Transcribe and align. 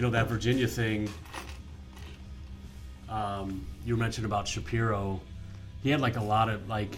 you 0.00 0.06
know 0.06 0.12
that 0.12 0.28
Virginia 0.28 0.66
thing. 0.66 1.10
Um, 3.10 3.66
you 3.84 3.98
mentioned 3.98 4.24
about 4.24 4.48
Shapiro. 4.48 5.20
He 5.82 5.90
had 5.90 6.00
like 6.00 6.16
a 6.16 6.24
lot 6.24 6.48
of 6.48 6.66
like. 6.70 6.96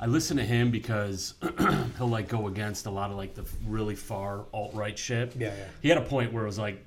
I 0.00 0.06
listen 0.06 0.36
to 0.36 0.42
him 0.42 0.72
because 0.72 1.34
he'll 1.96 2.08
like 2.08 2.26
go 2.26 2.48
against 2.48 2.86
a 2.86 2.90
lot 2.90 3.12
of 3.12 3.16
like 3.16 3.34
the 3.34 3.44
really 3.68 3.94
far 3.94 4.46
alt 4.52 4.74
right 4.74 4.98
shit. 4.98 5.36
Yeah, 5.36 5.54
yeah. 5.56 5.64
He 5.80 5.88
had 5.88 5.98
a 5.98 6.04
point 6.04 6.32
where 6.32 6.42
it 6.42 6.46
was 6.46 6.58
like 6.58 6.84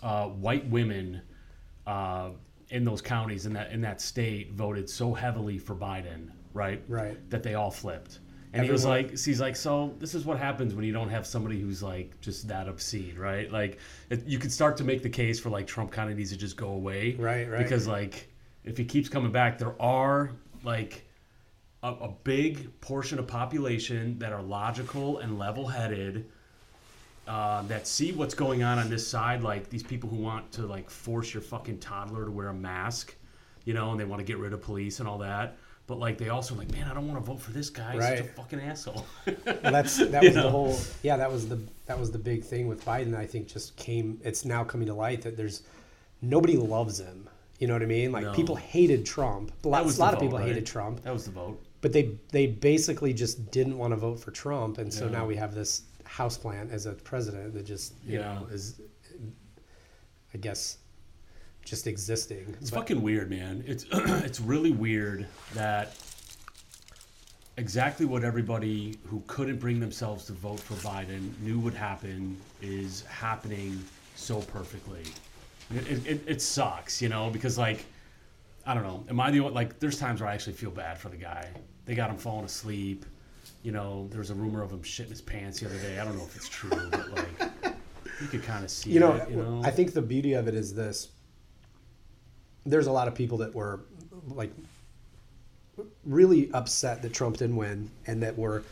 uh, 0.00 0.26
white 0.26 0.68
women 0.68 1.22
uh, 1.84 2.28
in 2.70 2.84
those 2.84 3.02
counties 3.02 3.46
in 3.46 3.54
that 3.54 3.72
in 3.72 3.80
that 3.80 4.00
state 4.00 4.52
voted 4.52 4.88
so 4.88 5.12
heavily 5.12 5.58
for 5.58 5.74
Biden, 5.74 6.30
right? 6.54 6.84
Right. 6.86 7.18
That 7.30 7.42
they 7.42 7.54
all 7.54 7.72
flipped. 7.72 8.20
And 8.52 8.64
he 8.64 8.70
was 8.70 8.86
Everyone- 8.86 9.10
like, 9.10 9.18
he's 9.18 9.40
like, 9.40 9.56
so 9.56 9.94
this 9.98 10.14
is 10.14 10.24
what 10.24 10.38
happens 10.38 10.74
when 10.74 10.84
you 10.84 10.92
don't 10.92 11.10
have 11.10 11.26
somebody 11.26 11.60
who's 11.60 11.82
like 11.82 12.18
just 12.20 12.48
that 12.48 12.66
obscene, 12.68 13.16
right? 13.18 13.50
Like, 13.52 13.78
it, 14.08 14.24
you 14.26 14.38
could 14.38 14.52
start 14.52 14.76
to 14.78 14.84
make 14.84 15.02
the 15.02 15.10
case 15.10 15.38
for 15.38 15.50
like 15.50 15.66
Trump 15.66 15.90
kind 15.90 16.10
of 16.10 16.16
needs 16.16 16.30
to 16.30 16.36
just 16.36 16.56
go 16.56 16.68
away, 16.70 17.14
Right, 17.18 17.48
right. 17.48 17.58
Because 17.58 17.86
like, 17.86 18.28
if 18.64 18.76
he 18.78 18.84
keeps 18.84 19.08
coming 19.08 19.32
back, 19.32 19.58
there 19.58 19.80
are 19.80 20.30
like 20.64 21.04
a, 21.82 21.88
a 21.88 22.08
big 22.24 22.80
portion 22.80 23.18
of 23.18 23.26
population 23.26 24.18
that 24.18 24.32
are 24.32 24.42
logical 24.42 25.18
and 25.18 25.38
level-headed, 25.38 26.24
uh, 27.26 27.62
that 27.62 27.86
see 27.86 28.12
what's 28.12 28.34
going 28.34 28.62
on 28.62 28.78
on 28.78 28.88
this 28.88 29.06
side. 29.06 29.42
Like 29.42 29.68
these 29.68 29.82
people 29.82 30.08
who 30.08 30.16
want 30.16 30.50
to 30.52 30.62
like 30.66 30.88
force 30.88 31.34
your 31.34 31.42
fucking 31.42 31.78
toddler 31.80 32.24
to 32.24 32.30
wear 32.30 32.48
a 32.48 32.54
mask, 32.54 33.14
you 33.64 33.74
know, 33.74 33.90
and 33.90 34.00
they 34.00 34.04
want 34.06 34.20
to 34.20 34.24
get 34.24 34.38
rid 34.38 34.54
of 34.54 34.62
police 34.62 35.00
and 35.00 35.08
all 35.08 35.18
that. 35.18 35.58
But 35.88 35.98
like 35.98 36.18
they 36.18 36.28
also 36.28 36.54
like, 36.54 36.70
man, 36.70 36.86
I 36.86 36.92
don't 36.94 37.08
want 37.08 37.18
to 37.18 37.24
vote 37.26 37.40
for 37.40 37.50
this 37.50 37.70
guy. 37.70 37.94
He's 37.94 38.02
such 38.04 38.18
a 38.20 38.22
Right. 38.22 38.36
fucking 38.36 38.60
asshole. 38.60 39.04
Well, 39.26 39.72
that's 39.72 39.96
that 39.96 40.22
was 40.22 40.34
the 40.34 40.50
whole. 40.50 40.78
Yeah, 41.02 41.16
that 41.16 41.32
was 41.32 41.48
the 41.48 41.58
that 41.86 41.98
was 41.98 42.10
the 42.12 42.18
big 42.18 42.44
thing 42.44 42.68
with 42.68 42.84
Biden. 42.84 43.16
I 43.16 43.26
think 43.26 43.48
just 43.48 43.74
came. 43.76 44.20
It's 44.22 44.44
now 44.44 44.62
coming 44.64 44.86
to 44.86 44.94
light 44.94 45.22
that 45.22 45.36
there's 45.36 45.62
nobody 46.20 46.56
loves 46.58 47.00
him. 47.00 47.28
You 47.58 47.66
know 47.68 47.72
what 47.72 47.82
I 47.82 47.86
mean? 47.86 48.12
Like 48.12 48.24
No. 48.24 48.32
people 48.34 48.54
hated 48.54 49.04
Trump. 49.06 49.50
A 49.64 49.68
lot, 49.68 49.78
That 49.78 49.86
was 49.86 49.96
a 49.98 50.00
lot 50.02 50.10
the 50.12 50.16
of 50.18 50.22
people 50.22 50.38
right? 50.38 50.46
hated 50.48 50.66
Trump, 50.66 51.02
That 51.02 51.12
was 51.12 51.24
the 51.24 51.30
vote. 51.32 51.58
but 51.80 51.92
they 51.94 52.18
they 52.32 52.46
basically 52.46 53.14
just 53.14 53.50
didn't 53.50 53.78
want 53.78 53.92
to 53.92 53.96
vote 53.96 54.20
for 54.20 54.30
Trump, 54.30 54.76
and 54.78 54.92
so 54.92 55.06
Yeah. 55.06 55.12
now 55.12 55.26
we 55.26 55.36
have 55.36 55.54
this 55.54 55.82
houseplant 56.04 56.70
as 56.70 56.84
a 56.86 56.92
president 56.92 57.54
that 57.54 57.64
just 57.64 57.94
you 58.06 58.18
Yeah. 58.18 58.34
know 58.40 58.46
is, 58.52 58.80
I 60.34 60.38
guess, 60.38 60.76
just 61.68 61.86
existing. 61.86 62.56
It's 62.60 62.70
But- 62.70 62.80
fucking 62.80 63.02
weird, 63.02 63.30
man. 63.30 63.62
It's 63.66 63.84
it's 63.92 64.40
really 64.40 64.70
weird 64.70 65.26
that 65.54 65.94
exactly 67.56 68.06
what 68.06 68.24
everybody 68.24 68.98
who 69.04 69.22
couldn't 69.26 69.58
bring 69.58 69.80
themselves 69.80 70.26
to 70.26 70.32
vote 70.32 70.60
for 70.60 70.74
Biden 70.74 71.38
knew 71.40 71.58
would 71.58 71.74
happen 71.74 72.36
is 72.62 73.02
happening 73.02 73.82
so 74.14 74.40
perfectly. 74.40 75.02
It, 75.74 76.06
it, 76.06 76.20
it, 76.26 76.40
sucks, 76.40 77.02
you 77.02 77.10
know, 77.10 77.28
because 77.28 77.58
like 77.58 77.84
I 78.64 78.74
don't 78.74 78.82
know. 78.82 79.04
Am 79.08 79.20
I 79.20 79.30
the 79.30 79.40
only 79.40 79.52
like? 79.52 79.78
There's 79.78 79.98
times 79.98 80.20
where 80.20 80.30
I 80.30 80.34
actually 80.34 80.54
feel 80.54 80.70
bad 80.70 80.98
for 80.98 81.08
the 81.08 81.16
guy. 81.16 81.48
They 81.84 81.94
got 81.94 82.10
him 82.10 82.16
falling 82.16 82.44
asleep. 82.44 83.04
You 83.62 83.72
know, 83.72 84.08
there 84.10 84.18
was 84.18 84.30
a 84.30 84.34
rumor 84.34 84.62
of 84.62 84.70
him 84.70 84.82
shitting 84.82 85.10
his 85.10 85.20
pants 85.20 85.60
the 85.60 85.66
other 85.66 85.78
day. 85.78 85.98
I 85.98 86.04
don't 86.04 86.16
know 86.16 86.24
if 86.24 86.36
it's 86.36 86.48
true, 86.48 86.70
but 86.90 87.10
like 87.12 87.74
you 88.20 88.26
could 88.28 88.42
kind 88.42 88.64
of 88.64 88.70
see 88.70 88.90
you 88.90 89.00
know, 89.00 89.12
it. 89.14 89.30
You 89.30 89.36
know, 89.36 89.62
I 89.64 89.70
think 89.70 89.92
the 89.92 90.02
beauty 90.02 90.34
of 90.34 90.48
it 90.48 90.54
is 90.54 90.74
this. 90.74 91.08
There's 92.70 92.86
a 92.86 92.92
lot 92.92 93.08
of 93.08 93.14
people 93.14 93.38
that 93.38 93.54
were 93.54 93.80
like 94.28 94.52
really 96.04 96.50
upset 96.52 97.02
that 97.02 97.12
Trump 97.12 97.36
didn't 97.36 97.56
win, 97.56 97.90
and 98.06 98.22
that 98.22 98.36
were 98.36 98.62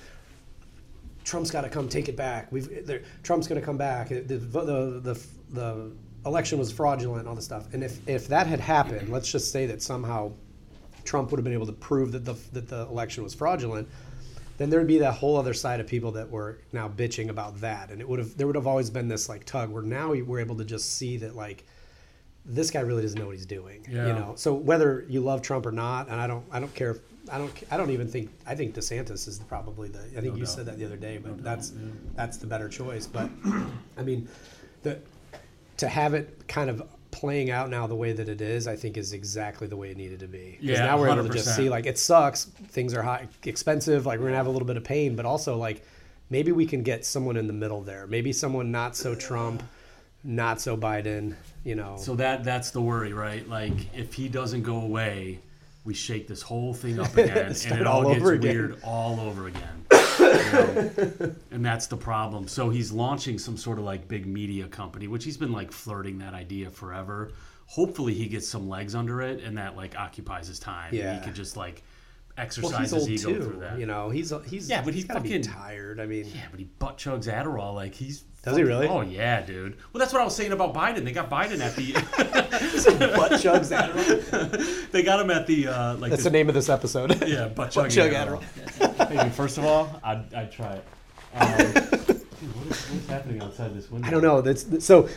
Trump's 1.25 1.51
got 1.51 1.62
to 1.62 1.69
come 1.69 1.89
take 1.89 2.09
it 2.09 2.17
back. 2.17 2.51
We've 2.53 2.69
Trump's 3.23 3.49
going 3.49 3.61
to 3.61 3.65
come 3.65 3.77
back. 3.77 4.09
The, 4.09 4.21
the 4.21 4.41
the 5.01 5.27
the 5.51 5.93
election 6.25 6.59
was 6.59 6.73
fraudulent 6.73 7.21
and 7.21 7.29
all 7.29 7.34
this 7.34 7.45
stuff. 7.45 7.73
And 7.73 7.83
if 7.83 8.07
if 8.09 8.29
that 8.29 8.47
had 8.47 8.61
happened, 8.61 9.11
let's 9.11 9.31
just 9.31 9.51
say 9.51 9.67
that 9.67 9.83
somehow 9.83 10.33
Trump 11.05 11.31
would 11.31 11.39
have 11.39 11.45
been 11.45 11.53
able 11.53 11.67
to 11.67 11.73
prove 11.73 12.13
that 12.13 12.25
the 12.25 12.34
that 12.53 12.69
the 12.69 12.83
election 12.83 13.25
was 13.25 13.34
fraudulent, 13.34 13.89
then 14.59 14.71
there 14.71 14.81
would 14.81 14.89
be 14.89 14.99
that 14.99 15.15
whole 15.15 15.37
other 15.37 15.55
side 15.55 15.81
of 15.81 15.87
people 15.87 16.13
that 16.13 16.31
were 16.31 16.59
now 16.73 16.89
bitching 16.89 17.28
about 17.28 17.61
that, 17.61 17.91
and 17.91 18.01
it 18.01 18.09
would 18.09 18.19
have 18.19 18.37
there 18.37 18.47
would 18.47 18.57
have 18.57 18.67
always 18.67 18.91
been 18.91 19.09
this 19.09 19.28
like 19.28 19.45
tug 19.45 19.71
where 19.71 19.83
now 19.83 20.13
we're 20.13 20.41
able 20.41 20.57
to 20.57 20.65
just 20.65 20.95
see 20.95 21.17
that 21.19 21.34
like 21.37 21.65
this 22.49 22.71
guy 22.71 22.81
really 22.81 23.03
doesn't 23.03 23.19
know 23.19 23.27
what 23.27 23.34
he's 23.34 23.47
doing, 23.47 23.84
Yeah. 23.91 24.07
you 24.07 24.12
know. 24.12 24.34
So 24.37 24.55
whether 24.55 25.05
you 25.09 25.21
love 25.21 25.43
Trump 25.43 25.67
or 25.67 25.73
not, 25.73 26.09
and 26.09 26.21
I 26.21 26.27
don't 26.27 26.45
I 26.51 26.61
don't 26.61 26.75
care. 26.75 26.93
If, 26.93 26.99
I 27.31 27.39
don't 27.39 27.53
I 27.71 27.77
don't 27.77 27.91
even 27.91 28.07
think 28.09 28.31
I 28.47 28.55
think 28.55 28.75
DeSantis 28.75 29.27
is 29.27 29.41
probably 29.49 29.89
the 29.89 29.99
I 29.99 30.21
think 30.21 30.25
No 30.27 30.34
you 30.34 30.45
doubt. 30.45 30.49
said 30.49 30.67
that 30.67 30.79
the 30.79 30.84
other 30.84 30.97
day, 30.97 31.19
but 31.19 31.31
doubt, 31.39 31.45
that's 31.45 31.73
yeah. 31.73 31.89
that's 32.15 32.37
the 32.37 32.47
better 32.47 32.69
choice. 32.69 33.07
But 33.07 33.31
I 33.99 34.03
mean, 34.03 34.29
the 34.83 34.99
to 35.79 35.89
have 35.89 36.15
it 36.15 36.47
kind 36.49 36.71
of 36.71 36.83
playing 37.11 37.51
out 37.51 37.69
now 37.71 37.87
the 37.87 37.95
way 37.97 38.12
that 38.12 38.29
it 38.29 38.41
is, 38.41 38.69
I 38.69 38.77
think 38.77 38.97
is 38.97 39.13
exactly 39.13 39.67
the 39.67 39.77
way 39.77 39.91
it 39.91 39.97
needed 39.97 40.21
to 40.21 40.28
be. 40.28 40.53
'Cause 40.61 40.69
Yeah, 40.69 40.84
now 40.87 40.99
we're 41.01 41.09
able 41.09 41.25
to 41.27 41.31
just 41.33 41.57
see 41.57 41.69
like 41.69 41.87
it 41.87 41.99
sucks, 41.99 42.45
things 42.45 42.95
are 42.95 43.03
high, 43.03 43.27
expensive, 43.45 44.07
like 44.07 44.21
we're 44.21 44.27
gonna 44.27 44.37
have 44.37 44.47
a 44.47 44.51
little 44.51 44.67
bit 44.69 44.77
of 44.77 44.84
pain, 44.84 45.17
but 45.17 45.25
also 45.27 45.57
like 45.57 45.83
maybe 46.31 46.53
we 46.53 46.67
can 46.67 46.83
get 46.83 47.05
someone 47.05 47.37
in 47.37 47.47
the 47.47 47.53
middle 47.53 47.81
there. 47.83 48.07
Maybe 48.07 48.33
someone 48.33 48.71
not 48.71 48.97
so 48.97 49.15
Trump, 49.15 49.63
not 50.23 50.61
so 50.61 50.77
Biden. 50.77 51.34
You 51.66 51.75
know, 51.75 51.97
So 51.99 52.15
that 52.15 52.44
that's 52.44 52.71
the 52.71 52.81
worry, 52.81 53.12
right? 53.12 53.47
Like 53.49 53.93
if 53.94 54.15
he 54.15 54.28
doesn't 54.28 54.62
go 54.62 54.77
away, 54.82 55.41
we 55.84 55.94
shake 55.94 56.28
this 56.28 56.41
whole 56.41 56.72
thing 56.72 57.00
up 57.00 57.16
again, 57.16 57.54
and 57.69 57.81
it 57.81 57.87
all, 57.88 58.06
all 58.06 58.15
gets 58.15 58.25
again. 58.28 58.41
weird 58.54 58.78
all 58.84 59.19
over 59.21 59.49
again. 59.49 59.84
You 60.19 60.25
know? 60.25 61.34
and 61.50 61.65
that's 61.65 61.87
the 61.88 61.97
problem. 61.97 62.49
So 62.49 62.71
he's 62.71 62.91
launching 62.91 63.38
some 63.38 63.56
sort 63.56 63.78
of 63.78 63.84
like 63.84 64.09
big 64.09 64.27
media 64.27 64.66
company, 64.66 65.09
which 65.09 65.25
he's 65.25 65.37
been 65.37 65.53
like 65.53 65.71
flirting 65.72 66.19
that 66.19 66.32
idea 66.34 66.71
forever. 66.71 67.32
Hopefully, 67.66 68.15
he 68.15 68.27
gets 68.27 68.48
some 68.48 68.69
legs 68.69 68.94
under 68.94 69.21
it, 69.22 69.43
and 69.43 69.59
that 69.59 69.77
like 69.77 69.94
occupies 69.98 70.47
his 70.48 70.59
time. 70.59 70.88
and 70.91 70.98
Yeah. 70.98 71.19
he 71.19 71.25
could 71.25 71.34
just 71.34 71.56
like 71.56 71.83
well, 72.37 72.44
exercise 72.47 72.91
he's 72.93 73.06
his 73.06 73.25
ego 73.27 73.34
too. 73.38 73.44
through 73.44 73.60
that. 73.60 73.78
You 73.78 73.87
know, 73.87 74.09
he's 74.09 74.33
he's 74.47 74.71
Yeah, 74.71 74.83
but 74.83 74.94
he's 74.94 75.03
he 75.03 75.09
gotta 75.09 75.21
be 75.21 75.28
fucking- 75.31 75.43
tired. 75.43 76.00
I 76.00 76.06
mean, 76.06 76.27
Yeah, 76.34 76.43
but 76.50 76.60
he 76.60 76.66
butt 76.78 76.97
chugs 76.98 77.27
Adderall 77.27 77.75
like 77.75 77.94
he's. 77.94 78.25
Does 78.47 78.57
he 78.57 78.62
really? 78.62 78.87
Oh 78.87 79.01
yeah, 79.01 79.41
dude. 79.41 79.77
Well, 79.93 79.99
that's 79.99 80.12
what 80.12 80.23
I 80.23 80.25
was 80.25 80.37
saying 80.37 80.53
about 80.53 80.73
Biden. 80.73 81.05
They 81.05 81.11
got 81.11 81.29
Biden 81.29 81.59
at 81.59 81.75
the. 81.75 81.93
butt 83.17 83.33
chugs 83.33 83.77
Adderall. 83.77 84.91
they 84.93 85.03
got 85.03 85.19
him 85.19 85.33
at 85.33 85.49
the 85.49 85.67
uh, 85.67 85.97
like. 85.97 86.11
That's 86.11 86.23
this- 86.23 86.31
the 86.31 86.31
name 86.31 86.49
of 86.49 86.55
this 86.55 86.69
episode. 86.69 87.21
Yeah, 87.27 87.49
butt 87.49 87.75
Butt 87.75 87.91
chug 87.91 88.12
chug 88.12 88.12
Adderall. 88.12 89.09
Hey, 89.09 89.31
first 89.31 89.59
of 89.59 89.65
all, 89.65 90.01
I'd, 90.05 90.33
I'd 90.33 90.53
try 90.53 90.75
it. 90.75 90.84
Um, 91.34 91.57
dude, 91.57 92.55
what 92.55 92.67
is, 92.69 92.87
what's 92.87 93.07
happening 93.09 93.43
outside 93.43 93.75
this 93.75 93.91
window? 93.91 94.07
I 94.07 94.11
don't 94.12 94.23
know. 94.23 94.41
That's 94.41 94.84
so. 94.84 95.09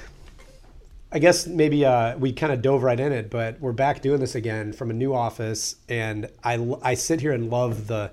I 1.11 1.19
guess 1.19 1.45
maybe 1.45 1.85
uh, 1.85 2.17
we 2.17 2.33
kind 2.33 2.51
of 2.51 2.63
dove 2.63 2.81
right 2.81 2.99
in 2.99 3.11
it, 3.11 3.29
but 3.29 3.61
we're 3.61 3.73
back 3.73 4.01
doing 4.01 4.19
this 4.19 4.33
again 4.33 4.73
from 4.73 4.89
a 4.89 4.93
new 4.93 5.13
office, 5.13 5.75
and 5.87 6.27
I 6.43 6.55
I 6.81 6.95
sit 6.95 7.21
here 7.21 7.31
and 7.33 7.51
love 7.51 7.85
the 7.85 8.09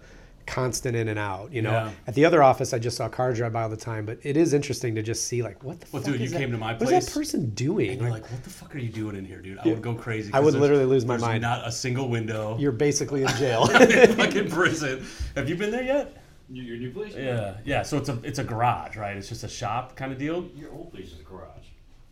constant 0.46 0.96
in 0.96 1.08
and 1.08 1.18
out. 1.18 1.52
You 1.52 1.62
know, 1.62 1.70
Yeah. 1.72 1.90
at 2.06 2.14
the 2.14 2.24
other 2.24 2.42
office, 2.42 2.72
I 2.72 2.78
just 2.78 2.96
saw 2.96 3.08
cars 3.08 3.38
drive 3.38 3.52
by 3.52 3.62
all 3.62 3.68
the 3.68 3.76
time, 3.76 4.06
but 4.06 4.18
it 4.22 4.36
is 4.36 4.54
interesting 4.54 4.94
to 4.94 5.02
just 5.02 5.24
see 5.26 5.42
like 5.42 5.62
what 5.64 5.80
the 5.80 5.86
Well, 5.92 6.02
fuck 6.02 6.12
dude, 6.12 6.20
is 6.20 6.22
you 6.22 6.28
that- 6.30 6.38
came 6.38 6.52
to 6.52 6.58
my 6.58 6.74
place. 6.74 6.90
What 6.90 6.96
is 6.98 7.04
place, 7.04 7.14
that 7.14 7.18
person 7.40 7.50
doing? 7.50 7.90
And 7.90 8.00
you're 8.00 8.10
Like, 8.10 8.22
like, 8.22 8.32
what 8.32 8.44
the 8.44 8.50
fuck 8.50 8.74
are 8.74 8.78
you 8.78 8.88
doing 8.88 9.16
in 9.16 9.24
here, 9.24 9.40
dude? 9.42 9.58
I 9.58 9.68
would 9.68 9.82
go 9.82 9.94
crazy. 9.94 10.30
I 10.32 10.40
would 10.40 10.54
literally 10.54 10.84
lose 10.86 11.04
my 11.04 11.16
mind. 11.16 11.42
Not 11.42 11.66
a 11.66 11.72
single 11.72 12.08
window. 12.08 12.56
you're 12.58 12.72
basically 12.72 13.22
in 13.22 13.28
jail. 13.36 13.66
fucking 13.66 14.50
prison. 14.50 15.04
Have 15.34 15.48
you 15.48 15.56
been 15.56 15.70
there 15.70 15.82
yet? 15.82 16.22
Your, 16.48 16.64
your 16.64 16.76
new 16.76 16.90
place? 16.92 17.14
Yeah, 17.16 17.54
yeah. 17.64 17.82
So 17.82 17.96
it's 17.98 18.08
a 18.08 18.18
it's 18.22 18.38
a 18.38 18.44
garage, 18.44 18.96
right? 18.96 19.16
It's 19.16 19.28
just 19.28 19.42
a 19.42 19.48
shop 19.48 19.96
kind 19.96 20.12
of 20.12 20.18
deal. 20.18 20.48
Your 20.54 20.70
old 20.72 20.92
place 20.92 21.12
is 21.12 21.18
a 21.18 21.24
garage. 21.24 21.66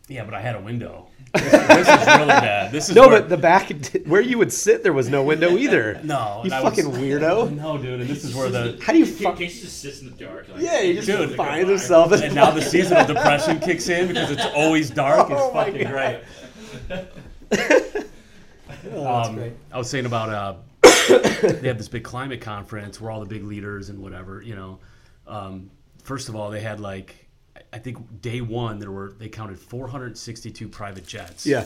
Yeah, 0.07 0.23
but 0.23 0.33
I 0.35 0.41
had 0.41 0.55
a 0.55 0.61
window. 0.61 1.07
This, 1.33 1.51
this 1.51 1.61
is 1.89 2.07
really 2.07 2.27
bad. 2.27 2.71
This 2.71 2.89
is 2.89 2.95
no, 2.95 3.07
where- 3.07 3.19
but 3.21 3.27
the 3.29 3.37
back 3.37 3.71
where 4.05 4.21
you 4.21 4.37
would 4.37 4.53
sit, 4.53 4.83
there 4.83 4.93
was 4.93 5.09
no 5.09 5.23
window 5.23 5.57
either. 5.57 5.99
no, 6.03 6.41
you 6.43 6.49
that 6.51 6.63
was- 6.63 6.75
fucking 6.75 6.91
weirdo. 6.93 7.51
No, 7.57 7.77
dude, 7.77 8.01
and 8.01 8.09
this 8.09 8.23
is 8.23 8.33
where 8.35 8.49
the 8.49 8.79
How 8.81 8.93
do 8.93 8.99
you 8.99 9.05
Casey 9.05 9.23
fuck? 9.23 9.37
just 9.39 9.81
sits 9.81 10.01
in 10.01 10.11
the 10.15 10.23
dark. 10.25 10.47
Like, 10.49 10.61
Yeah, 10.61 10.81
he 10.83 10.93
just 10.93 11.07
Dude, 11.07 11.35
finds 11.35 11.67
himself. 11.69 12.13
in 12.13 12.23
and 12.23 12.35
now 12.35 12.51
the 12.51 12.61
season 12.61 12.97
of 12.97 13.07
depression 13.07 13.59
kicks 13.59 13.89
in 13.89 14.07
because 14.07 14.29
it's 14.31 14.45
always 14.55 14.89
dark. 14.91 15.29
It's 15.31 15.41
Oh 15.41 15.51
fucking 15.51 15.83
God. 15.83 15.91
great. 15.91 17.05
Oh, 18.93 19.03
that's 19.03 19.27
Um, 19.29 19.35
great. 19.35 19.53
I 19.71 19.77
was 19.77 19.89
saying 19.89 20.05
about 20.05 20.29
uh, 20.29 20.55
they 21.41 21.67
have 21.67 21.77
this 21.77 21.87
big 21.87 22.03
climate 22.03 22.41
conference 22.41 23.01
where 23.01 23.11
all 23.11 23.19
the 23.19 23.25
big 23.25 23.43
leaders 23.43 23.89
and 23.89 23.99
whatever, 23.99 24.41
you 24.41 24.55
know. 24.55 24.79
Um, 25.27 25.71
first 26.03 26.29
of 26.29 26.35
all, 26.35 26.49
they 26.51 26.61
had 26.61 26.79
like 26.79 27.24
I 27.75 27.77
think 27.79 28.21
day 28.21 28.39
one 28.41 28.79
there 28.79 28.89
were 28.91 29.13
they 29.19 29.27
counted 29.27 29.59
462 29.59 30.67
private 30.69 31.05
jets. 31.05 31.45
Yeah, 31.45 31.65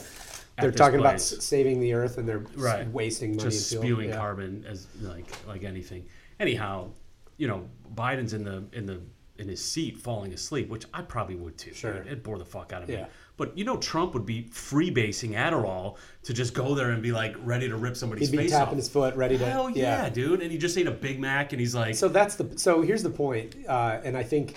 they're 0.60 0.72
talking 0.72 1.00
about 1.00 1.12
place. 1.14 1.34
s- 1.34 1.44
saving 1.46 1.80
the 1.80 1.94
earth, 1.94 2.18
and 2.18 2.28
they're 2.28 2.44
Right. 2.56 2.88
wasting 2.92 3.36
money. 3.38 3.50
just 3.50 3.70
spewing 3.70 4.10
Yeah. 4.10 4.18
carbon 4.18 4.66
as 4.68 4.88
like 5.02 5.26
like 5.48 5.64
anything. 5.64 6.06
Anyhow, 6.40 6.90
you 7.38 7.48
know, 7.48 7.70
Biden's 7.94 8.34
in 8.34 8.44
the 8.44 8.64
in 8.74 8.88
the 8.88 9.00
in 9.38 9.48
his 9.48 9.64
seat 9.64 9.98
falling 9.98 10.34
asleep, 10.34 10.68
which 10.68 10.86
I 10.94 11.02
probably 11.04 11.36
would 11.36 11.58
too. 11.58 11.74
Sure. 11.74 11.94
It, 11.94 12.08
it 12.08 12.24
bore 12.24 12.38
the 12.40 12.44
fuck 12.46 12.74
out 12.74 12.82
of 12.82 12.90
me. 12.90 12.96
Yeah. 12.96 13.06
But 13.38 13.56
you 13.58 13.64
know, 13.64 13.78
Trump 13.78 14.14
would 14.16 14.26
be 14.26 14.50
freebasing 14.52 15.32
Adderall 15.36 15.96
to 16.24 16.34
just 16.34 16.54
go 16.56 16.74
there 16.76 16.90
and 16.90 17.02
be 17.04 17.12
like 17.12 17.36
ready 17.46 17.70
to 17.70 17.76
rip 17.78 17.96
somebody's 17.96 18.30
He'd 18.30 18.36
be 18.36 18.44
face 18.44 18.52
tapping 18.52 18.72
off. 18.74 18.78
his 18.78 18.90
foot, 18.90 19.16
ready 19.16 19.38
to. 19.38 19.46
Hell 19.46 19.70
yeah, 19.70 20.10
dude! 20.10 20.42
And 20.42 20.52
he 20.52 20.58
just 20.58 20.76
ate 20.78 20.88
a 20.88 20.92
Big 20.92 21.20
Mac, 21.20 21.54
and 21.54 21.60
he's 21.60 21.76
like, 21.76 21.94
So 21.96 22.10
that's 22.10 22.36
the. 22.36 22.58
So 22.58 22.82
here's 22.82 23.04
the 23.04 23.12
point, 23.12 23.56
uh, 23.68 24.00
and 24.04 24.18
I 24.18 24.24
think 24.24 24.56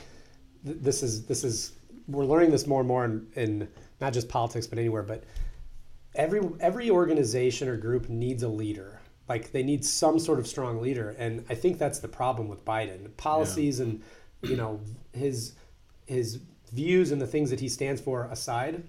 th- 0.65 0.79
this 0.81 1.03
is 1.03 1.27
this 1.27 1.45
is 1.45 1.73
we're 2.09 2.25
learning 2.25 2.51
this 2.51 2.67
more 2.67 2.81
and 2.81 2.89
more 2.89 3.05
in, 3.05 3.27
in 3.35 3.69
not 4.01 4.13
just 4.13 4.29
politics, 4.29 4.67
but 4.67 4.79
anywhere. 4.79 5.03
But 5.03 5.25
every 6.15 6.41
every 6.61 6.91
organization 6.91 7.69
or 7.69 7.77
group 7.77 8.09
needs 8.09 8.43
a 8.43 8.49
leader. 8.49 9.01
Like 9.29 9.53
they 9.53 9.63
need 9.63 9.85
some 9.85 10.19
sort 10.19 10.39
of 10.39 10.47
strong 10.47 10.81
leader, 10.83 11.15
and 11.19 11.45
I 11.49 11.55
think 11.55 11.79
that's 11.79 12.01
the 12.01 12.09
problem 12.09 12.49
with 12.49 12.65
Biden. 12.65 13.17
Policies 13.17 13.81
and 13.81 14.03
you 14.43 14.57
know 14.57 14.81
his 15.13 15.55
his 16.07 16.41
views 16.73 17.13
and 17.13 17.21
the 17.21 17.27
things 17.27 17.51
that 17.51 17.61
he 17.61 17.69
stands 17.69 18.01
for 18.01 18.25
aside, 18.25 18.83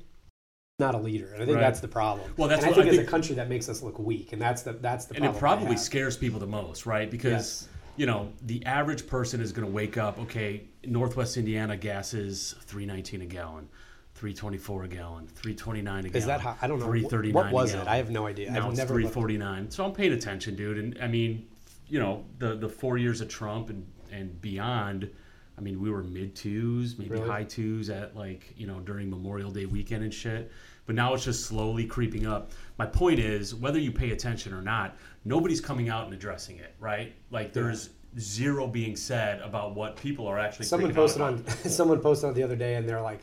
not 0.79 0.95
a 0.95 0.97
leader. 0.97 1.31
And 1.33 1.43
I 1.43 1.45
think 1.45 1.55
Right. 1.57 1.61
that's 1.61 1.79
the 1.81 1.87
problem. 1.87 2.33
Well, 2.37 2.47
that's 2.47 2.63
and 2.63 2.71
I 2.71 2.75
think 2.75 2.87
I 2.87 2.89
as 2.89 2.95
think- 2.97 3.07
a 3.07 3.11
country 3.11 3.35
that 3.35 3.49
makes 3.49 3.69
us 3.69 3.81
look 3.83 3.99
weak, 3.99 4.33
and 4.33 4.41
that's 4.41 4.63
the 4.63 4.73
that's 4.73 5.05
the 5.05 5.15
and 5.15 5.25
it 5.25 5.35
probably 5.37 5.77
scares 5.77 6.17
people 6.17 6.39
the 6.39 6.47
most, 6.47 6.85
right? 6.85 7.09
Because 7.09 7.31
Yes. 7.31 7.67
you 7.95 8.05
know 8.07 8.29
the 8.41 8.65
average 8.65 9.05
person 9.05 9.39
is 9.39 9.51
going 9.51 9.67
to 9.67 9.71
wake 9.71 9.97
up. 9.97 10.17
Okay, 10.19 10.63
Northwest 10.85 11.37
Indiana 11.37 11.77
gas 11.77 12.13
is 12.13 12.55
three 12.61 12.85
nineteen 12.85 13.21
a 13.21 13.25
gallon, 13.25 13.67
three 14.15 14.33
twenty 14.33 14.57
four 14.57 14.83
a 14.83 14.87
gallon, 14.87 15.27
three 15.27 15.55
twenty 15.55 15.81
nine 15.81 15.99
a 16.05 16.09
gallon. 16.09 16.15
Is 16.17 16.25
that 16.25 16.41
how? 16.41 16.57
I 16.61 16.67
don't 16.67 16.79
know. 16.79 16.85
Three 16.85 17.03
thirty 17.03 17.31
nine. 17.31 17.45
What 17.45 17.53
was 17.53 17.73
it? 17.73 17.87
I 17.87 17.97
have 17.97 18.09
no 18.09 18.27
idea. 18.27 18.51
Now 18.51 18.65
I've 18.65 18.69
it's 18.71 18.77
never 18.77 18.93
three 18.93 19.03
looked. 19.03 19.13
forty 19.15 19.37
nine. 19.37 19.69
So 19.71 19.85
I'm 19.85 19.93
paying 19.93 20.13
attention, 20.13 20.55
dude. 20.55 20.77
And 20.77 20.97
I 21.01 21.07
mean, 21.07 21.47
you 21.87 21.99
know, 21.99 22.25
the 22.39 22.55
the 22.55 22.69
four 22.69 22.97
years 22.97 23.21
of 23.21 23.29
Trump 23.29 23.69
and 23.69 23.85
and 24.11 24.39
beyond. 24.41 25.09
I 25.55 25.61
mean, 25.61 25.79
we 25.79 25.91
were 25.91 26.01
mid 26.03 26.35
twos, 26.35 26.97
maybe 26.97 27.11
Really? 27.11 27.27
high 27.29 27.43
twos 27.43 27.91
at 27.91 28.15
like 28.15 28.53
you 28.57 28.65
know 28.65 28.79
during 28.79 29.09
Memorial 29.09 29.51
Day 29.51 29.65
weekend 29.67 30.03
and 30.03 30.13
shit. 30.13 30.51
But 30.87 30.95
now 30.95 31.13
it's 31.13 31.23
just 31.23 31.45
slowly 31.45 31.85
creeping 31.85 32.25
up. 32.25 32.51
My 32.77 32.85
point 32.87 33.19
is, 33.19 33.53
whether 33.55 33.77
you 33.79 33.91
pay 33.91 34.11
attention 34.11 34.51
or 34.53 34.61
not, 34.63 34.97
nobody's 35.23 35.61
coming 35.61 35.89
out 35.89 36.05
and 36.05 36.13
addressing 36.13 36.57
it, 36.57 36.75
right? 36.79 37.13
Like 37.29 37.53
there's 37.53 37.91
zero 38.19 38.67
being 38.67 38.95
said 38.95 39.41
about 39.41 39.75
what 39.75 39.95
people 39.97 40.27
are 40.27 40.37
actually. 40.39 40.65
Someone 40.65 40.93
posted 40.93 41.21
on 41.21 41.47
someone 41.65 41.99
posted 42.01 42.29
on 42.29 42.35
the 42.35 42.43
other 42.43 42.55
day, 42.55 42.75
and 42.75 42.87
they're 42.87 43.01
like, 43.01 43.19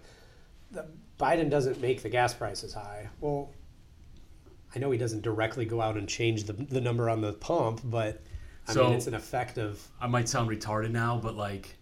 "The- 0.70 0.86
"Biden 1.18 1.50
doesn't 1.50 1.80
make 1.80 2.02
the 2.02 2.08
gas 2.08 2.34
prices 2.34 2.72
high." 2.74 3.08
Well, 3.20 3.52
I 4.74 4.78
know 4.78 4.90
he 4.90 4.98
doesn't 4.98 5.22
directly 5.22 5.64
go 5.64 5.80
out 5.80 5.96
and 5.96 6.08
change 6.08 6.44
the 6.44 6.52
the 6.54 6.80
number 6.80 7.08
on 7.10 7.20
the 7.20 7.32
pump, 7.34 7.80
but 7.84 8.22
I 8.68 8.72
So- 8.74 8.84
mean, 8.84 8.94
it's 8.94 9.06
an 9.06 9.14
effect 9.14 9.58
of 9.58 9.86
I 10.00 10.06
might 10.06 10.28
sound 10.28 10.48
retarded 10.50 10.90
now, 10.90 11.18
but 11.22 11.36
like, 11.36 11.76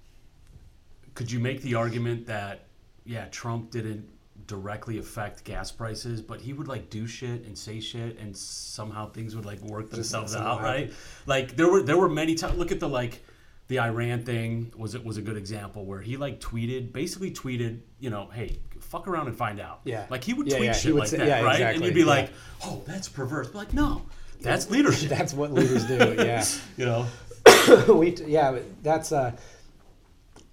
could 1.15 1.31
you 1.31 1.41
make 1.41 1.63
the 1.63 1.75
argument 1.75 2.27
that 2.27 2.67
yeah, 3.05 3.27
Trump 3.31 3.71
didn't 3.71 4.09
directly 4.49 4.99
affect 4.99 5.45
gas 5.45 5.71
prices, 5.71 6.21
but 6.21 6.41
he 6.41 6.53
would 6.53 6.67
like 6.67 6.91
do 6.91 7.07
shit 7.07 7.45
and 7.45 7.57
say 7.57 7.79
shit, 7.79 8.19
and 8.19 8.37
somehow 8.37 9.09
things 9.11 9.37
would 9.37 9.47
like 9.47 9.61
work 9.61 9.91
themselves 9.91 10.35
out, 10.35 10.61
right? 10.61 10.93
Like 11.27 11.55
there 11.55 11.71
were 11.71 11.83
there 11.83 11.97
were 11.97 12.09
many 12.09 12.35
times. 12.35 12.59
Look 12.59 12.73
at 12.73 12.81
the 12.81 12.89
like. 12.89 13.23
The 13.69 13.81
Iran 13.81 14.25
thing 14.25 14.73
was 14.79 14.95
it 14.95 15.05
was 15.05 15.19
a 15.19 15.21
good 15.21 15.37
example 15.37 15.85
where 15.85 16.01
he 16.01 16.17
like 16.17 16.41
tweeted, 16.41 16.91
basically 16.91 17.31
tweeted, 17.33 17.81
you 18.01 18.09
know, 18.09 18.31
hey, 18.33 18.61
fuck 18.81 19.07
around 19.07 19.27
and 19.27 19.37
find 19.37 19.61
out. 19.61 19.81
Yeah. 19.85 20.07
Like 20.09 20.25
he 20.25 20.33
would 20.33 20.47
Yeah, 20.47 20.57
tweet 20.57 20.67
yeah, 20.69 20.73
shit 20.73 20.95
like 20.95 21.09
say- 21.09 21.19
that, 21.19 21.27
yeah, 21.27 21.43
right? 21.43 21.61
And 21.61 21.85
you'd 21.85 21.93
be 21.93 22.03
like, 22.03 22.31
oh, 22.65 22.81
that's 22.87 23.11
perverse. 23.11 23.49
But 23.49 23.59
like, 23.59 23.75
no, 23.75 24.07
that's 24.41 24.71
leadership. 24.71 25.11
that's 25.19 25.35
what 25.35 25.53
leaders 25.53 25.85
do. 25.85 25.99
Yeah. 26.19 26.47
you 26.79 26.87
know. 26.87 27.07
we 27.95 28.17
yeah 28.27 28.59
that's 28.83 29.13
uh 29.13 29.37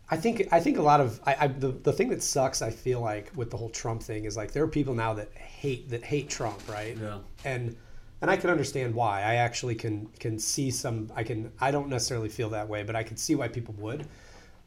i 0.09 0.17
think 0.17 0.47
i 0.51 0.59
think 0.59 0.77
a 0.77 0.81
lot 0.81 0.99
of 1.01 1.19
I, 1.25 1.35
I 1.41 1.47
the, 1.47 1.69
the 1.71 1.93
thing 1.93 2.09
that 2.09 2.21
sucks 2.23 2.61
i 2.61 2.69
feel 2.69 3.01
like 3.01 3.31
with 3.35 3.49
the 3.51 3.57
whole 3.57 3.69
trump 3.69 4.01
thing 4.03 4.25
is 4.25 4.37
like 4.37 4.51
there 4.51 4.63
are 4.63 4.67
people 4.67 4.93
now 4.93 5.13
that 5.15 5.31
hate 5.33 5.89
that 5.89 6.03
hate 6.03 6.29
trump 6.29 6.59
right 6.69 6.97
Yeah. 6.97 7.19
and 7.43 7.75
and 8.21 8.29
i 8.31 8.37
can 8.37 8.49
understand 8.49 8.93
why 8.93 9.21
i 9.21 9.35
actually 9.35 9.75
can 9.75 10.07
can 10.19 10.37
see 10.39 10.71
some 10.71 11.11
i 11.15 11.23
can 11.23 11.51
i 11.59 11.71
don't 11.71 11.89
necessarily 11.89 12.29
feel 12.29 12.49
that 12.49 12.67
way 12.67 12.83
but 12.83 12.95
i 12.95 13.03
can 13.03 13.17
see 13.17 13.35
why 13.35 13.47
people 13.47 13.73
would 13.79 14.07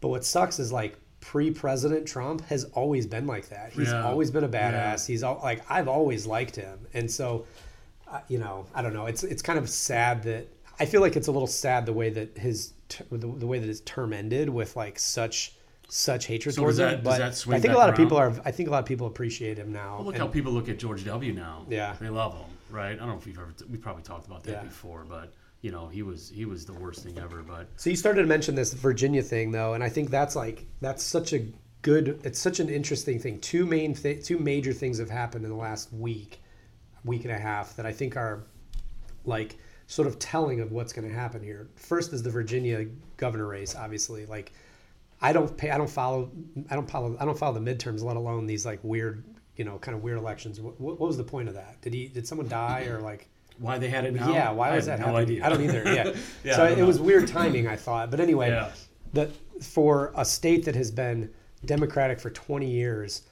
but 0.00 0.08
what 0.08 0.24
sucks 0.24 0.58
is 0.58 0.72
like 0.72 0.96
pre-president 1.20 2.06
trump 2.06 2.40
has 2.46 2.64
always 2.74 3.06
been 3.06 3.26
like 3.26 3.48
that 3.48 3.72
he's 3.72 3.88
Yeah. 3.90 4.04
always 4.04 4.30
been 4.30 4.44
a 4.44 4.48
Yeah. 4.48 4.94
badass 4.94 5.06
he's 5.06 5.22
all 5.22 5.40
like 5.42 5.62
i've 5.70 5.88
always 5.88 6.26
liked 6.26 6.56
him 6.56 6.86
and 6.94 7.10
so 7.10 7.46
uh, 8.10 8.20
you 8.28 8.38
know, 8.38 8.64
I 8.74 8.80
don't 8.80 8.94
know. 8.94 9.04
It's 9.04 9.22
it's 9.22 9.42
kind 9.42 9.58
of 9.58 9.68
sad 9.68 10.22
that 10.22 10.48
I 10.80 10.86
feel 10.86 11.02
like 11.02 11.14
it's 11.14 11.26
a 11.28 11.30
little 11.30 11.46
sad 11.46 11.84
the 11.84 11.92
way 11.92 12.08
that 12.08 12.38
his 12.38 12.72
t- 12.88 13.04
the, 13.10 13.18
the 13.26 13.46
way 13.46 13.58
that 13.58 13.66
his 13.66 13.80
term 13.82 14.12
ended 14.12 14.48
with 14.48 14.76
like 14.76 14.98
such 14.98 15.54
such 15.90 16.26
hatred 16.26 16.54
So 16.54 16.62
towards 16.62 16.78
him. 16.78 17.02
that- 17.02 17.04
does 17.04 17.44
But 17.46 17.54
I 17.54 17.60
think 17.60 17.72
a 17.74 17.78
lot 17.78 17.88
of 17.88 17.96
people 17.96 18.16
are. 18.18 18.32
I 18.44 18.50
think 18.50 18.68
a 18.68 18.72
lot 18.72 18.80
of 18.80 18.84
people 18.86 19.06
appreciate 19.06 19.56
him 19.58 19.72
now. 19.72 19.96
Well, 19.96 20.04
look 20.06 20.14
And- 20.16 20.22
how 20.22 20.28
people 20.28 20.52
look 20.52 20.68
at 20.68 20.78
George 20.78 21.04
W. 21.04 21.32
now. 21.32 21.64
Yeah. 21.68 21.96
they 22.00 22.10
love 22.10 22.34
him, 22.34 22.44
right? 22.70 22.92
I 22.92 22.96
don't 22.96 23.08
know 23.08 23.16
if 23.16 23.24
we've 23.26 23.38
ever 23.38 23.54
we 23.70 23.78
probably 23.78 24.02
talked 24.02 24.26
about 24.26 24.42
that 24.44 24.52
Yeah. 24.52 24.62
before, 24.64 25.04
but 25.08 25.32
you 25.62 25.70
know, 25.72 25.88
he 25.88 26.02
was 26.02 26.28
he 26.28 26.44
was 26.44 26.66
the 26.66 26.74
worst 26.74 27.02
thing 27.04 27.18
ever. 27.18 27.42
But 27.42 27.68
So 27.76 27.88
you 27.90 27.96
started 27.96 28.22
to 28.22 28.28
mention 28.28 28.54
this 28.54 28.72
Virginia 28.74 29.22
thing 29.22 29.50
though, 29.50 29.74
and 29.74 29.82
I 29.82 29.88
think 29.88 30.10
that's 30.10 30.36
like 30.36 30.66
that's 30.80 31.02
such 31.02 31.32
a 31.32 31.46
good. 31.82 32.20
It's 32.22 32.38
such 32.38 32.60
an 32.60 32.68
interesting 32.68 33.18
thing. 33.18 33.40
Two 33.40 33.64
main 33.64 33.94
th- 33.94 34.24
two 34.24 34.38
major 34.38 34.72
things 34.74 34.98
have 34.98 35.08
happened 35.10 35.44
in 35.44 35.50
the 35.50 35.56
last 35.56 35.90
week, 35.92 36.40
week 37.04 37.24
and 37.24 37.32
a 37.32 37.38
half 37.38 37.76
that 37.76 37.86
I 37.86 37.92
think 37.92 38.16
are 38.16 38.44
like 39.24 39.56
sort 39.88 40.06
of 40.06 40.18
telling 40.20 40.60
of 40.60 40.70
what's 40.70 40.92
going 40.92 41.08
to 41.08 41.12
happen 41.14 41.42
here. 41.42 41.66
First 41.74 42.12
is 42.12 42.22
the 42.22 42.30
Virginia 42.30 42.86
governor 43.16 43.46
race, 43.46 43.74
obviously. 43.74 44.24
Like 44.26 44.52
I 45.20 45.32
don't 45.32 45.56
pay. 45.56 45.70
I 45.70 45.78
don't 45.78 45.90
follow. 45.90 46.30
I 46.70 46.76
don't 46.76 46.88
follow. 46.88 47.16
I 47.18 47.24
don't 47.24 47.36
follow 47.38 47.58
the 47.58 47.74
midterms, 47.74 48.02
let 48.02 48.16
alone 48.16 48.46
these 48.46 48.64
like 48.64 48.78
weird, 48.84 49.24
you 49.56 49.64
know, 49.64 49.78
kind 49.78 49.96
of 49.96 50.04
weird 50.04 50.18
elections. 50.18 50.60
What, 50.60 50.80
what 50.80 51.00
was 51.00 51.16
the 51.16 51.24
point 51.24 51.48
of 51.48 51.54
that? 51.54 51.80
Did 51.82 51.92
he? 51.94 52.06
Did 52.06 52.26
someone 52.28 52.46
die 52.48 52.84
or 52.84 53.00
like? 53.00 53.28
why 53.60 53.76
they 53.76 53.88
had 53.88 54.04
it 54.04 54.14
now? 54.14 54.32
Yeah, 54.32 54.52
why 54.52 54.70
I 54.70 54.76
was 54.76 54.86
that 54.86 55.00
no 55.00 55.06
happening? 55.06 55.22
idea. 55.42 55.44
I 55.44 55.48
don't 55.48 55.62
either. 55.62 55.82
Yeah. 55.92 56.14
Yeah, 56.44 56.54
so 56.54 56.64
it 56.66 56.84
was 56.86 57.00
weird 57.00 57.26
timing, 57.26 57.66
I 57.66 57.74
thought. 57.74 58.08
But 58.08 58.20
anyway, 58.20 58.50
Yeah. 58.50 58.70
that 59.14 59.30
for 59.64 60.12
a 60.14 60.24
state 60.24 60.64
that 60.66 60.76
has 60.76 60.92
been 60.92 61.28
Democratic 61.64 62.20
for 62.20 62.30
20 62.30 62.70
years, 62.70 63.22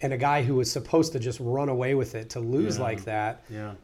and 0.00 0.14
a 0.14 0.16
guy 0.16 0.42
who 0.42 0.54
was 0.54 0.72
supposed 0.72 1.12
to 1.12 1.18
just 1.18 1.38
run 1.38 1.68
away 1.68 1.94
with 1.94 2.14
it 2.14 2.30
to 2.30 2.40
lose 2.40 2.78
Yeah. 2.78 2.82
like 2.82 3.04
that 3.04 3.42
Yeah, 3.50 3.74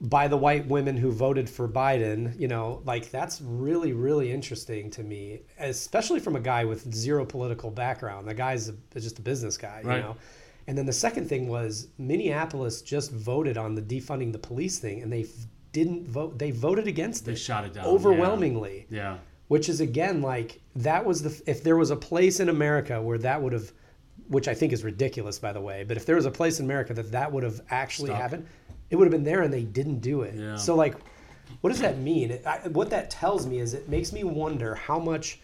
by 0.00 0.28
the 0.28 0.36
white 0.36 0.66
women 0.68 0.96
who 0.96 1.10
voted 1.10 1.50
for 1.50 1.68
Biden, 1.68 2.38
you 2.38 2.46
know, 2.46 2.82
like 2.84 3.10
that's 3.10 3.40
really, 3.40 3.92
really 3.92 4.30
interesting 4.30 4.90
to 4.92 5.02
me, 5.02 5.40
especially 5.58 6.20
from 6.20 6.36
a 6.36 6.40
guy 6.40 6.64
with 6.64 6.94
zero 6.94 7.24
political 7.24 7.70
background. 7.70 8.28
The 8.28 8.34
guy's 8.34 8.68
a, 8.68 8.74
just 8.94 9.18
a 9.18 9.22
business 9.22 9.56
guy, 9.58 9.82
Right. 9.84 9.96
you 9.96 10.02
know. 10.02 10.16
And 10.68 10.76
then 10.78 10.86
the 10.86 10.92
second 10.92 11.28
thing 11.28 11.48
was 11.48 11.88
Minneapolis 11.98 12.82
just 12.82 13.10
voted 13.10 13.56
on 13.56 13.74
the 13.74 13.82
defunding 13.82 14.30
the 14.32 14.38
police 14.38 14.78
thing, 14.78 15.02
and 15.02 15.12
they 15.12 15.22
f- 15.22 15.30
didn't 15.72 16.06
vote. 16.06 16.38
They 16.38 16.50
voted 16.52 16.86
against 16.86 17.24
they 17.24 17.32
it 17.32 17.36
shot 17.36 17.64
it 17.64 17.72
down 17.74 17.86
overwhelmingly 17.86 18.86
Yeah, 18.90 19.16
which 19.48 19.68
is 19.68 19.80
again 19.80 20.22
like 20.22 20.60
that 20.76 21.04
was 21.04 21.22
the 21.22 21.42
if 21.50 21.62
there 21.64 21.76
was 21.76 21.90
a 21.90 21.96
place 21.96 22.38
in 22.40 22.48
America 22.50 23.00
where 23.02 23.18
that 23.18 23.40
would 23.42 23.52
have 23.52 23.72
which 24.28 24.46
I 24.46 24.54
think 24.54 24.72
is 24.74 24.84
ridiculous 24.84 25.38
by 25.38 25.52
the 25.52 25.60
way 25.60 25.84
but 25.88 25.96
if 25.96 26.04
there 26.06 26.16
was 26.16 26.26
a 26.26 26.30
place 26.30 26.58
in 26.60 26.66
America 26.66 26.92
that 26.94 27.10
that 27.12 27.30
would 27.32 27.42
have 27.44 27.60
actually 27.70 28.10
Stuck. 28.10 28.20
happened 28.20 28.46
it 28.90 28.96
would 28.96 29.04
have 29.04 29.12
been 29.12 29.24
there 29.24 29.42
and 29.42 29.52
they 29.52 29.62
didn't 29.64 29.98
do 30.00 30.22
it 30.22 30.34
Yeah. 30.34 30.56
so 30.56 30.74
like 30.74 30.94
what 31.60 31.70
does 31.70 31.80
that 31.80 31.98
mean 31.98 32.30
it, 32.30 32.46
I, 32.46 32.58
what 32.68 32.90
that 32.90 33.10
tells 33.10 33.46
me 33.46 33.58
is 33.58 33.74
it 33.74 33.88
makes 33.88 34.12
me 34.12 34.24
wonder 34.24 34.74
how 34.74 34.98
much 34.98 35.40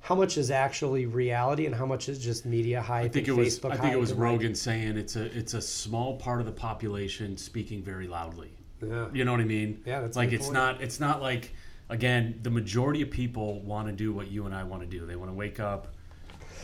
how 0.00 0.14
much 0.16 0.36
is 0.36 0.50
actually 0.50 1.06
reality 1.06 1.66
and 1.66 1.74
how 1.74 1.86
much 1.86 2.08
is 2.08 2.18
just 2.18 2.44
media 2.44 2.80
hype 2.80 3.04
I 3.04 3.08
think 3.08 3.28
it 3.28 3.30
and 3.30 3.38
was. 3.38 3.58
Facebook 3.58 3.72
I 3.72 3.76
think 3.76 3.92
it 3.94 3.98
was 4.00 4.10
and, 4.10 4.20
like- 4.20 4.30
Rogan 4.30 4.54
saying 4.54 4.96
it's 4.96 5.16
a 5.16 5.24
it's 5.36 5.54
a 5.54 5.60
small 5.62 6.16
part 6.16 6.40
of 6.40 6.46
the 6.46 6.52
population 6.52 7.36
speaking 7.36 7.82
very 7.82 8.08
loudly. 8.08 8.50
yeah. 8.84 9.06
You 9.12 9.24
know 9.24 9.30
what 9.32 9.40
I 9.40 9.44
mean? 9.44 9.80
Yeah, 9.86 10.00
that's 10.00 10.16
like 10.16 10.32
it's 10.32 10.44
point. 10.46 10.54
not 10.54 10.80
it's 10.82 10.98
not 10.98 11.22
like 11.22 11.54
again 11.88 12.38
the 12.42 12.50
majority 12.50 13.02
of 13.02 13.10
people 13.10 13.60
want 13.60 13.86
to 13.86 13.92
do 13.92 14.12
what 14.12 14.28
you 14.30 14.46
and 14.46 14.54
I 14.54 14.64
want 14.64 14.82
to 14.82 14.88
do. 14.88 15.06
They 15.06 15.14
want 15.16 15.30
to 15.30 15.34
wake 15.36 15.60
up, 15.60 15.88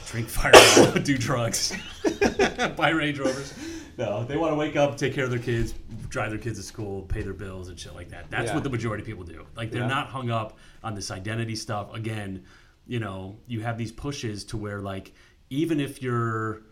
drink 0.06 0.28
Fireball, 0.28 1.00
do 1.02 1.16
drugs, 1.16 1.72
buy 2.76 2.90
Range 2.90 3.18
Rovers. 3.18 3.54
No, 3.96 4.24
they 4.24 4.36
want 4.36 4.52
to 4.52 4.56
wake 4.56 4.76
up, 4.76 4.96
take 4.96 5.12
care 5.14 5.24
of 5.24 5.30
their 5.30 5.38
kids, 5.40 5.74
drive 6.08 6.30
their 6.30 6.38
kids 6.38 6.58
to 6.58 6.62
school, 6.64 7.02
pay 7.02 7.22
their 7.22 7.32
bills 7.32 7.68
and 7.68 7.78
shit 7.78 7.94
like 7.94 8.08
that. 8.10 8.30
That's 8.30 8.48
Yeah. 8.48 8.54
what 8.54 8.62
the 8.64 8.70
majority 8.70 9.02
of 9.02 9.06
people 9.06 9.24
do. 9.24 9.44
Like 9.56 9.70
they're 9.72 9.82
Yeah. 9.82 9.88
not 9.88 10.08
hung 10.08 10.30
up 10.30 10.56
on 10.84 10.94
this 10.94 11.10
identity 11.10 11.56
stuff. 11.56 11.92
Again, 11.94 12.44
you 12.86 13.00
know, 13.00 13.36
you 13.48 13.60
have 13.62 13.76
these 13.76 13.90
pushes 13.92 14.44
to 14.44 14.56
where 14.56 14.80
like 14.80 15.12
even 15.50 15.80
if 15.80 16.00
you're 16.02 16.62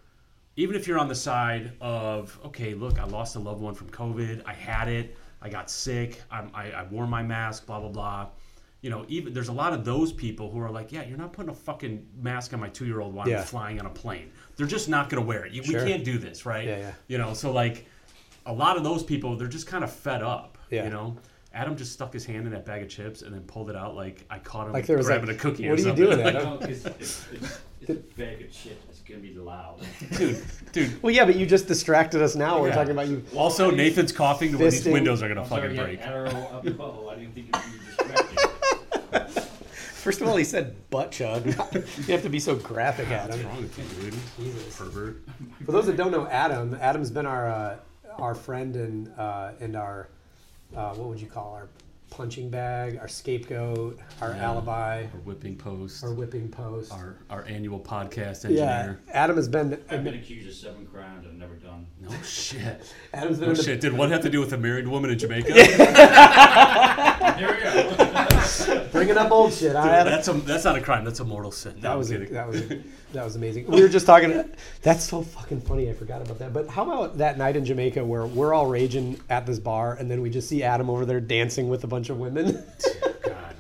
even 0.56 0.76
if 0.76 0.86
you're 0.86 0.98
on 0.98 1.08
the 1.08 1.14
side 1.14 1.72
of 1.82 2.38
okay 2.44 2.72
look 2.74 2.98
i 2.98 3.04
lost 3.04 3.36
a 3.36 3.38
loved 3.38 3.60
one 3.60 3.74
from 3.74 3.88
covid 3.90 4.42
i 4.46 4.52
had 4.54 4.88
it 4.88 5.14
i 5.42 5.48
got 5.50 5.70
sick 5.70 6.22
I'm, 6.30 6.50
I, 6.54 6.70
I 6.72 6.82
wore 6.84 7.06
my 7.06 7.22
mask 7.22 7.66
blah 7.66 7.78
blah 7.80 7.90
blah 7.90 8.28
you 8.80 8.88
know 8.88 9.04
even 9.08 9.34
there's 9.34 9.48
a 9.48 9.52
lot 9.52 9.74
of 9.74 9.84
those 9.84 10.12
people 10.12 10.50
who 10.50 10.58
are 10.60 10.70
like 10.70 10.92
yeah 10.92 11.04
you're 11.04 11.18
not 11.18 11.32
putting 11.34 11.50
a 11.50 11.54
fucking 11.54 12.06
mask 12.20 12.54
on 12.54 12.60
my 12.60 12.68
two 12.70 12.86
year 12.86 13.00
old 13.00 13.12
while 13.14 13.28
Yeah. 13.28 13.40
i'm 13.40 13.44
flying 13.46 13.78
on 13.80 13.84
a 13.86 13.90
plane 13.90 14.30
they're 14.56 14.66
just 14.66 14.88
not 14.88 15.08
going 15.10 15.22
to 15.22 15.26
wear 15.26 15.44
it 15.44 15.52
You- 15.52 15.62
Sure. 15.64 15.84
we 15.84 15.90
can't 15.90 16.04
do 16.04 16.18
this 16.18 16.46
right 16.46 16.66
Yeah, 16.66 16.78
yeah. 16.78 16.92
you 17.08 17.18
know 17.18 17.34
so 17.34 17.52
like 17.52 17.86
a 18.46 18.52
lot 18.52 18.76
of 18.76 18.84
those 18.84 19.02
people 19.02 19.36
they're 19.36 19.48
just 19.48 19.66
kind 19.66 19.84
of 19.84 19.92
fed 19.92 20.22
up 20.22 20.58
Yeah. 20.70 20.84
you 20.84 20.90
know 20.90 21.16
Adam 21.54 21.75
just 21.75 21.92
stuck 21.94 22.12
his 22.12 22.26
hand 22.26 22.46
in 22.46 22.52
that 22.52 22.66
bag 22.66 22.82
of 22.82 22.88
chips 22.90 23.22
and 23.22 23.32
then 23.34 23.40
pulled 23.42 23.70
it 23.70 23.76
out 23.76 23.94
like 23.96 24.25
I 24.28 24.38
caught 24.38 24.66
him 24.66 24.72
Like 24.75 24.84
there 24.86 24.98
was 24.98 25.06
grabbing 25.06 25.28
like, 25.28 25.36
a 25.36 25.38
cookie. 25.38 25.62
what 25.68 25.70
or 25.70 25.75
are 25.75 25.76
you 25.78 25.84
something. 25.84 26.04
doing, 26.04 26.18
Like, 26.25 26.34
Adam? 26.34 26.44
No, 26.60 26.66
it's, 26.66 26.84
it's, 26.84 27.25
it's, 27.32 27.60
it's 27.80 27.90
a 27.90 27.94
bag 27.94 28.42
of 28.42 28.52
shit. 28.52 28.78
It's 28.90 29.00
gonna 29.00 29.20
be 29.20 29.32
loud. 29.34 29.80
dude, 30.18 30.44
dude. 30.72 31.02
well 31.02 31.14
yeah 31.14 31.25
but 31.25 31.34
you 31.36 31.46
just 31.46 31.66
distracted 31.66 32.20
us 32.20 32.34
now 32.36 32.60
we're 32.60 32.68
Yeah. 32.68 32.75
talking 32.75 32.90
about 32.92 33.08
you 33.08 33.25
Also, 33.34 33.70
Nathan's 33.70 34.12
coughing 34.12 34.52
to 34.52 34.58
where 34.58 34.70
these 34.70 34.84
windows 34.84 35.22
are 35.22 35.28
gonna 35.28 35.42
I'm 35.42 35.48
fucking 35.48 35.76
sorry, 35.76 35.96
break. 35.96 36.06
I 36.06 36.10
don't 36.10 36.28
up 36.34 36.66
above. 36.66 37.08
I 37.08 37.14
didn't 37.16 37.34
think 37.34 37.46
you'd 37.46 37.52
be 37.52 37.75
distracted. 37.75 37.75
First 40.06 40.20
of 40.20 40.28
all, 40.28 40.36
he 40.36 40.44
said 40.44 40.88
butt 40.88 41.10
chug. 41.10 41.46
you 41.75 42.12
have 42.14 42.22
to 42.22 42.28
be 42.28 42.38
so 42.38 42.54
graphic, 42.54 43.10
What's 43.10 43.34
Adam. 43.34 43.44
wrong 43.44 43.62
with 43.62 43.76
you, 43.76 44.10
dude? 44.10 44.20
Jesus. 44.38 44.76
Pervert. 44.76 45.16
For 45.64 45.72
those 45.72 45.86
that 45.86 45.96
don't 45.96 46.12
know 46.12 46.28
Adam, 46.28 46.78
Adam's 46.80 47.10
been 47.10 47.26
our 47.26 47.48
uh, 47.48 47.76
our 48.16 48.36
friend 48.36 48.76
and 48.76 49.12
uh, 49.18 49.50
and 49.58 49.75
our 49.75 50.06
uh, 50.76 50.94
what 50.94 51.08
would 51.08 51.20
you 51.20 51.26
call 51.26 51.54
our 51.54 51.68
punching 52.16 52.49
bag, 52.49 52.96
our 52.99 53.08
scapegoat, 53.08 53.99
our 54.23 54.30
Yeah. 54.30 54.44
alibi, 54.50 55.02
Our 55.12 55.20
whipping 55.25 55.56
post. 55.56 56.02
our 56.02 56.14
whipping 56.14 56.49
post. 56.49 56.90
Our 56.90 57.16
our 57.28 57.44
annual 57.44 57.78
podcast 57.78 58.44
engineer. 58.46 58.56
yeah, 58.64 58.78
engineer. 58.78 59.00
Adam 59.12 59.37
has 59.37 59.49
been. 59.49 59.78
I've 59.90 60.02
been 60.02 60.14
accused 60.14 60.49
of 60.49 60.54
seven 60.54 60.87
crimes 60.87 61.26
I've 61.26 61.35
never 61.35 61.54
done. 61.56 61.87
No 62.00 62.11
shit. 62.23 62.92
Adam's 63.12 63.38
been 63.38 63.46
No 63.49 63.50
in 63.52 63.56
the, 63.58 63.62
shit. 63.62 63.80
Did 63.82 63.92
one 63.92 64.11
have 64.11 64.23
to 64.23 64.30
do 64.30 64.40
with 64.40 64.52
a 64.54 64.58
married 64.58 64.88
woman 64.88 65.11
in 65.11 65.18
Jamaica? 65.18 65.52
There 67.37 67.50
we 67.54 67.62
go. 67.62 68.87
bringing 68.92 69.18
up 69.18 69.30
old 69.30 69.52
shit. 69.52 69.68
Dude, 69.73 69.76
I, 69.76 70.04
that's 70.04 70.26
a 70.28 70.32
that's 70.32 70.64
not 70.64 70.76
a 70.76 70.80
crime. 70.80 71.04
That's 71.04 71.20
a 71.20 71.25
mortal 71.25 71.50
sin. 71.50 71.75
No, 71.76 71.80
that 71.82 71.92
I'm 71.92 71.99
was 71.99 72.08
kidding. 72.08 72.32
that 72.32 72.49
was 72.49 72.62
that 73.16 73.25
was 73.25 73.37
amazing. 73.37 73.66
We 73.66 73.80
were 73.82 73.88
just 73.88 74.06
talking. 74.06 74.44
That's 74.82 75.02
so 75.04 75.23
fucking 75.23 75.62
funny. 75.62 75.88
I 75.88 75.92
forgot 75.94 76.23
about 76.23 76.38
that. 76.38 76.52
But 76.52 76.68
how 76.68 76.85
about 76.85 77.18
that 77.18 77.38
night 77.38 77.56
in 77.56 77.64
Jamaica 77.64 78.04
where 78.04 78.26
we're 78.26 78.52
all 78.54 78.66
raging 78.66 79.18
at 79.30 79.46
this 79.46 79.58
bar, 79.58 79.94
and 79.94 80.11
then 80.11 80.20
we 80.20 80.30
just 80.30 80.49
see 80.49 80.62
Adam 80.62 80.90
over 80.90 81.04
there 81.06 81.20
dancing 81.20 81.68
with 81.68 81.85
a 81.85 81.87
bunch 81.87 82.11
of 82.11 82.18
women. 82.18 82.62
God. 83.25 83.56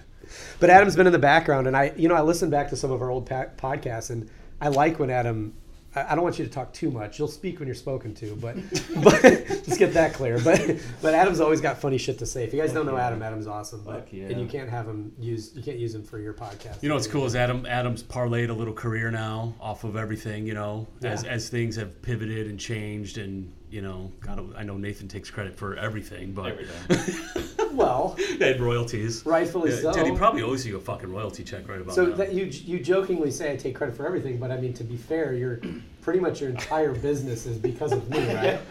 But 0.60 0.70
Adam's 0.70 0.94
been 0.94 1.06
in 1.06 1.12
the 1.12 1.18
background, 1.18 1.66
and 1.66 1.76
I, 1.76 1.92
you 1.96 2.08
know, 2.08 2.14
I 2.14 2.20
listened 2.20 2.50
back 2.50 2.68
to 2.70 2.76
some 2.76 2.90
of 2.90 3.00
our 3.00 3.10
old 3.10 3.26
pa- 3.26 3.46
podcasts, 3.56 4.10
and 4.10 4.28
I 4.60 4.68
like 4.68 4.98
when 4.98 5.10
Adam. 5.10 5.54
I 5.96 6.12
I 6.12 6.14
don't 6.14 6.22
want 6.22 6.38
you 6.38 6.44
to 6.44 6.50
talk 6.50 6.72
too 6.72 6.90
much. 6.90 7.18
You'll 7.18 7.28
speak 7.28 7.58
when 7.58 7.66
you're 7.66 7.74
spoken 7.74 8.14
to, 8.16 8.36
but 8.36 8.56
but 9.02 9.22
let's 9.22 9.78
get 9.78 9.94
that 9.94 10.12
clear. 10.12 10.38
But 10.38 10.76
but 11.02 11.14
Adam's 11.14 11.40
always 11.40 11.60
got 11.60 11.78
funny 11.80 11.98
shit 11.98 12.18
to 12.18 12.26
say. 12.26 12.44
If 12.44 12.52
you 12.52 12.60
guys 12.60 12.72
don't 12.72 12.86
know 12.86 12.96
Adam, 12.96 13.22
Adam's 13.22 13.46
awesome. 13.46 13.82
But 13.84 14.04
Fuck 14.04 14.12
yeah. 14.12 14.26
and 14.26 14.40
you 14.40 14.46
can't 14.46 14.70
have 14.70 14.86
him 14.86 15.12
use 15.18 15.52
you 15.54 15.62
can't 15.62 15.78
use 15.78 15.94
him 15.94 16.04
for 16.04 16.18
your 16.18 16.34
podcast. 16.34 16.82
You 16.82 16.88
know 16.88 16.94
what's 16.94 17.06
cool 17.06 17.24
is 17.24 17.34
Adam 17.34 17.66
Adam's 17.66 18.02
parlayed 18.02 18.50
a 18.50 18.52
little 18.54 18.74
career 18.74 19.10
now 19.10 19.54
off 19.60 19.84
of 19.84 19.96
everything. 19.96 20.46
You 20.46 20.54
know, 20.54 20.86
as 21.02 21.24
as 21.24 21.48
things 21.48 21.76
have 21.76 22.02
pivoted 22.02 22.46
and 22.46 22.60
changed, 22.60 23.18
and 23.18 23.52
you 23.76 23.82
know, 23.82 24.10
God, 24.20 24.54
I 24.56 24.62
know 24.64 24.78
Nathan 24.78 25.06
takes 25.06 25.30
credit 25.30 25.54
for 25.54 25.76
everything, 25.76 26.32
but 26.32 26.46
Everything. 26.52 27.44
Well, 27.74 28.16
and 28.40 28.58
royalties. 28.58 29.22
rightfully 29.26 29.70
Yeah, 29.70 29.80
so. 29.80 29.92
Dude, 29.92 30.06
he 30.06 30.16
probably 30.16 30.40
owes 30.40 30.66
you 30.66 30.78
a 30.78 30.80
fucking 30.80 31.12
royalty 31.12 31.44
check 31.44 31.68
right 31.68 31.78
about 31.82 31.94
so 31.94 32.06
now. 32.06 32.16
that 32.16 32.32
you 32.32 32.44
you 32.46 32.78
jokingly 32.80 33.30
say 33.30 33.52
I 33.52 33.56
take 33.56 33.74
credit 33.74 33.94
for 33.94 34.06
everything, 34.06 34.38
but 34.38 34.50
I 34.50 34.56
mean 34.56 34.72
to 34.74 34.84
be 34.84 34.96
fair, 34.96 35.34
you're 35.34 35.60
pretty 36.00 36.20
much 36.20 36.40
your 36.40 36.48
entire 36.48 36.94
business 36.94 37.44
is 37.44 37.58
because 37.58 37.92
of 37.92 38.08
me, 38.08 38.34
right? 38.34 38.58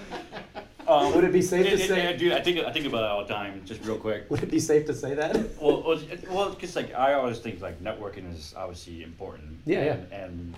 Um, 0.88 1.16
Would 1.16 1.24
it 1.24 1.34
be 1.34 1.42
safe 1.42 1.66
to 1.66 1.72
it- 1.74 1.80
it- 1.80 1.88
say- 1.88 2.14
it- 2.14 2.20
dude, 2.20 2.32
I 2.32 2.42
think 2.42 2.60
I 2.60 2.72
think 2.72 2.86
about 2.88 3.04
it 3.04 3.10
all 3.10 3.24
the 3.26 3.34
time. 3.34 3.62
Just 3.66 3.84
real 3.86 3.98
quick. 3.98 4.30
Would 4.30 4.44
it 4.44 4.52
be 4.52 4.60
safe 4.60 4.86
to 4.86 4.94
say 4.94 5.16
that? 5.16 5.34
Well, 5.60 5.82
well, 5.84 6.00
well, 6.30 6.50
because 6.52 6.76
like 6.76 6.94
I 6.94 7.14
always 7.14 7.40
think 7.40 7.60
like 7.62 7.80
networking 7.84 8.32
is 8.32 8.54
obviously 8.56 9.02
important. 9.04 9.58
Yeah, 9.66 9.84
yeah. 9.84 9.94
and, 9.94 10.14
And 10.14 10.56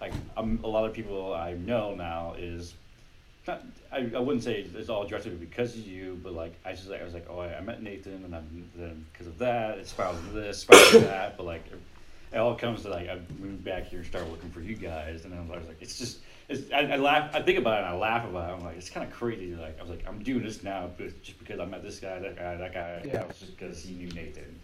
like 0.00 0.12
um, 0.36 0.58
a 0.64 0.68
lot 0.68 0.84
of 0.84 0.92
people 0.92 1.32
I 1.32 1.52
know 1.54 1.94
now 1.94 2.34
is 2.38 2.74
not. 3.48 3.64
I, 3.90 4.10
I 4.14 4.20
wouldn't 4.20 4.44
say 4.44 4.66
it's 4.74 4.88
all 4.88 5.04
directly 5.06 5.32
because 5.32 5.74
of 5.74 5.86
you, 5.86 6.20
but 6.22 6.34
like 6.34 6.54
I 6.64 6.72
just 6.72 6.88
like 6.88 7.00
I 7.00 7.04
was 7.04 7.14
like, 7.14 7.26
oh, 7.28 7.40
I, 7.40 7.56
I 7.56 7.60
met 7.60 7.82
Nathan, 7.82 8.24
and 8.24 8.34
I'm 8.34 8.70
then 8.76 9.04
because 9.12 9.26
of 9.26 9.38
that, 9.38 9.78
it 9.78 9.88
spiraled 9.88 10.18
into 10.18 10.32
this, 10.32 10.58
spiraled 10.58 10.94
into 10.94 11.06
that. 11.08 11.36
But 11.36 11.46
like 11.46 11.66
it, 11.66 11.80
it 12.32 12.38
all 12.38 12.54
comes 12.54 12.82
to 12.82 12.90
like 12.90 13.08
I 13.08 13.18
moved 13.40 13.64
back 13.64 13.86
here 13.86 13.98
and 13.98 14.08
started 14.08 14.30
looking 14.30 14.50
for 14.50 14.60
you 14.60 14.76
guys, 14.76 15.24
and 15.24 15.32
then 15.32 15.40
I 15.50 15.58
was 15.58 15.66
like, 15.66 15.78
it's 15.80 15.98
just. 15.98 16.18
It's, 16.50 16.72
I, 16.72 16.78
I 16.78 16.96
laugh. 16.96 17.34
I 17.34 17.42
think 17.42 17.58
about 17.58 17.74
it 17.74 17.84
and 17.84 17.94
I 17.94 17.98
laugh 17.98 18.26
about 18.26 18.48
it. 18.48 18.54
I'm 18.54 18.64
like, 18.64 18.78
it's 18.78 18.88
kind 18.88 19.06
of 19.06 19.12
crazy. 19.12 19.54
Like 19.54 19.78
I 19.78 19.82
was 19.82 19.90
like, 19.90 20.04
I'm 20.08 20.22
doing 20.22 20.42
this 20.42 20.62
now, 20.62 20.88
but 20.96 21.22
just 21.22 21.38
because 21.38 21.60
I 21.60 21.66
met 21.66 21.82
this 21.82 22.00
guy, 22.00 22.18
that 22.20 22.36
guy, 22.36 22.56
that 22.56 22.72
guy. 22.72 23.02
Yeah. 23.04 23.26
Was 23.26 23.38
just 23.38 23.58
because 23.58 23.82
he 23.82 23.92
knew 23.92 24.08
Nathan. 24.12 24.57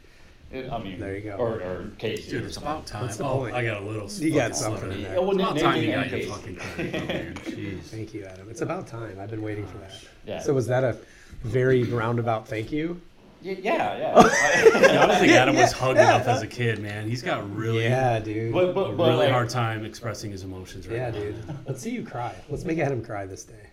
It- 0.55 0.71
I 0.73 0.79
mean, 0.83 1.01
There 1.01 1.15
you 1.17 1.23
go. 1.23 1.33
Or, 1.37 1.61
or 1.61 1.91
Casey. 1.99 2.31
Dude, 2.31 2.45
it's 2.45 2.57
about 2.57 2.87
time. 2.87 3.03
What's 3.03 3.17
the 3.17 3.25
Oh, 3.25 3.39
point? 3.39 3.55
I 3.55 3.65
got 3.65 3.83
a 3.83 3.85
little. 3.85 4.09
You 4.11 4.31
got 4.33 4.53
fucking 4.53 4.55
something 4.55 4.91
in 4.93 4.97
slip 4.99 5.09
there. 5.09 5.19
Oh, 5.19 5.23
well, 5.23 5.31
It's 5.33 5.41
about 5.41 5.55
Nathan 5.55 5.71
time 5.71 5.83
you 5.83 5.91
and 5.93 6.03
got 6.03 6.11
your 6.11 6.21
Casey. 6.21 6.31
fucking 6.31 6.57
credit, 6.57 7.09
man. 7.09 7.35
Jeez. 7.35 7.81
Thank 7.83 8.15
you, 8.15 8.25
Adam. 8.25 8.49
It's 8.51 8.61
about 8.61 8.87
time. 8.87 9.19
I've 9.21 9.31
been 9.31 9.43
waiting 9.43 9.67
for 9.67 9.79
that. 9.79 9.93
Yeah. 10.27 10.41
So 10.41 10.53
was 10.55 10.67
that 10.69 10.85
a 10.85 10.97
very 11.43 11.83
roundabout 11.85 12.47
thank 12.49 12.71
you? 12.73 13.01
Yeah, 13.43 13.57
yeah. 13.61 13.99
yeah. 13.99 14.13
I 14.17 15.07
don't 15.07 15.19
think 15.19 15.33
Adam 15.33 15.55
was 15.57 15.73
Yeah, 15.73 15.79
hugged 15.79 15.99
yeah. 15.99 16.15
enough 16.15 16.27
as 16.29 16.41
a 16.43 16.47
kid, 16.47 16.79
man. 16.79 17.07
He's 17.09 17.21
got 17.23 17.55
really, 17.55 17.83
Yeah, 17.85 18.19
dude. 18.21 18.55
but 18.55 18.71
a 18.71 18.73
but, 18.73 18.97
but 18.97 19.05
really 19.11 19.25
like, 19.25 19.33
hard 19.33 19.51
time 19.51 19.85
expressing 19.85 20.31
his 20.31 20.45
emotions 20.45 20.89
right 20.89 20.97
yeah, 20.97 21.11
now. 21.11 21.19
dude. 21.19 21.45
Let's 21.67 21.83
see 21.83 21.91
you 21.91 22.05
cry. 22.05 22.35
Let's 22.49 22.65
make 22.65 22.79
Adam 22.79 23.05
cry 23.05 23.27
this 23.27 23.45
day. 23.45 23.69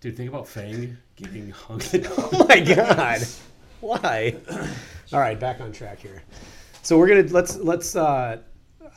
Dude, 0.00 0.16
think 0.16 0.28
about 0.28 0.48
Fang 0.48 0.96
getting 1.14 1.50
hugged. 1.50 2.04
Oh 2.18 2.46
my 2.48 2.58
god. 2.60 3.22
Why? 3.80 4.36
All 5.12 5.20
right, 5.20 5.38
back 5.38 5.60
on 5.60 5.72
track 5.72 5.98
here. 5.98 6.22
So 6.82 6.98
we're 6.98 7.08
gonna 7.08 7.22
let's 7.32 7.56
let's. 7.56 7.96
Uh, 7.96 8.38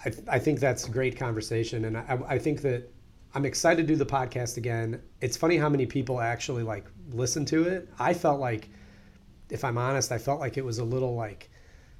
I, 0.05 0.12
I 0.27 0.39
think 0.39 0.59
that's 0.59 0.88
a 0.88 0.91
great 0.91 1.17
conversation, 1.17 1.86
and 1.86 1.98
I, 1.98 2.19
I 2.27 2.39
think 2.39 2.62
that 2.62 2.91
I'm 3.36 3.45
excited 3.45 3.88
to 3.88 3.93
do 3.93 3.95
the 3.98 4.05
podcast 4.05 4.57
again. 4.57 5.01
It's 5.21 5.36
funny 5.38 5.57
how 5.57 5.69
many 5.69 5.86
people 5.86 6.19
actually 6.21 6.63
like 6.63 6.86
listen 7.12 7.45
to 7.45 7.63
it. 7.63 7.89
I 8.00 8.13
felt 8.13 8.39
like, 8.39 8.69
if 9.50 9.63
I'm 9.63 9.77
honest, 9.77 10.12
I 10.12 10.17
felt 10.17 10.39
like 10.39 10.57
it 10.57 10.63
was 10.65 10.79
a 10.79 10.83
little 10.83 11.15
like 11.15 11.50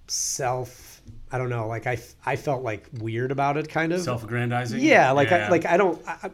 self. 0.08 1.02
I 1.32 1.38
don't 1.38 1.50
know. 1.50 1.68
Like 1.68 1.88
I, 1.88 1.98
I 2.26 2.36
felt 2.36 2.64
like 2.64 2.88
weird 3.00 3.32
about 3.32 3.58
it, 3.58 3.68
kind 3.70 3.92
of. 3.94 4.02
Self-aggrandizing. 4.02 4.80
yeah, 4.82 5.12
like 5.12 5.32
I, 5.32 5.50
like 5.50 5.66
I 5.66 5.78
don't. 5.78 6.02
I, 6.08 6.18
I- 6.24 6.32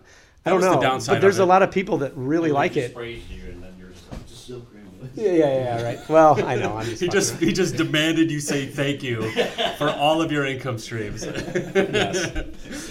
I 0.48 0.52
don't 0.52 0.60
was 0.60 0.66
the 0.68 0.76
know. 0.76 0.82
downside 0.82 1.16
but 1.16 1.22
there's 1.22 1.38
of 1.40 1.40
a 1.40 1.44
it. 1.46 1.48
lot 1.48 1.64
of 1.64 1.72
people 1.72 1.98
that 1.98 2.12
really 2.16 2.52
like 2.52 2.74
just 2.74 2.90
it. 2.92 2.94
praised 2.94 3.28
you, 3.32 3.50
and 3.50 3.64
then 3.64 3.74
you're 3.80 3.90
just, 3.90 4.04
I'm 4.14 4.20
Yeah, 5.16 5.32
yeah, 5.32 5.78
yeah. 5.78 5.84
Right. 5.84 6.10
Well, 6.10 6.44
I 6.46 6.56
know. 6.56 6.76
I'm 6.78 6.86
just. 6.86 7.02
He 7.02 7.08
just 7.08 7.36
he 7.40 7.54
just 7.54 7.76
demanded 7.78 8.30
you 8.32 8.40
say 8.40 8.66
thank 8.66 9.04
you 9.04 9.30
for 9.78 9.90
all 9.90 10.22
of 10.22 10.32
your 10.32 10.46
income 10.46 10.78
streams. 10.78 11.24
Yes. 11.26 12.32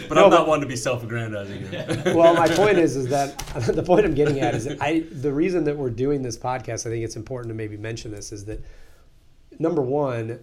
But 0.08 0.14
No, 0.14 0.24
I'm 0.24 0.30
but- 0.30 0.38
not 0.38 0.46
one 0.48 0.60
to 0.60 0.66
be 0.66 0.76
self-aggrandizing. 0.76 2.14
well, 2.14 2.34
my 2.34 2.48
point 2.48 2.78
is, 2.78 2.96
is 2.96 3.08
that 3.08 3.36
the 3.66 3.82
point 3.82 4.06
I'm 4.06 4.14
getting 4.14 4.40
at 4.40 4.54
is 4.54 4.64
that 4.64 4.80
I 4.80 5.00
the 5.10 5.32
reason 5.32 5.64
that 5.64 5.76
we're 5.76 5.90
doing 5.90 6.22
this 6.22 6.38
podcast, 6.38 6.86
I 6.86 6.90
think 6.90 7.04
it's 7.04 7.16
important 7.16 7.50
to 7.50 7.54
maybe 7.54 7.76
mention 7.76 8.10
this, 8.10 8.32
is 8.32 8.44
that 8.46 8.60
number 9.58 9.82
one, 9.82 10.40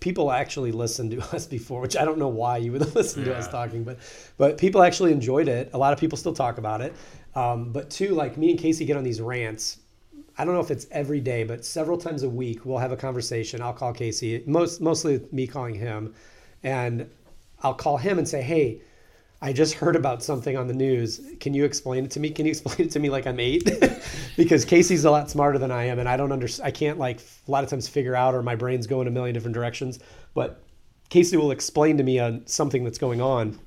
people 0.00 0.30
actually 0.30 0.72
listened 0.72 1.10
to 1.12 1.20
us 1.34 1.46
before, 1.46 1.80
which 1.80 1.96
I 1.96 2.04
don't 2.04 2.18
know 2.18 2.28
why 2.28 2.58
you 2.58 2.72
would 2.72 2.94
listen 2.94 3.24
to 3.24 3.34
us 3.36 3.48
talking, 3.48 3.84
but 3.84 3.98
but 4.38 4.58
people 4.58 4.82
actually 4.82 5.12
enjoyed 5.12 5.48
it. 5.48 5.70
A 5.72 5.78
lot 5.78 5.92
of 5.92 5.98
people 6.00 6.18
still 6.18 6.34
talk 6.34 6.58
about 6.58 6.80
it. 6.80 6.94
Um, 7.34 7.72
but 7.72 7.88
two, 7.90 8.10
like 8.14 8.36
me 8.36 8.50
and 8.50 8.58
Casey 8.58 8.84
get 8.84 8.96
on 8.96 9.04
these 9.04 9.20
rants. 9.20 9.78
I 10.38 10.44
don't 10.44 10.54
know 10.54 10.60
if 10.60 10.70
it's 10.70 10.86
every 10.90 11.20
day, 11.20 11.44
but 11.44 11.64
several 11.64 11.98
times 11.98 12.22
a 12.22 12.28
week 12.28 12.64
we'll 12.64 12.78
have 12.78 12.92
a 12.92 12.96
conversation. 12.96 13.60
I'll 13.60 13.72
call 13.72 13.92
Casey, 13.92 14.42
most 14.46 14.80
mostly 14.80 15.20
me 15.30 15.46
calling 15.46 15.74
him, 15.74 16.14
and 16.62 17.08
I'll 17.62 17.74
call 17.74 17.96
him 17.96 18.18
and 18.18 18.28
say, 18.28 18.42
"Hey, 18.42 18.80
I 19.42 19.52
just 19.52 19.74
heard 19.74 19.96
about 19.96 20.22
something 20.22 20.56
on 20.56 20.68
the 20.68 20.74
news. 20.74 21.20
Can 21.40 21.52
you 21.52 21.64
explain 21.64 22.04
it 22.04 22.12
to 22.12 22.20
me? 22.20 22.30
Can 22.30 22.46
you 22.46 22.50
explain 22.52 22.86
it 22.86 22.92
to 22.92 23.00
me 23.00 23.10
like 23.10 23.26
I'm 23.26 23.40
eight? 23.40 23.68
because 24.36 24.64
Casey's 24.64 25.04
a 25.04 25.10
lot 25.10 25.28
smarter 25.28 25.58
than 25.58 25.72
I 25.72 25.84
am, 25.84 25.98
and 25.98 26.08
I 26.08 26.16
don't 26.16 26.30
under 26.30 26.48
I 26.62 26.70
can't 26.70 26.98
like 26.98 27.20
a 27.46 27.50
lot 27.50 27.64
of 27.64 27.68
times 27.68 27.88
figure 27.88 28.14
out, 28.14 28.34
or 28.34 28.42
my 28.42 28.54
brain's 28.54 28.86
going 28.86 29.08
a 29.08 29.10
million 29.10 29.34
different 29.34 29.54
directions. 29.54 29.98
But 30.32 30.62
Casey 31.10 31.36
will 31.36 31.50
explain 31.50 31.98
to 31.98 32.04
me 32.04 32.20
on 32.20 32.46
something 32.46 32.84
that's 32.84 32.98
going 32.98 33.20
on, 33.20 33.58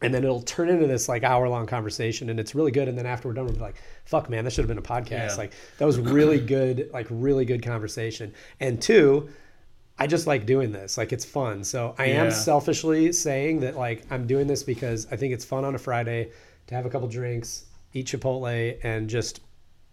and 0.00 0.14
then 0.14 0.22
it'll 0.24 0.42
turn 0.42 0.68
into 0.68 0.86
this 0.86 1.08
like 1.08 1.24
hour 1.24 1.48
long 1.48 1.66
conversation, 1.66 2.30
and 2.30 2.38
it's 2.38 2.54
really 2.54 2.70
good. 2.70 2.88
And 2.88 2.96
then 2.96 3.06
after 3.06 3.28
we're 3.28 3.34
done, 3.34 3.46
we'll 3.46 3.54
be 3.54 3.60
like, 3.60 3.76
"Fuck, 4.04 4.30
man, 4.30 4.44
that 4.44 4.52
should 4.52 4.62
have 4.62 4.68
been 4.68 4.78
a 4.78 4.82
podcast. 4.82 5.10
Yeah. 5.30 5.34
Like 5.36 5.52
that 5.78 5.84
was 5.86 5.98
really 5.98 6.38
good, 6.40 6.90
like 6.92 7.06
really 7.10 7.44
good 7.44 7.62
conversation." 7.62 8.32
And 8.60 8.80
two. 8.80 9.28
I 10.00 10.06
just 10.06 10.28
like 10.28 10.46
doing 10.46 10.70
this. 10.70 10.96
Like 10.96 11.12
it's 11.12 11.24
fun. 11.24 11.64
So 11.64 11.92
I 11.98 12.06
am 12.06 12.30
selfishly 12.30 13.10
saying 13.12 13.58
that 13.60 13.76
like 13.76 14.04
I'm 14.12 14.28
doing 14.28 14.46
this 14.46 14.62
because 14.62 15.08
I 15.10 15.16
think 15.16 15.34
it's 15.34 15.44
fun 15.44 15.64
on 15.64 15.74
a 15.74 15.78
Friday 15.78 16.30
to 16.68 16.74
have 16.76 16.86
a 16.86 16.88
couple 16.88 17.08
drinks, 17.08 17.64
eat 17.94 18.06
Chipotle, 18.06 18.78
and 18.84 19.10
just 19.10 19.40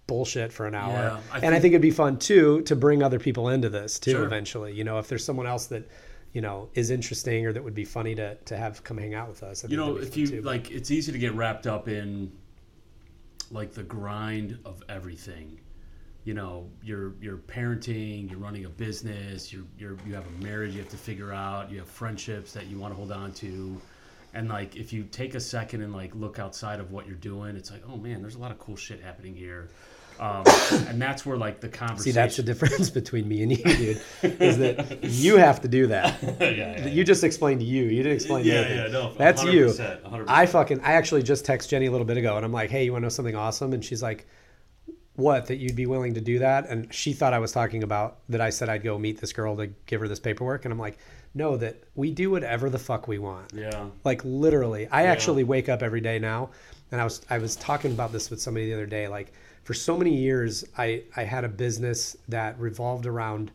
bullshit 0.06 0.54
for 0.54 0.68
an 0.68 0.76
hour. 0.76 0.92
Yeah, 0.94 1.20
I 1.32 1.38
and 1.38 1.46
I 1.48 1.50
think- 1.54 1.62
think 1.64 1.72
it'd 1.74 1.82
be 1.82 1.90
fun 1.90 2.20
too 2.20 2.62
to 2.68 2.76
bring 2.76 3.02
other 3.02 3.18
people 3.18 3.50
into 3.50 3.68
this 3.70 3.98
too 3.98 4.12
Sure. 4.12 4.26
eventually. 4.26 4.74
You 4.74 4.84
know, 4.84 5.00
if 5.00 5.08
there's 5.08 5.26
someone 5.26 5.48
else 5.48 5.66
that 5.68 5.90
you 6.36 6.42
know 6.42 6.70
is 6.74 6.92
interesting 6.92 7.46
or 7.46 7.54
that 7.54 7.63
would 7.63 7.74
be 7.74 7.86
funny 7.86 8.13
to 8.13 8.36
to 8.36 8.58
have 8.58 8.84
come 8.84 8.98
hang 8.98 9.15
out 9.15 9.30
with 9.30 9.42
us. 9.42 9.63
I 9.63 9.70
you 9.70 9.77
know, 9.77 9.96
if 9.96 10.18
you 10.18 10.27
too. 10.27 10.42
like, 10.42 10.70
it's 10.70 10.92
easy 10.92 11.13
to 11.13 11.18
get 11.18 11.34
wrapped 11.34 11.65
up 11.65 11.88
in 11.88 12.30
like 13.51 13.74
the 13.74 13.84
grind 13.84 14.60
of 14.65 14.84
everything. 14.89 15.62
You 16.25 16.34
know, 16.34 16.70
you're 16.84 17.13
you're 17.22 17.38
parenting, 17.38 18.30
you're 18.30 18.39
running 18.39 18.65
a 18.65 18.70
business, 18.70 19.54
you're 19.54 19.63
you're 19.80 19.98
you 20.06 20.13
have 20.13 20.27
a 20.27 20.44
marriage 20.44 20.74
you 20.74 20.82
have 20.82 20.89
to 20.89 20.98
figure 20.98 21.32
out, 21.32 21.72
you 21.72 21.80
have 21.80 21.88
friendships 21.88 22.51
that 22.51 22.68
you 22.68 22.77
want 22.77 22.92
to 22.92 22.98
hold 22.98 23.13
on 23.13 23.32
to. 23.36 23.82
And 24.34 24.50
like 24.50 24.75
if 24.75 24.92
you 24.92 25.04
take 25.04 25.36
a 25.36 25.39
second 25.39 25.84
and 25.84 25.94
like 25.94 26.13
look 26.15 26.38
outside 26.38 26.82
of 26.82 26.92
what 26.92 27.08
you're 27.08 27.15
doing, 27.15 27.56
it's 27.56 27.72
like, 27.72 27.84
oh 27.88 27.96
man, 27.96 28.22
there's 28.22 28.36
a 28.36 28.39
lot 28.39 28.51
of 28.51 28.60
cool 28.60 28.75
shit 28.75 29.01
happening 29.01 29.34
here. 29.34 29.70
Um, 30.20 30.44
and 30.88 31.02
that's 31.02 31.26
where 31.26 31.38
like 31.38 31.60
the 31.60 31.68
conversation 31.70 32.04
See, 32.04 32.12
that's 32.12 32.38
the 32.38 32.44
difference 32.44 32.90
between 33.02 33.28
me 33.28 33.44
and 33.44 33.52
you, 33.52 33.64
dude. 33.64 34.02
is 34.42 34.58
that 34.60 35.04
you 35.04 35.38
have 35.38 35.62
to 35.62 35.68
do 35.68 35.88
that. 35.88 36.22
yeah, 36.40 36.50
yeah, 36.50 36.88
You 36.88 37.04
just 37.04 37.24
explained 37.24 37.60
to 37.60 37.66
you. 37.66 37.84
You 37.84 38.04
didn't 38.04 38.14
explain 38.16 38.46
Yeah, 38.46 38.54
to 38.54 38.60
anything. 38.70 38.78
yeah, 38.86 38.92
no, 38.92 39.14
That's 39.14 39.44
you. 39.44 39.66
100%, 39.68 40.04
100%. 40.04 40.26
I 40.28 40.46
fucking 40.46 40.80
I 40.82 40.94
actually 40.94 41.24
just 41.24 41.46
text 41.46 41.70
Jenny 41.70 41.88
a 41.88 41.92
little 41.92 42.06
bit 42.06 42.18
ago 42.18 42.36
and 42.38 42.46
I'm 42.46 42.54
like, 42.54 42.70
hey, 42.70 42.86
you 42.86 42.92
want 42.92 43.02
to 43.02 43.06
know 43.06 43.10
something 43.10 43.36
awesome? 43.36 43.74
And 43.74 43.84
she's 43.84 44.02
like, 44.04 44.26
what 45.18 45.46
that 45.48 45.56
you'd 45.58 45.76
be 45.78 45.86
willing 45.86 46.14
to 46.14 46.20
do 46.20 46.40
that 46.40 46.68
and 46.68 46.94
she 46.94 47.14
thought 47.14 47.32
i 47.32 47.40
was 47.40 47.54
talking 47.54 47.84
about 47.84 48.18
that 48.28 48.42
i 48.42 48.50
said 48.50 48.68
i'd 48.68 48.84
go 48.84 49.00
meet 49.00 49.18
this 49.22 49.32
girl 49.32 49.56
to 49.56 49.68
give 49.86 50.02
her 50.02 50.10
this 50.10 50.20
paperwork 50.20 50.66
and 50.66 50.74
i'm 50.74 50.78
like 50.78 50.98
no 51.34 51.56
that 51.56 51.82
we 51.96 52.12
do 52.12 52.30
whatever 52.30 52.70
the 52.70 52.78
fuck 52.78 53.08
we 53.08 53.18
want 53.18 53.50
Yeah. 53.56 53.86
like 54.04 54.22
literally 54.26 54.90
i 54.90 55.04
actually 55.04 55.46
wake 55.46 55.70
up 55.70 55.82
every 55.82 56.02
day 56.02 56.20
now 56.20 56.50
and 56.92 57.00
i 57.00 57.06
was 57.06 57.22
i 57.30 57.38
was 57.38 57.56
talking 57.56 57.94
about 57.94 58.12
this 58.12 58.30
with 58.30 58.42
somebody 58.42 58.66
the 58.68 58.74
other 58.74 58.86
day 58.86 59.08
like 59.08 59.32
for 59.66 59.74
so 59.74 59.98
many 59.98 60.16
years 60.16 60.64
i 60.78 61.04
i 61.18 61.24
had 61.24 61.44
a 61.44 61.50
business 61.50 62.16
that 62.30 62.58
revolved 62.58 63.06
around 63.06 63.52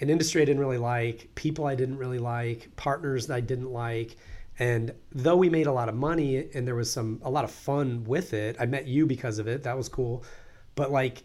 an 0.00 0.10
industry 0.10 0.42
i 0.42 0.44
didn't 0.44 0.60
really 0.60 0.76
like 0.76 1.30
people 1.34 1.64
i 1.64 1.74
didn't 1.74 1.96
really 1.96 2.18
like 2.18 2.68
partners 2.76 3.26
that 3.28 3.34
i 3.34 3.40
didn't 3.40 3.72
like. 3.72 4.16
And 4.58 4.94
though 5.12 5.36
we 5.36 5.50
made 5.50 5.66
a 5.66 5.72
lot 5.72 5.90
of 5.90 5.94
money 5.94 6.48
and 6.54 6.66
there 6.66 6.74
was 6.74 6.90
some 6.90 7.20
a 7.22 7.30
lot 7.30 7.44
of 7.44 7.50
fun 7.50 8.04
with 8.04 8.32
it 8.32 8.56
i 8.58 8.66
met 8.66 8.86
you 8.86 9.06
because 9.06 9.38
of 9.38 9.46
it. 9.48 9.62
That 9.62 9.76
was 9.76 9.88
cool. 9.88 10.24
But 10.74 10.90
like 10.90 11.24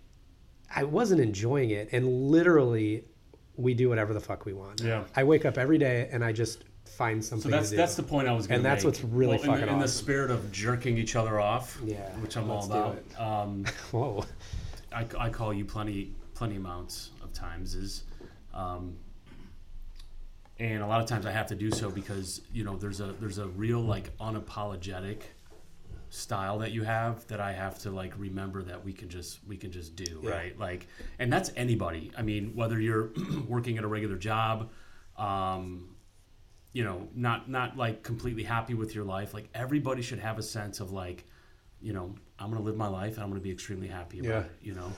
i 0.74 0.84
wasn't 0.84 1.22
enjoying 1.22 1.72
it. 1.72 1.90
And 1.92 2.30
literally 2.30 3.06
we 3.56 3.74
do 3.74 3.90
whatever 3.90 4.14
the 4.14 4.20
fuck 4.20 4.46
we 4.46 4.54
want. 4.54 4.82
Yeah. 4.82 5.04
i 5.16 5.24
wake 5.24 5.46
up 5.46 5.58
every 5.58 5.78
day 5.78 6.10
and 6.12 6.24
i 6.24 6.32
just 6.32 6.64
find 6.92 7.24
something 7.24 7.50
So 7.50 7.58
that's 7.58 7.70
that's 7.72 7.96
the 7.96 8.04
point 8.04 8.28
I 8.28 8.34
was 8.34 8.48
going 8.48 8.56
And 8.58 8.64
to 8.64 8.70
make. 8.70 8.76
that's 8.76 8.86
what's 8.86 9.04
really 9.04 9.38
well, 9.38 9.44
in 9.44 9.52
the, 9.52 9.58
fucking 9.58 9.74
in 9.74 9.80
the 9.80 9.88
spirit 9.88 10.32
of 10.32 10.52
jerking 10.52 10.98
each 10.98 11.16
other 11.16 11.40
off, 11.40 11.80
Yeah, 11.84 12.10
which 12.20 12.36
I'm 12.38 12.50
all 12.50 12.66
about. 12.66 13.04
Um, 13.18 13.66
Whoa. 13.92 14.26
I, 14.94 15.06
I 15.18 15.30
call 15.30 15.54
you 15.54 15.66
plenty 15.66 16.14
plenty 16.34 16.58
amounts 16.58 17.12
of 17.24 17.32
times 17.34 17.76
is 17.76 18.04
um, 18.54 18.98
and 20.60 20.84
a 20.84 20.88
lot 20.88 21.02
of 21.02 21.08
times 21.08 21.26
I 21.26 21.32
have 21.32 21.48
to 21.48 21.56
do 21.56 21.72
so 21.72 21.90
because 21.90 22.42
you 22.54 22.64
know 22.64 22.76
there's 22.76 23.00
a 23.00 23.14
there's 23.20 23.38
a 23.38 23.48
real 23.48 23.80
like 23.80 24.16
unapologetic 24.18 25.22
style 26.10 26.60
that 26.60 26.72
you 26.72 26.84
have 26.84 27.26
that 27.28 27.40
I 27.40 27.54
have 27.54 27.80
to 27.80 27.90
like 27.92 28.14
remember 28.18 28.64
that 28.64 28.84
we 28.84 28.92
can 28.92 29.08
just 29.08 29.40
we 29.48 29.56
can 29.56 29.72
just 29.72 29.96
do 29.96 30.20
right 30.22 30.58
like 30.60 30.88
and 31.20 31.32
that's 31.32 31.52
anybody 31.56 32.12
I 32.18 32.22
mean 32.22 32.52
whether 32.54 32.82
you're 32.82 33.12
working 33.48 33.78
at 33.78 33.86
a 33.86 33.88
regular 33.88 34.18
job 34.18 34.70
um, 35.18 35.96
you 36.74 36.84
know 36.84 37.08
not 37.16 37.50
not 37.50 37.76
like 37.78 38.04
completely 38.04 38.44
happy 38.44 38.74
with 38.74 38.96
your 38.96 39.04
life 39.04 39.34
like 39.34 39.50
everybody 39.54 40.02
should 40.02 40.20
have 40.20 40.38
a 40.40 40.44
sense 40.44 40.80
of 40.80 40.92
like 40.92 41.26
you 41.82 41.94
know 41.94 42.16
I'm 42.40 42.50
gonna 42.50 42.64
live 42.64 42.78
my 42.78 42.88
life 42.88 43.16
and 43.16 43.24
I'm 43.24 43.30
gonna 43.30 43.42
be 43.42 43.52
extremely 43.52 43.88
happy 43.88 44.20
about 44.20 44.30
Yeah. 44.30 44.40
it 44.40 44.52
you 44.62 44.74
know 44.76 44.92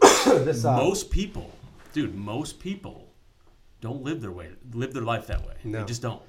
this 0.44 0.64
uh, 0.64 0.76
most 0.76 1.10
people, 1.10 1.50
dude, 1.92 2.14
most 2.14 2.58
people 2.60 3.08
don't 3.80 4.02
live 4.02 4.20
their 4.20 4.32
way, 4.32 4.48
live 4.72 4.92
their 4.94 5.02
life 5.02 5.26
that 5.28 5.46
way. 5.46 5.54
No. 5.64 5.80
They 5.80 5.84
just 5.84 6.02
don't. 6.02 6.20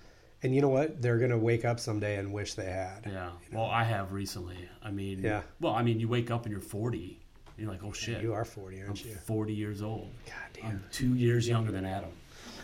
and 0.44 0.54
you 0.54 0.62
know 0.62 0.70
what? 0.70 1.02
They're 1.02 1.18
gonna 1.18 1.38
wake 1.38 1.66
up 1.66 1.80
someday 1.80 2.18
and 2.18 2.32
wish 2.34 2.54
they 2.54 2.66
had. 2.66 3.06
Yeah. 3.06 3.30
Well, 3.52 3.66
I 3.66 3.84
have 3.84 4.12
recently. 4.12 4.58
I 4.84 4.92
mean, 4.92 5.24
Yeah. 5.24 5.42
Well, 5.60 5.74
I 5.74 5.82
mean, 5.84 6.00
you 6.00 6.08
wake 6.08 6.30
up 6.32 6.44
and 6.46 6.52
you're 6.52 6.62
40. 6.62 7.20
And 7.58 7.64
you're 7.66 7.72
like, 7.72 7.84
oh 7.84 7.92
shit, 7.92 8.22
You 8.22 8.34
are 8.34 8.46
forty, 8.46 8.82
aren't 8.82 9.02
I'm 9.02 9.10
you? 9.10 9.16
40 9.16 9.54
years 9.54 9.82
old. 9.82 10.12
God 10.28 10.36
damn 10.54 10.66
I'm 10.66 10.72
damn. 10.78 10.84
two 10.92 11.16
years 11.16 11.48
younger 11.48 11.72
than 11.72 11.86
Adam. 11.86 12.12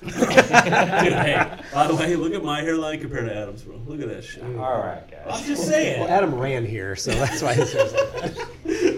Dude, 0.04 0.14
hey, 0.14 1.60
by 1.74 1.88
the 1.88 1.96
way, 1.96 2.16
look 2.16 2.34
at 2.34 2.44
my 2.44 2.62
hairline 2.62 3.00
compared 3.00 3.28
to 3.30 3.36
Adam's, 3.36 3.64
bro. 3.64 3.76
Look 3.88 4.02
at 4.02 4.10
that 4.10 4.24
shit. 4.24 4.44
All 4.44 4.80
right, 4.80 5.10
guys. 5.10 5.28
I'm 5.30 5.44
just 5.46 5.68
saying. 5.68 6.02
Well, 6.02 6.10
Adam 6.10 6.36
ran 6.36 6.66
here, 6.66 6.96
so 6.96 7.12
that's 7.12 7.42
why 7.42 7.54
his 7.54 7.72
hair's 7.74 7.94
like 7.94 8.36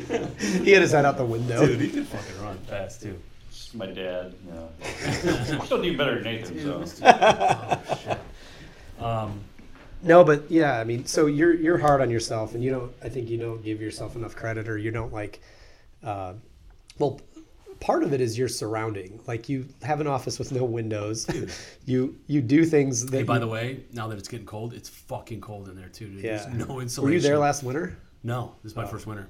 that. 0.08 0.32
he 0.64 0.72
had 0.72 0.82
his 0.82 0.92
head 0.92 1.06
out 1.06 1.18
the 1.18 1.26
window. 1.26 1.66
Dude, 1.66 1.82
he 1.82 1.90
can 1.90 2.06
fucking 2.06 2.42
run 2.44 2.58
fast 2.60 3.02
too. 3.02 3.20
It's 3.50 3.74
my 3.74 3.88
dad, 3.88 4.34
you 4.46 4.52
know. 4.52 4.70
I'm 5.50 5.66
still 5.66 5.82
doing 5.82 5.98
better 5.98 6.16
than 6.16 6.24
Nathan, 6.24 6.60
so. 6.88 7.04
oh 7.06 7.98
shit. 8.04 8.20
Um, 9.04 9.40
No, 10.04 10.24
but 10.24 10.50
yeah, 10.52 10.80
I 10.80 10.84
mean, 10.84 11.06
so 11.06 11.26
you're 11.26 11.54
you're 11.54 11.78
hard 11.78 12.02
on 12.02 12.10
yourself, 12.10 12.54
and 12.54 12.64
you 12.64 12.72
don't. 12.72 12.92
I 13.04 13.10
think 13.10 13.30
you 13.30 13.38
don't 13.38 13.64
give 13.64 13.82
yourself 13.82 14.16
enough 14.16 14.36
credit, 14.36 14.68
or 14.68 14.78
you 14.78 14.92
don't 14.92 15.12
like. 15.14 15.42
Uh, 16.04 16.34
well, 17.00 17.20
part 17.80 18.04
of 18.04 18.14
it 18.14 18.22
is 18.22 18.38
your 18.38 18.48
surrounding. 18.48 19.20
Like 19.28 19.48
you 19.50 19.68
have 19.84 20.02
an 20.02 20.08
office 20.08 20.40
with 20.40 20.52
no 20.52 20.64
windows. 20.64 21.28
you 21.86 22.18
you 22.28 22.42
do 22.42 22.66
things 22.66 23.06
that. 23.08 23.18
Hey, 23.18 23.24
by 23.24 23.36
you- 23.36 23.40
the 23.42 23.48
way, 23.48 23.84
now 23.94 24.08
that 24.08 24.18
it's 24.18 24.28
getting 24.28 24.46
cold, 24.46 24.74
it's 24.74 24.90
fucking 24.90 25.42
cold 25.42 25.70
in 25.70 25.76
there 25.76 25.90
too, 25.90 26.08
dude. 26.08 26.24
yeah. 26.24 26.38
There's 26.38 26.68
no 26.68 26.80
insulation. 26.80 27.04
Were 27.04 27.12
you 27.12 27.20
there 27.20 27.38
last 27.38 27.64
winter? 27.64 27.98
No, 28.24 28.56
this 28.64 28.72
is 28.72 28.76
my 28.76 28.84
Oh. 28.84 28.88
first 28.88 29.06
winter. 29.08 29.28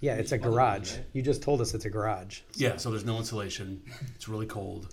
Yeah, 0.00 0.14
it's 0.16 0.32
a 0.32 0.38
garage. 0.38 0.94
You 1.14 1.22
just 1.22 1.42
told 1.42 1.60
us 1.60 1.72
it's 1.74 1.86
a 1.86 1.90
garage. 1.90 2.40
Yeah, 2.54 2.76
so 2.76 2.90
there's 2.90 3.04
no 3.06 3.16
insulation. 3.18 3.82
It's 4.14 4.28
really 4.28 4.46
cold. 4.46 4.88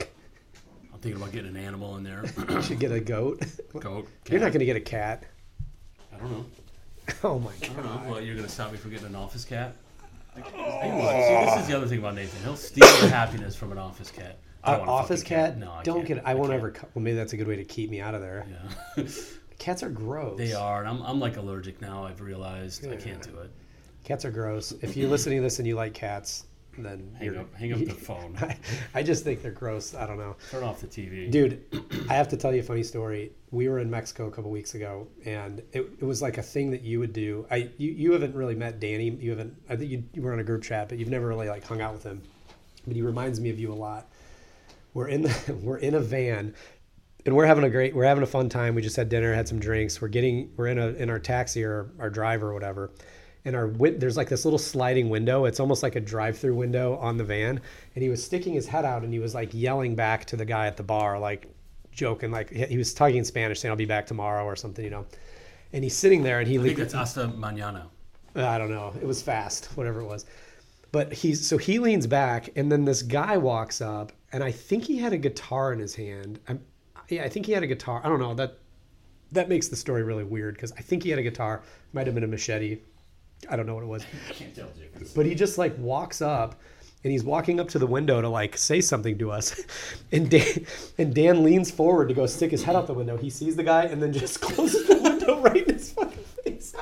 I'm 0.93 0.99
thinking 0.99 1.21
about 1.21 1.33
getting 1.33 1.49
an 1.55 1.57
animal 1.57 1.97
in 1.97 2.03
there. 2.03 2.23
You 2.49 2.61
should 2.61 2.79
get 2.79 2.91
a 2.93 2.99
goat. 3.01 3.43
Goat. 3.77 4.07
You're 4.29 4.39
not 4.39 4.47
going 4.53 4.59
to 4.59 4.65
get 4.65 4.77
a 4.77 4.81
cat. 4.81 5.23
I 6.13 6.17
don't 6.17 6.31
know. 6.31 6.45
Oh 7.21 7.37
my 7.37 7.51
I 7.51 7.65
don't 7.67 7.75
god. 7.83 8.05
know. 8.05 8.11
Well, 8.13 8.21
you're 8.21 8.35
gonna 8.35 8.47
stop 8.47 8.71
me 8.71 8.77
from 8.77 8.91
getting 8.91 9.07
an 9.07 9.15
office 9.15 9.43
cat. 9.43 9.75
See, 10.35 10.41
this 10.41 11.59
is 11.61 11.67
the 11.67 11.77
other 11.77 11.87
thing 11.87 11.99
about 11.99 12.15
Nathan. 12.15 12.41
He'll 12.43 12.55
steal 12.55 12.87
the 13.01 13.09
happiness 13.09 13.55
from 13.55 13.71
an 13.71 13.77
office 13.77 14.09
cat. 14.11 14.39
I 14.63 14.71
don't 14.77 14.79
want 14.81 14.89
a 14.89 14.93
office 14.93 15.21
fucking 15.23 15.37
cat? 15.37 15.57
No, 15.57 15.71
I 15.71 15.83
don't 15.83 15.97
can't. 15.97 16.07
get 16.07 16.17
it. 16.17 16.23
I 16.25 16.33
won't 16.33 16.47
can't. 16.49 16.57
ever. 16.59 16.71
cu- 16.71 16.87
Well, 16.93 17.03
maybe 17.03 17.15
that's 17.17 17.33
a 17.33 17.37
good 17.37 17.47
way 17.47 17.57
to 17.57 17.65
keep 17.65 17.89
me 17.89 17.99
out 18.01 18.15
of 18.15 18.21
there. 18.21 18.45
Yeah, 18.97 19.03
Cats 19.59 19.83
are 19.83 19.89
gross. 19.89 20.37
they 20.37 20.53
are, 20.53 20.79
and 20.79 20.89
I'm, 20.89 21.01
I'm 21.03 21.19
like 21.19 21.37
allergic 21.37 21.81
now. 21.81 22.05
I've 22.05 22.21
realized 22.21 22.85
I 22.87 22.95
can't 22.95 23.21
do 23.21 23.37
it. 23.39 23.51
Cats 24.03 24.25
are 24.25 24.31
gross. 24.31 24.71
If 24.81 24.97
you're 24.97 25.09
listening 25.09 25.37
to 25.39 25.43
this 25.43 25.59
and 25.59 25.67
you 25.67 25.75
like 25.75 25.93
cats, 25.93 26.45
then 26.77 27.15
Hang 27.19 27.37
up, 27.37 27.53
hang 27.55 27.73
up 27.73 27.79
the 27.79 27.93
phone. 27.93 28.35
I, 28.41 28.57
I 28.99 29.03
just 29.03 29.23
think 29.23 29.41
they're 29.41 29.51
gross. 29.51 29.93
I 29.93 30.07
don't 30.07 30.17
know. 30.17 30.35
Turn 30.49 30.63
off 30.63 30.81
the 30.81 30.87
TV. 30.87 31.29
Dude, 31.29 31.63
I 32.09 32.13
have 32.13 32.27
to 32.29 32.37
tell 32.37 32.53
you 32.53 32.61
a 32.61 32.63
funny 32.63 32.83
story. 32.83 33.31
We 33.51 33.69
were 33.69 33.79
in 33.79 33.89
Mexico 33.89 34.27
a 34.27 34.31
couple 34.31 34.49
weeks 34.51 34.73
ago, 34.75 35.07
and 35.25 35.59
it, 35.71 35.81
it 35.99 36.03
was 36.03 36.21
like 36.21 36.37
a 36.37 36.43
thing 36.43 36.71
that 36.71 36.81
you 36.81 36.99
would 36.99 37.13
do. 37.13 37.45
I 37.51 37.69
you, 37.77 37.91
you 37.91 38.11
haven't 38.13 38.35
really 38.35 38.55
met 38.55 38.79
Danny. 38.79 39.09
You 39.09 39.31
haven't. 39.31 39.55
I 39.69 39.75
think 39.75 39.91
you, 39.91 40.03
you 40.13 40.21
were 40.21 40.33
on 40.33 40.39
a 40.39 40.43
group 40.43 40.63
chat, 40.63 40.89
but 40.89 40.97
you've 40.97 41.09
never 41.09 41.27
really 41.27 41.49
like 41.49 41.65
hung 41.65 41.81
out 41.81 41.93
with 41.93 42.03
him. 42.03 42.21
But 42.85 42.95
he 42.95 43.01
reminds 43.01 43.39
me 43.39 43.49
of 43.49 43.59
you 43.59 43.71
a 43.71 43.75
lot. 43.75 44.09
We're 44.93 45.07
in 45.07 45.23
the, 45.23 45.59
we're 45.61 45.77
in 45.77 45.95
a 45.95 45.99
van, 45.99 46.55
and 47.25 47.35
we're 47.35 47.45
having 47.45 47.63
a 47.63 47.69
great 47.69 47.95
we're 47.95 48.05
having 48.05 48.23
a 48.23 48.27
fun 48.27 48.49
time. 48.49 48.75
We 48.75 48.81
just 48.81 48.95
had 48.95 49.09
dinner, 49.09 49.33
had 49.33 49.47
some 49.47 49.59
drinks. 49.59 50.01
We're 50.01 50.07
getting 50.07 50.51
we're 50.57 50.67
in 50.67 50.79
a 50.79 50.87
in 50.87 51.09
our 51.09 51.19
taxi 51.19 51.63
or 51.63 51.91
our 51.99 52.09
driver 52.09 52.49
or 52.49 52.53
whatever. 52.53 52.91
And 53.45 53.55
our 53.55 53.67
win- 53.67 53.99
there's 53.99 54.17
like 54.17 54.29
this 54.29 54.45
little 54.45 54.59
sliding 54.59 55.09
window. 55.09 55.45
It's 55.45 55.59
almost 55.59 55.83
like 55.83 55.95
a 55.95 55.99
drive-through 55.99 56.55
window 56.55 56.97
on 56.97 57.17
the 57.17 57.23
van. 57.23 57.59
And 57.95 58.03
he 58.03 58.09
was 58.09 58.23
sticking 58.23 58.53
his 58.53 58.67
head 58.67 58.85
out 58.85 59.03
and 59.03 59.11
he 59.11 59.19
was 59.19 59.35
like 59.35 59.49
yelling 59.53 59.95
back 59.95 60.25
to 60.25 60.37
the 60.37 60.45
guy 60.45 60.67
at 60.67 60.77
the 60.77 60.83
bar, 60.83 61.19
like 61.19 61.47
joking, 61.91 62.31
like 62.31 62.49
he 62.49 62.77
was 62.77 62.93
talking 62.93 63.17
in 63.17 63.25
Spanish, 63.25 63.59
saying, 63.59 63.69
"I'll 63.69 63.77
be 63.77 63.85
back 63.85 64.07
tomorrow" 64.07 64.45
or 64.45 64.55
something, 64.55 64.83
you 64.83 64.91
know. 64.91 65.05
And 65.73 65.83
he's 65.83 65.95
sitting 65.95 66.23
there 66.23 66.39
and 66.39 66.47
he 66.47 66.59
I 66.59 66.63
think 66.63 66.77
that's 66.77 66.93
hasta 66.93 67.27
mañana. 67.27 67.85
Uh, 68.35 68.47
I 68.47 68.57
don't 68.57 68.71
know. 68.71 68.93
It 68.99 69.05
was 69.05 69.21
fast, 69.21 69.65
whatever 69.75 70.01
it 70.01 70.05
was. 70.05 70.25
But 70.91 71.11
he's 71.11 71.45
so 71.47 71.57
he 71.57 71.79
leans 71.79 72.05
back, 72.07 72.49
and 72.55 72.71
then 72.71 72.85
this 72.85 73.01
guy 73.01 73.37
walks 73.37 73.81
up, 73.81 74.11
and 74.31 74.43
I 74.43 74.51
think 74.51 74.83
he 74.83 74.97
had 74.97 75.11
a 75.11 75.17
guitar 75.17 75.73
in 75.73 75.79
his 75.79 75.95
hand. 75.95 76.39
I'm, 76.47 76.63
yeah, 77.09 77.23
I 77.23 77.29
think 77.29 77.45
he 77.47 77.51
had 77.51 77.63
a 77.63 77.67
guitar. 77.67 78.01
I 78.03 78.09
don't 78.09 78.19
know 78.19 78.33
that. 78.35 78.59
That 79.31 79.49
makes 79.49 79.67
the 79.67 79.75
story 79.75 80.03
really 80.03 80.23
weird 80.23 80.53
because 80.53 80.71
I 80.73 80.81
think 80.81 81.01
he 81.01 81.09
had 81.09 81.17
a 81.17 81.23
guitar. 81.23 81.63
Might 81.91 82.05
have 82.05 82.13
been 82.13 82.23
a 82.23 82.27
machete. 82.27 82.81
I 83.49 83.55
don't 83.55 83.65
know 83.65 83.75
what 83.75 83.83
it 83.83 83.87
was. 83.87 84.05
Can't 84.31 84.55
tell 84.55 84.67
the 84.73 84.81
difference. 84.81 85.13
But 85.13 85.25
he 85.25 85.35
just 85.35 85.57
like 85.57 85.77
walks 85.77 86.21
up, 86.21 86.59
and 87.03 87.11
he's 87.11 87.23
walking 87.23 87.59
up 87.59 87.67
to 87.69 87.79
the 87.79 87.87
window 87.87 88.21
to 88.21 88.29
like 88.29 88.57
say 88.57 88.81
something 88.81 89.17
to 89.19 89.31
us, 89.31 89.61
and 90.11 90.29
Dan 90.29 90.65
and 90.97 91.13
Dan 91.13 91.43
leans 91.43 91.71
forward 91.71 92.07
to 92.09 92.13
go 92.13 92.25
stick 92.25 92.51
his 92.51 92.63
head 92.63 92.75
out 92.75 92.87
the 92.87 92.93
window. 92.93 93.17
He 93.17 93.29
sees 93.29 93.55
the 93.55 93.63
guy 93.63 93.85
and 93.85 94.01
then 94.01 94.13
just 94.13 94.41
closes 94.41 94.87
the 94.87 95.01
window 95.01 95.41
right 95.41 95.67
in 95.67 95.73
his 95.75 95.91
fucking 95.91 96.23
face. 96.43 96.75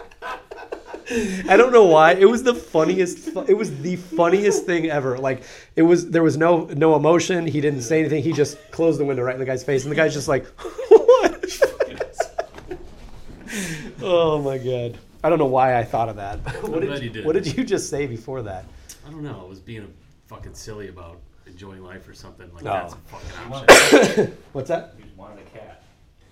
I 1.49 1.57
don't 1.57 1.73
know 1.73 1.85
why. 1.85 2.13
It 2.13 2.29
was 2.29 2.43
the 2.43 2.53
funniest. 2.55 3.35
It 3.47 3.57
was 3.57 3.81
the 3.81 3.97
funniest 3.97 4.65
thing 4.65 4.89
ever. 4.89 5.17
Like 5.17 5.43
it 5.75 5.81
was. 5.81 6.09
There 6.09 6.23
was 6.23 6.37
no 6.37 6.65
no 6.65 6.95
emotion. 6.95 7.45
He 7.45 7.59
didn't 7.59 7.81
say 7.81 7.99
anything. 7.99 8.23
He 8.23 8.31
just 8.31 8.57
closed 8.71 8.99
the 8.99 9.05
window 9.05 9.23
right 9.23 9.33
in 9.33 9.39
the 9.39 9.45
guy's 9.45 9.63
face, 9.63 9.83
and 9.83 9.91
the 9.91 9.95
guy's 9.95 10.13
just 10.13 10.27
like, 10.29 10.45
"What?" 10.45 11.45
oh 14.01 14.41
my 14.41 14.57
god. 14.57 14.97
I 15.23 15.29
don't 15.29 15.39
know 15.39 15.45
why 15.45 15.77
I 15.77 15.83
thought 15.83 16.09
of 16.09 16.15
that. 16.17 16.39
what, 16.63 16.81
glad 16.81 16.95
did 16.95 17.03
you 17.03 17.09
did. 17.09 17.25
what 17.25 17.33
did 17.33 17.57
you 17.57 17.63
just 17.63 17.89
say 17.89 18.07
before 18.07 18.41
that? 18.43 18.65
I 19.07 19.11
don't 19.11 19.23
know. 19.23 19.41
I 19.45 19.49
was 19.49 19.59
being 19.59 19.83
a 19.83 19.87
fucking 20.27 20.53
silly 20.55 20.87
about 20.89 21.19
enjoying 21.45 21.83
life 21.83 22.07
or 22.07 22.13
something. 22.13 22.51
Like 22.53 22.63
No. 22.63 22.73
that's 22.73 22.93
a 22.93 22.97
fucking 22.97 23.53
option. 24.17 24.37
What's 24.53 24.69
that? 24.69 24.95
You 24.97 25.03
just 25.05 25.17
wanted 25.17 25.39
a 25.39 25.49
cat. 25.57 25.83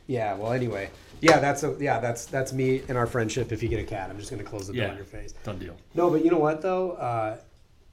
Yeah. 0.07 0.35
Well, 0.35 0.53
anyway. 0.53 0.89
Yeah, 1.21 1.39
that's 1.39 1.63
a, 1.63 1.75
yeah, 1.79 1.99
that's 1.99 2.25
that's 2.25 2.53
me 2.53 2.81
and 2.87 2.97
our 2.97 3.05
friendship. 3.05 3.51
If 3.51 3.61
you 3.61 3.69
get 3.69 3.79
a 3.79 3.83
cat, 3.83 4.09
I'm 4.09 4.17
just 4.17 4.31
gonna 4.31 4.43
close 4.43 4.67
the 4.67 4.73
door 4.73 4.83
Yeah. 4.83 4.91
in 4.91 4.95
your 4.95 5.05
face. 5.05 5.33
Done 5.43 5.59
deal. 5.59 5.75
No, 5.93 6.09
but 6.09 6.23
you 6.23 6.31
know 6.31 6.39
what 6.39 6.61
though? 6.61 6.91
Uh, 6.93 7.37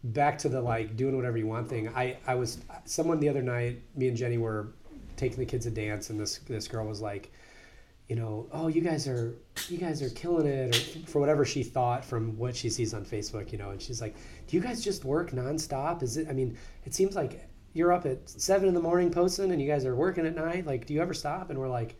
back 0.04 0.38
to 0.38 0.48
the 0.48 0.60
like 0.60 0.96
doing 0.96 1.16
whatever 1.16 1.36
you 1.36 1.46
want 1.46 1.68
thing. 1.68 1.88
I 1.94 2.16
I 2.26 2.36
was 2.36 2.58
someone 2.84 3.18
the 3.20 3.28
other 3.28 3.42
night. 3.42 3.82
Me 3.96 4.06
and 4.08 4.16
Jenny 4.16 4.38
were 4.38 4.68
taking 5.16 5.38
the 5.38 5.44
kids 5.44 5.64
to 5.66 5.72
dance, 5.72 6.08
and 6.10 6.20
this 6.20 6.38
this 6.46 6.68
girl 6.68 6.86
was 6.86 7.00
like, 7.00 7.32
you 8.08 8.16
know, 8.16 8.46
oh, 8.52 8.68
you 8.68 8.80
guys 8.80 9.08
are 9.08 9.34
you 9.68 9.78
guys 9.78 10.00
are 10.02 10.10
killing 10.10 10.46
it, 10.46 10.74
or 10.74 11.06
for 11.06 11.20
whatever 11.20 11.44
she 11.44 11.62
thought 11.62 12.04
from 12.04 12.36
what 12.38 12.54
she 12.54 12.70
sees 12.70 12.94
on 12.94 13.04
Facebook, 13.04 13.50
you 13.52 13.58
know. 13.58 13.70
And 13.70 13.82
she's 13.82 14.00
like, 14.00 14.14
do 14.46 14.56
you 14.56 14.62
guys 14.62 14.82
just 14.82 15.04
work 15.04 15.32
nonstop? 15.32 16.02
Is 16.02 16.16
it? 16.16 16.28
I 16.28 16.32
mean, 16.32 16.56
it 16.84 16.94
seems 16.94 17.16
like 17.16 17.48
you're 17.72 17.92
up 17.92 18.06
at 18.06 18.28
seven 18.28 18.68
in 18.68 18.74
the 18.74 18.80
morning 18.80 19.10
posting, 19.10 19.50
and 19.50 19.60
you 19.60 19.68
guys 19.68 19.84
are 19.84 19.96
working 19.96 20.24
at 20.26 20.34
night. 20.34 20.66
Like, 20.66 20.86
do 20.86 20.94
you 20.94 21.02
ever 21.02 21.14
stop? 21.14 21.50
And 21.50 21.58
we're 21.58 21.68
like. 21.68 21.98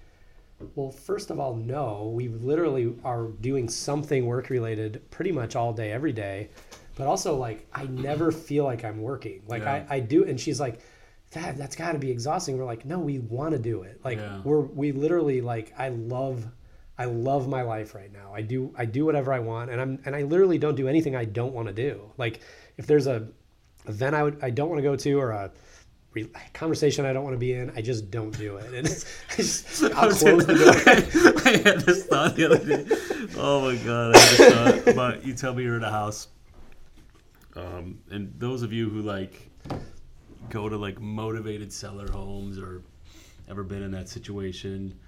Well, 0.75 0.90
first 0.90 1.31
of 1.31 1.38
all, 1.38 1.55
no. 1.55 2.11
We 2.14 2.29
literally 2.29 2.95
are 3.05 3.27
doing 3.27 3.69
something 3.69 4.25
work 4.25 4.49
related 4.49 5.03
pretty 5.11 5.31
much 5.31 5.55
all 5.55 5.75
day, 5.75 5.92
every 5.92 6.14
day. 6.14 6.49
but 6.95 7.07
also 7.07 7.37
like 7.37 7.66
I 7.75 7.85
never 7.85 8.33
feel 8.33 8.64
like 8.64 8.83
I'm 8.83 9.03
working. 9.03 9.42
Like 9.47 9.64
Yeah. 9.64 9.85
I, 9.90 9.97
I 9.97 10.01
do, 10.01 10.25
and 10.25 10.40
she's 10.40 10.59
like, 10.59 10.81
"God, 11.35 11.57
that's 11.57 11.77
got 11.77 11.93
to 11.93 11.99
be 11.99 12.11
exhausting." 12.11 12.57
We're 12.59 12.65
like, 12.65 12.85
"No, 12.85 12.99
we 12.99 13.19
want 13.19 13.53
to 13.53 13.59
do 13.59 13.83
it. 13.83 14.01
Like 14.05 14.19
Yeah. 14.19 14.41
we're 14.45 14.61
we 14.61 14.93
literally 14.93 15.41
like 15.41 15.73
I 15.79 15.89
love." 15.91 16.47
I 16.99 17.05
love 17.05 17.47
my 17.47 17.61
life 17.61 17.95
right 17.95 18.11
now. 18.11 18.33
I 18.35 18.41
do 18.41 18.73
I 18.75 18.87
do 18.87 19.05
whatever 19.05 19.31
I 19.31 19.39
want, 19.41 19.71
and 19.71 19.79
I'm 19.79 19.99
and 20.07 20.17
I 20.17 20.23
literally 20.23 20.57
don't 20.57 20.77
do 20.77 20.89
anything 20.89 21.15
I 21.15 21.27
don't 21.27 21.53
want 21.53 21.69
to 21.69 21.75
do. 21.75 22.11
Like 22.17 22.41
if 22.79 22.87
there's 22.87 23.07
a 23.07 23.29
event 23.87 24.15
I 24.15 24.23
would 24.23 24.43
I 24.43 24.49
don't 24.49 24.71
want 24.71 24.79
to 24.79 24.83
go 24.83 24.97
to 24.97 25.12
or 25.21 25.33
a 25.33 25.51
conversation 26.55 27.05
I 27.05 27.12
don't 27.12 27.23
want 27.23 27.35
to 27.35 27.39
be 27.39 27.53
in, 27.53 27.71
I 27.77 27.83
just 27.83 28.11
don't 28.11 28.37
do 28.39 28.57
it. 28.57 28.73
And 28.73 28.87
I 29.31 29.37
just, 29.37 29.83
I'll 29.95 30.11
close 30.11 30.47
the 30.47 30.55
door. 30.55 31.43
I 31.45 31.57
had 31.69 31.81
this 31.81 32.07
thought 32.07 32.35
the 32.35 32.47
other 32.47 32.65
day. 32.65 32.87
Oh 33.37 33.61
my 33.71 33.77
god, 33.85 34.17
I 34.17 34.19
had 34.19 34.39
this 34.39 34.55
thought 34.55 34.89
about 34.89 35.27
you 35.27 35.35
tell 35.35 35.53
me 35.55 35.65
you're 35.65 35.77
in 35.77 35.85
a 35.85 35.91
house. 35.91 36.29
Um, 37.55 37.99
and 38.11 38.33
those 38.39 38.62
of 38.62 38.73
you 38.73 38.89
who 38.89 39.03
like 39.03 39.51
go 40.51 40.69
to 40.69 40.77
like 40.77 41.01
motivated 41.01 41.73
seller 41.73 42.11
homes 42.11 42.59
or 42.59 42.83
ever 43.49 43.63
been 43.63 43.83
in 43.83 43.91
that 43.93 44.09
situation, 44.09 44.99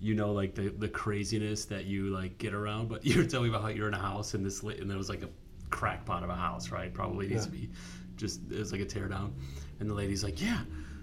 you 0.00 0.14
know 0.14 0.32
like 0.32 0.54
the, 0.54 0.68
the 0.68 0.88
craziness 0.88 1.64
that 1.66 1.84
you 1.84 2.10
like 2.10 2.38
get 2.38 2.54
around. 2.54 2.88
But 2.88 3.04
you 3.06 3.18
were 3.18 3.24
telling 3.24 3.50
me 3.50 3.56
about 3.56 3.62
how 3.62 3.68
you're 3.68 3.88
in 3.88 3.94
a 3.94 3.98
house 3.98 4.34
and 4.34 4.44
this 4.44 4.62
lit 4.62 4.80
and 4.80 4.90
there 4.90 4.98
was 4.98 5.08
like 5.08 5.22
a 5.22 5.28
crackpot 5.70 6.22
of 6.22 6.30
a 6.30 6.36
house, 6.36 6.70
right? 6.70 6.92
Probably 6.92 7.28
needs 7.28 7.46
to 7.46 7.52
be 7.52 7.70
just 8.16 8.40
it 8.50 8.58
was 8.58 8.72
like 8.72 8.80
a 8.80 8.86
tear 8.86 9.08
down. 9.08 9.34
And 9.80 9.88
the 9.88 9.94
lady's 9.94 10.24
like, 10.24 10.40
Yeah, 10.40 10.60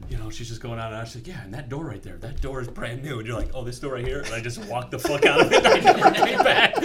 you 0.10 0.18
know, 0.18 0.30
she's 0.30 0.48
just 0.50 0.62
going 0.62 0.80
out 0.80 0.91
and 0.91 1.02
out. 1.02 1.08
She's 1.08 1.18
like, 1.18 1.28
Yeah, 1.28 1.44
and 1.44 1.54
that 1.54 1.70
door 1.70 1.86
right 1.86 2.02
there, 2.02 2.18
that 2.18 2.41
door 2.41 2.62
is 2.62 2.68
brand 2.68 3.04
new. 3.04 3.20
And 3.20 3.28
you're 3.28 3.38
like, 3.38 3.52
Oh, 3.54 3.63
this 3.63 3.80
door 3.80 3.94
right 3.94 4.06
here? 4.06 4.22
And 4.22 4.34
I 4.34 4.41
just 4.41 4.63
walked 4.65 4.91
the 4.91 5.00
fuck 5.00 5.26
out 5.26 5.41
of 5.41 5.52
it 5.52 5.65
and 5.65 5.88
I 5.88 5.91
never 5.91 6.26
came 6.26 6.44
back. 6.44 6.76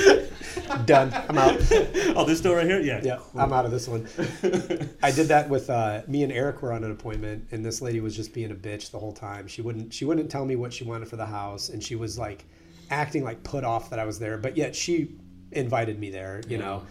Done. 0.86 1.12
I'm 1.28 1.38
out. 1.38 1.60
Oh, 2.16 2.24
this 2.24 2.40
door 2.40 2.56
right 2.56 2.66
here? 2.66 2.80
Yeah. 2.80 3.00
Yeah, 3.02 3.18
I'm 3.36 3.52
out 3.52 3.64
of 3.64 3.70
this 3.70 3.86
one. 3.86 4.06
I 5.02 5.10
did 5.10 5.28
that 5.28 5.48
with 5.48 5.70
uh, 5.70 6.02
me 6.06 6.22
and 6.24 6.32
Eric 6.32 6.60
were 6.60 6.72
on 6.72 6.82
an 6.82 6.90
appointment, 6.90 7.46
and 7.52 7.64
this 7.64 7.80
lady 7.80 8.00
was 8.00 8.16
just 8.16 8.34
being 8.34 8.50
a 8.50 8.54
bitch 8.54 8.90
the 8.90 8.98
whole 8.98 9.12
time. 9.12 9.46
She 9.46 9.62
wouldn't 9.62 9.94
she 9.94 10.04
wouldn't 10.04 10.30
tell 10.30 10.44
me 10.44 10.56
what 10.56 10.72
she 10.72 10.84
wanted 10.84 11.08
for 11.08 11.16
the 11.16 11.26
house, 11.26 11.68
and 11.68 11.82
she 11.82 11.94
was 11.94 12.18
like 12.18 12.44
acting 12.90 13.22
like 13.24 13.42
put 13.42 13.64
off 13.64 13.90
that 13.90 13.98
I 13.98 14.04
was 14.04 14.18
there, 14.18 14.38
but 14.38 14.56
yet 14.56 14.74
she 14.74 15.14
invited 15.52 15.98
me 15.98 16.10
there, 16.10 16.42
you 16.48 16.58
know. 16.58 16.82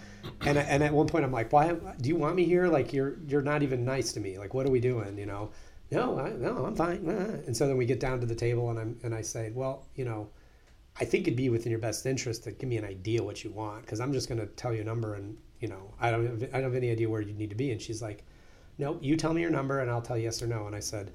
And 0.42 0.58
and 0.58 0.84
at 0.84 0.94
one 0.94 1.08
point 1.08 1.26
I'm 1.26 1.32
like, 1.32 1.52
why 1.52 1.74
do 1.74 2.10
you 2.10 2.16
want 2.16 2.36
me 2.36 2.46
here? 2.46 2.68
Like 2.68 2.94
you're 2.94 3.18
you're 3.28 3.42
not 3.42 3.62
even 3.62 3.86
nice 3.86 4.14
to 4.14 4.20
me. 4.20 4.38
Like 4.38 4.54
what 4.54 4.66
are 4.66 4.72
we 4.72 4.80
doing? 4.80 5.18
You 5.18 5.26
know. 5.26 5.52
No, 5.92 6.20
I, 6.20 6.30
no, 6.32 6.66
I'm 6.66 6.76
fine. 6.76 7.08
Uh, 7.10 7.42
And 7.48 7.58
so 7.58 7.68
then 7.68 7.76
we 7.78 7.86
get 7.86 8.00
down 8.00 8.20
to 8.20 8.26
the 8.28 8.36
table, 8.36 8.70
and 8.70 8.80
I'm 8.80 9.00
and 9.04 9.14
I 9.16 9.22
say, 9.22 9.52
well, 9.54 9.88
you 9.96 10.06
know, 10.06 10.30
I 11.00 11.06
think 11.06 11.28
it'd 11.28 11.38
be 11.38 11.50
within 11.50 11.72
your 11.72 11.80
best 11.80 12.06
interest 12.06 12.44
to 12.44 12.52
give 12.52 12.70
me 12.70 12.78
an 12.78 12.86
idea 12.86 13.24
what 13.24 13.44
you 13.44 13.52
want 13.52 13.82
because 13.82 14.00
I'm 14.00 14.14
just 14.14 14.28
going 14.28 14.40
to 14.40 14.48
tell 14.48 14.74
you 14.74 14.82
a 14.82 14.86
number 14.86 15.16
and 15.16 15.38
you 15.60 15.68
know 15.68 15.94
I 16.00 16.12
don't 16.12 16.26
have, 16.26 16.44
I 16.44 16.58
don't 16.58 16.64
have 16.64 16.76
any 16.76 16.92
idea 16.92 17.10
where 17.10 17.22
you 17.22 17.34
need 17.34 17.50
to 17.50 17.56
be. 17.56 17.72
And 17.72 17.82
she's 17.82 18.02
like, 18.02 18.24
"No, 18.78 18.98
you 19.02 19.16
tell 19.16 19.34
me 19.34 19.42
your 19.42 19.50
number 19.50 19.80
and 19.80 19.90
I'll 19.90 20.02
tell 20.02 20.18
you 20.18 20.26
yes 20.26 20.42
or 20.44 20.48
no." 20.48 20.68
And 20.68 20.76
I 20.76 20.80
said, 20.80 21.12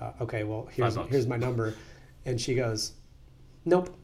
uh, 0.00 0.12
"Okay, 0.22 0.44
well 0.44 0.68
here's 0.72 0.96
here's 1.08 1.26
my 1.26 1.36
number," 1.36 1.74
and 2.24 2.40
she 2.40 2.54
goes, 2.54 2.92
"Nope." 3.64 3.96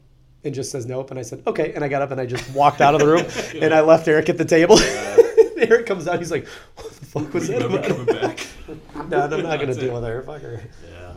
And 0.43 0.53
just 0.53 0.71
says 0.71 0.85
nope, 0.85 1.09
and 1.09 1.19
I 1.19 1.23
said 1.23 1.41
okay, 1.47 1.73
and 1.73 1.83
I 1.83 1.87
got 1.89 2.01
up 2.03 2.11
and 2.11 2.21
I 2.21 2.25
just 2.25 2.47
walked 2.53 2.79
out 2.79 2.93
of 2.93 3.01
the 3.01 3.07
room, 3.07 3.25
and 3.61 3.73
I 3.73 3.81
left 3.81 4.07
Eric 4.07 4.29
at 4.29 4.37
the 4.37 4.45
table. 4.45 4.79
Eric 5.57 5.87
comes 5.87 6.07
out, 6.07 6.19
he's 6.19 6.31
like, 6.31 6.47
"What 6.75 6.91
the 6.91 7.05
fuck 7.05 7.33
was 7.33 7.47
that?" 7.47 7.63
About?" 7.63 8.47
No, 8.67 9.21
I'm 9.21 9.43
not 9.43 9.59
gonna 9.59 9.73
deal 9.73 9.93
with 9.93 10.03
her, 10.03 10.21
fuck 10.23 10.41
her. 10.41 10.61
Yeah. 10.91 11.13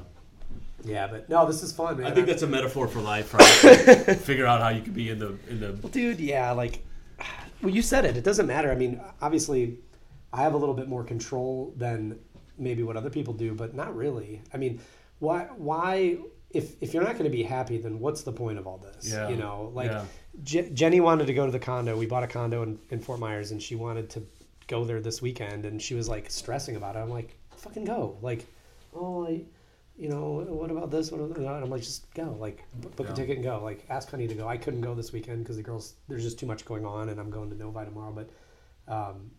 Yeah, 0.83 1.07
but 1.09 1.29
no, 1.29 1.47
this 1.47 1.63
is 1.63 1.73
fun, 1.73 1.99
man. 1.99 2.07
I 2.07 2.15
think 2.15 2.27
that's 2.27 2.43
a 2.43 2.47
metaphor 2.47 2.89
for 2.89 3.01
life, 3.01 3.35
right? 3.35 4.17
Figure 4.19 4.47
out 4.47 4.63
how 4.63 4.71
you 4.71 4.81
can 4.83 4.93
be 4.95 5.11
in 5.11 5.19
the 5.19 5.37
in 5.49 5.61
the 5.61 5.73
Well, 5.83 5.91
dude, 5.93 6.21
yeah, 6.21 6.53
like, 6.53 6.83
well, 7.61 7.73
you 7.75 7.83
said 7.83 8.05
it. 8.07 8.17
It 8.17 8.25
doesn't 8.25 8.47
matter. 8.47 8.71
I 8.71 8.75
mean, 8.77 9.01
obviously, 9.21 9.79
I 10.33 10.43
have 10.43 10.55
a 10.55 10.57
little 10.57 10.75
bit 10.75 10.89
more 10.89 11.05
control 11.05 11.75
than 11.77 12.19
maybe 12.57 12.83
what 12.83 12.97
other 12.97 13.11
people 13.11 13.35
do, 13.35 13.53
but 13.55 13.75
not 13.75 13.95
really. 13.95 14.41
I 14.55 14.57
mean, 14.57 14.81
why? 15.19 15.49
Why? 15.57 16.17
If 16.51 16.83
if 16.83 16.95
you're 16.95 17.03
not 17.05 17.13
going 17.13 17.25
to 17.25 17.31
be 17.31 17.43
happy, 17.43 17.77
then 17.77 18.01
what's 18.01 18.23
the 18.23 18.33
point 18.33 18.59
of 18.59 18.67
all 18.67 18.79
this? 18.79 19.13
Yeah, 19.13 19.29
You 19.29 19.37
know, 19.37 19.71
like 19.75 19.91
yeah. 19.91 20.05
Je- 20.43 20.71
Jenny 20.71 21.01
wanted 21.01 21.27
to 21.27 21.35
go 21.35 21.45
to 21.45 21.53
the 21.53 21.59
condo. 21.61 21.97
We 21.97 22.07
bought 22.07 22.23
a 22.25 22.27
condo 22.27 22.63
in, 22.63 22.79
in 22.91 23.01
Fort 23.01 23.21
Myers, 23.21 23.51
and 23.51 23.63
she 23.63 23.75
wanted 23.77 24.09
to 24.11 24.23
go 24.67 24.85
there 24.85 25.01
this 25.01 25.21
weekend, 25.21 25.67
and 25.67 25.81
she 25.83 25.95
was 25.95 26.09
like 26.09 26.31
stressing 26.31 26.77
about 26.77 26.97
it. 26.97 27.01
I'm 27.01 27.11
like, 27.11 27.37
fucking 27.61 27.85
go. 27.85 28.16
Like, 28.23 28.46
oh, 28.94 29.27
I, 29.27 29.42
you 29.96 30.09
know, 30.09 30.44
what 30.49 30.70
about 30.70 30.90
this? 30.90 31.11
What 31.12 31.20
about 31.20 31.35
that? 31.37 31.40
And 31.55 31.64
I'm 31.64 31.70
like, 31.70 31.83
just 31.83 32.12
go. 32.14 32.37
Like, 32.40 32.64
book 32.96 33.07
Yeah. 33.07 33.12
a 33.12 33.16
ticket 33.16 33.37
and 33.37 33.44
go. 33.44 33.61
Like, 33.62 33.85
ask 33.90 34.11
Honey 34.11 34.27
to 34.27 34.35
go. 34.35 34.49
I 34.49 34.57
couldn't 34.57 34.81
go 34.81 34.94
this 34.94 35.12
weekend 35.12 35.44
because 35.44 35.57
the 35.57 35.62
girls, 35.62 35.94
there's 36.09 36.23
just 36.23 36.38
too 36.38 36.46
much 36.46 36.64
going 36.64 36.85
on, 36.87 37.09
and 37.11 37.20
I'm 37.20 37.31
going 37.31 37.51
to 37.51 37.57
Novi 37.57 37.85
tomorrow. 37.85 38.12
But, 38.12 38.31
um, 38.92 39.31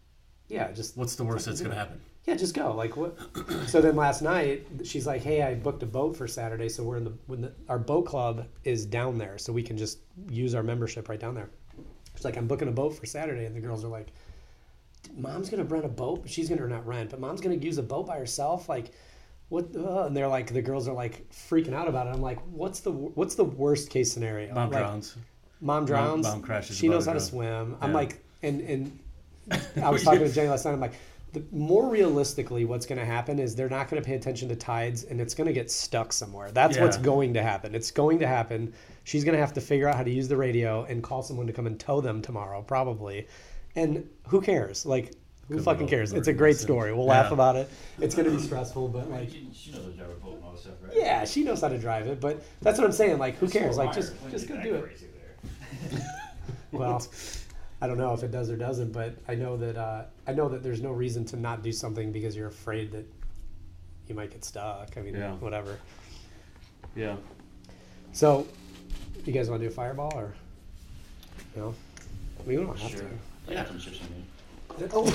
yeah, 0.47 0.71
just 0.71 0.97
what's 0.97 1.15
the 1.15 1.23
worst 1.23 1.45
that's 1.45 1.62
gonna 1.62 1.75
happen? 1.75 2.01
yeah, 2.25 2.36
just 2.36 2.53
go. 2.53 2.75
Like 2.75 2.97
what? 2.97 3.17
so 3.67 3.79
then 3.81 3.95
last 3.95 4.21
night 4.21 4.67
she's 4.84 5.07
like, 5.07 5.21
"Hey, 5.23 5.41
I 5.41 5.55
booked 5.55 5.81
a 5.81 5.86
boat 5.86 6.17
for 6.17 6.27
Saturday, 6.27 6.67
so 6.67 6.84
we're 6.84 6.97
in 6.97 7.05
the 7.05 7.13
when 7.27 7.41
the, 7.41 7.53
our 7.69 7.79
boat 7.79 8.05
club 8.05 8.45
is 8.65 8.86
down 8.86 9.17
there, 9.17 9.38
so 9.38 9.53
we 9.53 9.63
can 9.63 9.77
just 9.77 9.99
use 10.29 10.53
our 10.53 10.62
membership 10.62 11.07
right 11.07 11.19
down 11.21 11.36
there." 11.36 11.49
She's 12.15 12.25
like, 12.25 12.36
"I'm 12.36 12.47
booking 12.47 12.67
a 12.67 12.71
boat 12.71 12.93
for 12.93 13.05
Saturday," 13.05 13.45
and 13.45 13.55
the 13.55 13.62
girls 13.62 13.86
are 13.86 13.88
like, 13.88 14.07
"Mom's 15.15 15.49
gonna 15.49 15.63
rent 15.63 15.85
a 15.85 15.89
boat. 15.89 16.23
She's 16.25 16.49
gonna 16.49 16.67
not 16.67 16.85
rent, 16.85 17.09
but 17.11 17.19
mom's 17.19 17.41
gonna 17.41 17.55
use 17.55 17.77
a 17.77 17.83
boat 17.83 18.07
by 18.07 18.17
herself. 18.17 18.69
Like, 18.69 18.91
what?" 19.49 19.67
Uh, 19.75 20.03
and 20.05 20.15
they're 20.15 20.27
like, 20.27 20.53
the 20.53 20.61
girls 20.61 20.87
are 20.87 20.93
like 20.93 21.29
freaking 21.31 21.73
out 21.73 21.87
about 21.87 22.07
it. 22.07 22.11
I'm 22.11 22.21
like, 22.21 22.39
"What's 22.51 22.79
the 22.81 22.91
what's 22.91 23.35
the 23.35 23.45
worst 23.45 23.89
case 23.89 24.11
scenario?" 24.11 24.53
Mom 24.53 24.69
Like, 24.69 24.79
drowns. 24.79 25.15
Mom 25.61 25.85
drowns. 25.85 26.25
mom 26.25 26.41
crashes 26.41 26.77
She 26.77 26.87
knows 26.87 27.05
how 27.05 27.13
to 27.13 27.19
swim. 27.19 27.77
I'm 27.81 27.91
Yeah. 27.91 27.95
like, 27.95 28.23
and 28.43 28.61
and 28.61 28.99
I 29.83 29.89
was 29.89 30.03
talking 30.05 30.21
to 30.21 30.29
Jenny 30.31 30.49
last 30.49 30.65
night. 30.65 30.71
I'm 30.73 30.79
like, 30.79 30.93
the, 31.33 31.43
more 31.51 31.87
realistically, 31.89 32.65
what's 32.65 32.85
going 32.85 32.99
to 32.99 33.05
happen 33.05 33.39
is 33.39 33.55
they're 33.55 33.69
not 33.69 33.89
going 33.89 34.01
to 34.01 34.05
pay 34.05 34.15
attention 34.15 34.49
to 34.49 34.55
tides, 34.55 35.03
and 35.05 35.21
it's 35.21 35.33
going 35.33 35.47
to 35.47 35.53
get 35.53 35.71
stuck 35.71 36.11
somewhere. 36.11 36.51
That's 36.51 36.77
what's 36.77 36.97
going 36.97 37.33
to 37.35 37.41
happen. 37.43 37.73
It's 37.73 37.91
going 37.91 38.19
to 38.19 38.27
happen. 38.27 38.73
She's 39.05 39.23
going 39.23 39.35
to 39.35 39.39
have 39.39 39.53
to 39.53 39.61
figure 39.61 39.87
out 39.87 39.95
how 39.95 40.03
to 40.03 40.11
use 40.11 40.27
the 40.27 40.35
radio 40.35 40.83
and 40.85 41.01
call 41.01 41.23
someone 41.23 41.47
to 41.47 41.53
come 41.53 41.67
and 41.67 41.79
tow 41.79 42.01
them 42.01 42.21
tomorrow, 42.21 42.61
probably. 42.61 43.27
And 43.75 44.10
who 44.27 44.41
cares? 44.41 44.86
Like, 44.86 45.13
who 45.47 45.55
Good 45.55 45.63
fucking 45.63 45.88
cares? 45.88 46.13
It's 46.13 46.27
a 46.27 46.34
great 46.34 46.51
emergency. 46.51 46.63
story. 46.63 46.93
We'll 46.93 47.05
laugh 47.05 47.31
about 47.31 47.55
it. 47.55 47.69
It's 47.99 48.15
going 48.15 48.29
to 48.29 48.36
be 48.36 48.41
stressful, 48.41 48.88
but 48.89 49.10
like. 49.10 49.29
She, 49.29 49.49
she 49.53 49.71
knows 49.71 49.81
how 49.84 49.89
to 49.89 49.95
drive 49.97 50.10
a 50.10 50.13
boat 50.15 50.36
and 50.36 50.43
all 50.43 50.51
this 50.51 50.62
stuff, 50.62 50.73
right? 50.84 50.93
Yeah, 50.95 51.25
she 51.25 51.43
knows 51.43 51.62
how 51.62 51.67
to 51.69 51.77
drive 51.77 52.07
it, 52.07 52.19
but 52.21 52.41
that's 52.62 52.77
what 52.77 52.86
I'm 52.86 52.91
saying. 52.93 53.17
Like, 53.17 53.36
who 53.38 53.47
cares? 53.47 53.77
Like, 53.77 53.93
just 53.93 54.13
just 54.29 54.47
go 54.47 54.62
do 54.62 54.75
it. 54.75 54.97
Well, 56.71 57.05
I 57.81 57.88
don't 57.88 57.97
know 57.97 58.13
if 58.13 58.23
it 58.23 58.31
does 58.31 58.49
or 58.49 58.55
doesn't, 58.55 58.93
but 58.93 59.15
I 59.27 59.36
know 59.36 59.57
that 59.57 59.75
uh, 59.77 60.03
I 60.25 60.31
know 60.31 60.47
that 60.47 60.63
there's 60.63 60.81
no 60.81 60.91
reason 60.91 61.25
to 61.25 61.36
not 61.36 61.63
do 61.63 61.71
something 61.73 62.13
because 62.13 62.34
you're 62.34 62.47
afraid 62.47 62.91
that 62.93 63.05
you 64.07 64.15
might 64.15 64.31
get 64.31 64.45
stuck. 64.45 64.97
I 64.97 65.01
mean, 65.01 65.15
Yeah. 65.15 65.34
whatever. 65.36 65.77
Yeah. 66.95 67.17
So, 68.13 68.47
you 69.25 69.34
guys 69.34 69.49
want 69.49 69.62
to 69.62 69.67
do 69.67 69.71
a 69.71 69.75
fireball 69.75 70.13
or 70.17 70.34
no? 71.57 71.73
I 72.39 72.47
mean, 72.47 72.60
we 72.60 72.65
don't 72.65 72.79
have 72.79 72.91
Sure. 72.91 73.01
to. 73.01 73.07
Yeah, 73.47 73.63
from 73.63 73.80
Simpson, 73.80 74.08
man. 74.10 74.89
Oh. 74.93 75.06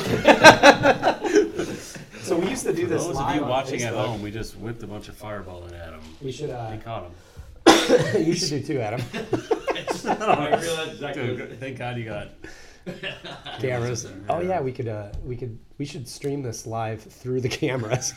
so 2.20 2.38
we 2.38 2.50
used 2.50 2.64
to 2.64 2.72
do 2.74 2.82
For 2.82 2.88
this 2.90 3.02
those 3.04 3.10
of 3.10 3.16
live 3.16 3.36
you 3.36 3.42
on 3.42 3.48
watching 3.48 3.82
at 3.82 3.92
Facebook. 3.94 4.06
home, 4.06 4.22
we 4.22 4.30
just 4.30 4.56
whipped 4.56 4.82
a 4.82 4.86
bunch 4.86 5.08
of 5.08 5.18
fireballing 5.18 5.72
at 5.72 5.92
him. 5.94 6.00
We 6.22 6.30
should. 6.32 6.50
Uh, 6.50 6.68
We 6.72 6.78
caught 6.78 7.04
him. 7.04 7.12
you 8.26 8.34
should 8.34 8.62
do 8.66 8.74
too, 8.74 8.80
Adam. 8.80 9.00
I 9.14 10.58
realized 10.60 10.92
exactly. 10.92 11.26
Dude, 11.36 11.58
thank 11.60 11.78
God 11.78 11.96
you 11.96 12.04
got. 12.04 12.28
Cameras. 13.60 14.06
Oh 14.28 14.40
yeah, 14.40 14.60
we 14.60 14.72
could. 14.72 14.88
Uh, 14.88 15.08
we 15.24 15.36
could. 15.36 15.58
We 15.78 15.84
should 15.84 16.06
stream 16.06 16.42
this 16.42 16.66
live 16.66 17.02
through 17.02 17.40
the 17.40 17.48
cameras. 17.48 18.14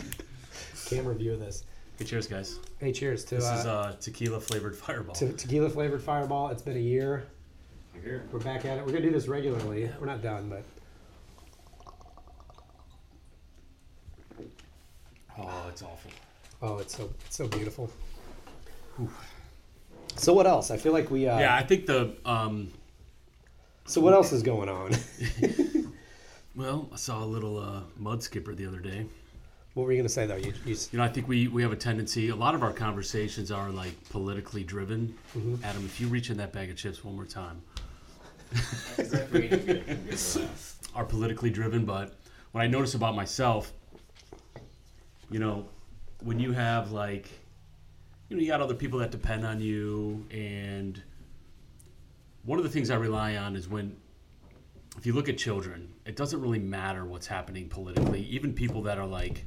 Camera 0.87 1.15
view 1.15 1.33
of 1.33 1.39
this. 1.39 1.63
Hey, 1.97 2.05
cheers, 2.05 2.27
guys. 2.27 2.59
Hey, 2.79 2.91
cheers 2.91 3.25
to 3.25 3.35
This 3.35 3.45
uh, 3.45 3.55
is 3.59 3.65
uh, 3.65 3.95
tequila 3.99 4.39
flavored 4.39 4.75
fireball. 4.75 5.15
to 5.15 5.33
tequila 5.33 5.69
flavored 5.69 6.01
Fireball. 6.01 6.49
It's 6.49 6.61
been 6.61 6.77
a 6.77 6.79
year. 6.79 7.25
Here. 8.03 8.23
We're 8.31 8.39
back 8.39 8.65
at 8.65 8.77
it. 8.77 8.85
We're 8.85 8.91
gonna 8.93 9.05
do 9.05 9.11
this 9.11 9.27
regularly. 9.27 9.89
We're 9.99 10.05
not 10.07 10.21
done, 10.21 10.49
but 10.49 10.63
Oh, 15.37 15.65
it's 15.69 15.81
awful. 15.81 16.11
oh, 16.61 16.77
it's 16.79 16.95
so 16.95 17.09
it's 17.25 17.35
so 17.35 17.47
beautiful. 17.47 17.89
So 20.15 20.33
what 20.33 20.47
else? 20.47 20.69
I 20.71 20.77
feel 20.77 20.91
like 20.93 21.09
we. 21.09 21.27
Uh, 21.27 21.39
Yeah, 21.39 21.55
I 21.55 21.63
think 21.63 21.85
the 21.85 22.15
um, 22.25 22.71
So 23.85 24.01
what 24.01 24.13
else 24.13 24.31
is 24.33 24.43
going 24.43 24.67
on? 24.69 24.91
well, 26.55 26.89
I 26.91 26.95
saw 26.97 27.23
a 27.23 27.25
little 27.25 27.57
uh, 27.59 27.81
mud 27.97 28.21
skipper 28.23 28.53
the 28.53 28.65
other 28.65 28.79
day. 28.79 29.05
what 29.75 29.85
were 29.85 29.91
you 29.93 29.97
gonna 29.99 30.09
say 30.09 30.25
though? 30.25 30.35
You, 30.35 30.53
you 30.65 30.75
You 30.91 30.97
know, 30.97 31.03
I 31.03 31.09
think 31.09 31.27
we, 31.29 31.47
we 31.47 31.61
have 31.61 31.71
a 31.71 31.77
tendency. 31.77 32.29
A 32.29 32.35
lot 32.35 32.53
of 32.55 32.63
our 32.63 32.73
conversations 32.73 33.51
are 33.51 33.69
like 33.69 33.93
politically 34.09 34.63
driven. 34.63 35.15
Mm-hmm. 35.37 35.63
Adam, 35.63 35.85
if 35.85 36.01
you 36.01 36.07
reach 36.07 36.29
in 36.29 36.37
that 36.37 36.51
bag 36.51 36.69
of 36.69 36.75
chips 36.75 37.03
one 37.05 37.15
more 37.15 37.25
time, 37.25 37.61
are 40.95 41.05
politically 41.05 41.49
driven. 41.49 41.85
But 41.85 42.15
what 42.51 42.61
I 42.61 42.67
notice 42.67 42.95
about 42.95 43.15
myself, 43.15 43.71
you 45.29 45.39
know, 45.39 45.67
when 46.23 46.39
you 46.39 46.51
have 46.51 46.91
like, 46.91 47.29
you 48.29 48.35
know, 48.35 48.41
you 48.41 48.47
got 48.47 48.61
other 48.61 48.73
people 48.75 48.99
that 48.99 49.11
depend 49.11 49.45
on 49.45 49.59
you, 49.59 50.25
and 50.31 51.01
one 52.43 52.59
of 52.59 52.63
the 52.63 52.69
things 52.69 52.89
I 52.89 52.95
rely 52.95 53.37
on 53.37 53.55
is 53.55 53.67
when 53.67 53.95
if 54.97 55.05
you 55.05 55.13
look 55.13 55.29
at 55.29 55.37
children, 55.37 55.93
it 56.05 56.15
doesn't 56.15 56.41
really 56.41 56.59
matter 56.59 57.05
what's 57.05 57.27
happening 57.27 57.69
politically. 57.69 58.21
Even 58.23 58.53
people 58.53 58.81
that 58.83 58.97
are 58.97 59.05
like 59.05 59.45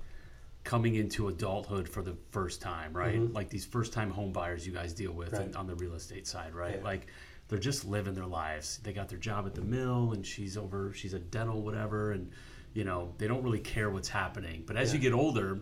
coming 0.65 0.95
into 0.95 1.29
adulthood 1.29 1.89
for 1.89 2.03
the 2.03 2.17
first 2.31 2.63
time, 2.63 2.93
right? 2.93 3.21
Like 3.33 3.51
these 3.51 3.65
first 3.65 3.93
time 3.93 4.11
home 4.11 4.33
buyers 4.33 4.67
you 4.67 4.73
guys 4.73 4.93
deal 4.93 5.13
with 5.13 5.33
Mm-hmm. 5.33 5.43
Right. 5.43 5.57
on 5.57 5.67
the 5.67 5.75
real 5.75 5.95
estate 5.95 6.27
side, 6.27 6.55
right? 6.55 6.77
Yeah. 6.79 6.85
Like 6.85 7.07
they're 7.53 7.61
just 7.61 7.85
living 7.85 8.15
their 8.15 8.25
lives. 8.25 8.81
They 8.83 8.95
got 8.95 9.11
their 9.11 9.19
job 9.19 9.45
at 9.45 9.55
the 9.55 9.61
mill 9.61 10.13
and 10.13 10.25
she's 10.27 10.57
over 10.57 10.91
she's 10.95 11.13
a 11.13 11.19
dental 11.19 11.61
whatever 11.61 12.13
and 12.13 12.31
you 12.73 12.85
know, 12.85 13.13
they 13.19 13.29
don't 13.29 13.43
really 13.43 13.61
care 13.61 13.91
what's 13.91 14.09
happening. 14.09 14.65
But 14.67 14.79
as 14.79 14.95
you 14.95 14.99
get 14.99 15.13
older, 15.13 15.61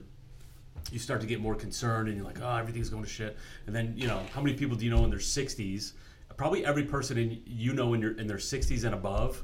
you 0.93 1.01
start 1.01 1.21
to 1.23 1.27
get 1.27 1.41
more 1.41 1.57
concerned 1.57 2.07
and 2.07 2.17
you're 2.17 2.25
like, 2.25 2.41
oh, 2.41 2.57
everything's 2.57 2.91
going 2.91 3.03
to 3.03 3.09
shit. 3.09 3.37
And 3.67 3.75
then, 3.75 3.95
you 3.97 4.07
know, 4.07 4.23
how 4.33 4.41
many 4.41 4.57
people 4.57 4.77
do 4.77 4.85
you 4.85 4.93
know 4.93 5.03
in 5.03 5.11
their 5.11 5.19
60s? 5.19 5.95
Probably 6.37 6.65
every 6.65 6.85
person 6.85 7.19
in 7.19 7.43
you 7.45 7.73
know 7.73 7.93
in 7.95 8.01
your 8.01 8.13
in 8.13 8.29
their 8.29 8.37
60s 8.37 8.85
and 8.85 8.95
above, 8.95 9.43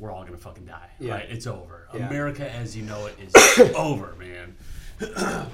we're 0.00 0.10
all 0.10 0.22
going 0.22 0.34
to 0.34 0.38
fucking 0.38 0.64
die. 0.64 0.90
Yeah. 0.98 1.12
Right? 1.12 1.26
It's 1.30 1.46
over. 1.46 1.86
Yeah. 1.94 2.08
America 2.08 2.50
as 2.50 2.76
you 2.76 2.82
know 2.82 3.06
it 3.06 3.16
is 3.20 3.72
over, 3.76 4.16
man. 4.18 4.56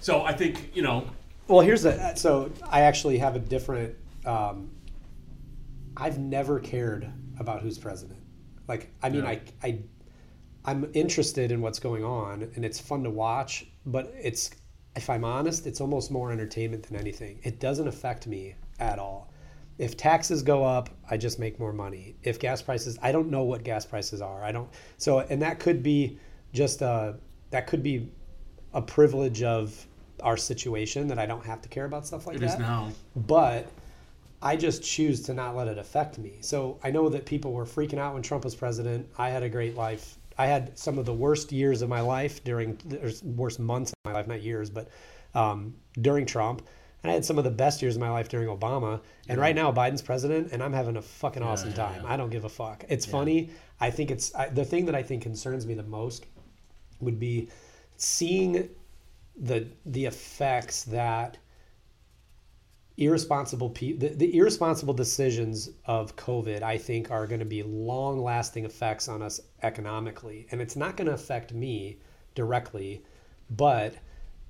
so 0.00 0.24
I 0.24 0.32
think, 0.32 0.74
you 0.74 0.82
know, 0.82 1.06
Well, 1.46 1.60
here's 1.60 1.82
the. 1.82 2.16
So 2.16 2.50
I 2.68 2.80
actually 2.80 3.18
have 3.18 3.36
a 3.36 3.38
different. 3.38 3.94
Um, 4.26 4.72
I've 5.96 6.18
never 6.18 6.58
cared 6.60 7.10
about 7.38 7.62
who's 7.62 7.78
president. 7.78 8.20
Like, 8.68 8.90
I 9.02 9.08
mean, 9.10 9.24
Yeah. 9.24 9.30
I, 9.30 9.40
I, 9.62 9.78
I'm 10.64 10.90
interested 10.94 11.50
in 11.50 11.60
what's 11.60 11.78
going 11.80 12.04
on, 12.04 12.50
and 12.54 12.64
it's 12.64 12.78
fun 12.78 13.02
to 13.04 13.10
watch. 13.10 13.66
But 13.84 14.12
it's, 14.20 14.50
if 14.94 15.10
I'm 15.10 15.24
honest, 15.24 15.66
it's 15.66 15.80
almost 15.80 16.10
more 16.10 16.30
entertainment 16.30 16.84
than 16.84 16.96
anything. 16.96 17.40
It 17.42 17.58
doesn't 17.60 17.88
affect 17.88 18.26
me 18.26 18.54
at 18.78 18.98
all. 18.98 19.32
If 19.78 19.96
taxes 19.96 20.42
go 20.42 20.64
up, 20.64 20.90
I 21.10 21.16
just 21.16 21.38
make 21.38 21.58
more 21.58 21.72
money. 21.72 22.14
If 22.22 22.38
gas 22.38 22.62
prices, 22.62 22.98
I 23.02 23.10
don't 23.10 23.30
know 23.30 23.42
what 23.42 23.64
gas 23.64 23.84
prices 23.84 24.20
are. 24.20 24.44
I 24.44 24.52
don't. 24.52 24.68
So, 24.98 25.20
and 25.20 25.42
that 25.42 25.58
could 25.58 25.82
be 25.82 26.18
just 26.52 26.82
a. 26.82 27.16
That 27.50 27.66
could 27.66 27.82
be 27.82 28.10
a 28.72 28.80
privilege 28.80 29.42
of 29.42 29.86
our 30.22 30.36
situation 30.36 31.08
that 31.08 31.18
I 31.18 31.26
don't 31.26 31.44
have 31.44 31.60
to 31.62 31.68
care 31.68 31.84
about 31.84 32.06
stuff 32.06 32.26
like 32.26 32.36
it 32.36 32.40
that. 32.40 32.54
is 32.54 32.58
now. 32.58 32.92
But 33.16 33.66
I 34.42 34.56
just 34.56 34.82
choose 34.82 35.22
to 35.22 35.34
not 35.34 35.54
let 35.54 35.68
it 35.68 35.78
affect 35.78 36.18
me. 36.18 36.38
So 36.40 36.78
I 36.82 36.90
know 36.90 37.08
that 37.08 37.24
people 37.24 37.52
were 37.52 37.64
freaking 37.64 37.98
out 37.98 38.14
when 38.14 38.22
Trump 38.22 38.44
was 38.44 38.54
president. 38.54 39.08
I 39.16 39.30
had 39.30 39.42
a 39.44 39.48
great 39.48 39.76
life. 39.76 40.18
I 40.36 40.46
had 40.46 40.76
some 40.76 40.98
of 40.98 41.06
the 41.06 41.14
worst 41.14 41.52
years 41.52 41.80
of 41.80 41.88
my 41.88 42.00
life 42.00 42.42
during, 42.42 42.78
or 43.02 43.10
worst 43.22 43.60
months 43.60 43.92
of 43.92 43.96
my 44.04 44.12
life, 44.12 44.26
not 44.26 44.42
years, 44.42 44.68
but 44.68 44.88
um, 45.34 45.74
during 46.00 46.26
Trump. 46.26 46.66
And 47.02 47.10
I 47.10 47.14
had 47.14 47.24
some 47.24 47.38
of 47.38 47.44
the 47.44 47.50
best 47.50 47.82
years 47.82 47.96
of 47.96 48.00
my 48.00 48.10
life 48.10 48.28
during 48.28 48.48
Obama. 48.48 49.00
And 49.28 49.40
right 49.40 49.54
now, 49.54 49.72
Biden's 49.72 50.02
president, 50.02 50.52
and 50.52 50.62
I'm 50.62 50.72
having 50.72 50.96
a 50.96 51.02
fucking 51.02 51.42
awesome 51.42 51.70
yeah, 51.70 51.76
time. 51.76 52.02
yeah. 52.02 52.12
I 52.12 52.16
don't 52.16 52.30
give 52.30 52.44
a 52.44 52.48
fuck. 52.48 52.84
It's 52.88 53.06
funny. 53.06 53.50
I 53.80 53.90
think 53.90 54.10
it's 54.10 54.34
I, 54.34 54.48
the 54.48 54.64
thing 54.64 54.86
that 54.86 54.94
I 54.94 55.02
think 55.02 55.22
concerns 55.22 55.66
me 55.66 55.74
the 55.74 55.82
most 55.82 56.26
would 57.00 57.18
be 57.18 57.48
seeing 57.96 58.68
the 59.36 59.66
the 59.86 60.06
effects 60.06 60.84
that 60.84 61.38
irresponsible 62.98 63.70
pe- 63.70 63.92
the, 63.92 64.08
the 64.08 64.36
irresponsible 64.36 64.92
decisions 64.92 65.70
of 65.86 66.14
covid 66.16 66.62
i 66.62 66.76
think 66.76 67.10
are 67.10 67.26
going 67.26 67.38
to 67.40 67.46
be 67.46 67.62
long 67.62 68.22
lasting 68.22 68.64
effects 68.64 69.08
on 69.08 69.22
us 69.22 69.40
economically. 69.62 70.46
And 70.50 70.60
it's 70.60 70.76
not 70.76 70.96
going 70.96 71.08
to 71.08 71.14
affect 71.14 71.52
me 71.54 71.98
directly 72.34 73.02
but 73.50 73.94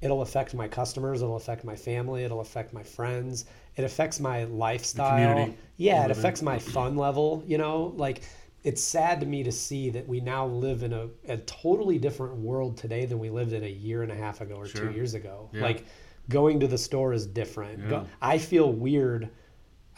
it'll 0.01 0.23
affect 0.23 0.55
my 0.55 0.67
customers 0.67 1.23
it'll 1.23 1.37
affect 1.37 1.65
my 1.65 1.77
family 1.77 2.25
it'll 2.25 2.41
affect 2.41 2.73
my 2.73 2.83
friends 2.83 3.45
it 3.77 3.85
affects 3.85 4.19
my 4.21 4.45
lifestyle. 4.45 5.55
yeah 5.77 6.05
it 6.05 6.11
affects 6.11 6.43
my 6.43 6.59
fun 6.59 6.97
level 6.97 7.45
you 7.47 7.59
know? 7.59 7.95
Like 7.97 8.23
it's 8.65 8.83
sad 8.83 9.21
to 9.21 9.27
me 9.27 9.43
to 9.43 9.51
see 9.53 9.91
that 9.91 10.07
we 10.07 10.21
now 10.21 10.47
live 10.47 10.83
in 10.85 10.93
a, 10.93 11.09
a 11.29 11.37
totally 11.39 11.99
different 11.99 12.35
world 12.37 12.77
today 12.77 13.07
than 13.07 13.19
we 13.19 13.29
lived 13.31 13.53
in 13.53 13.65
a 13.65 13.69
year 13.69 14.03
and 14.03 14.13
a 14.13 14.15
half 14.15 14.41
ago 14.41 14.55
or 14.55 14.67
Sure. 14.67 14.87
two 14.87 14.93
years 14.95 15.15
ago. 15.15 15.51
Yeah. 15.53 15.63
like 15.63 15.85
going 16.33 16.59
to 16.61 16.67
the 16.67 16.79
store 16.79 17.13
is 17.13 17.27
different 17.27 17.79
Yeah. 17.91 18.05
i 18.21 18.39
feel 18.39 18.73
weird 18.73 19.29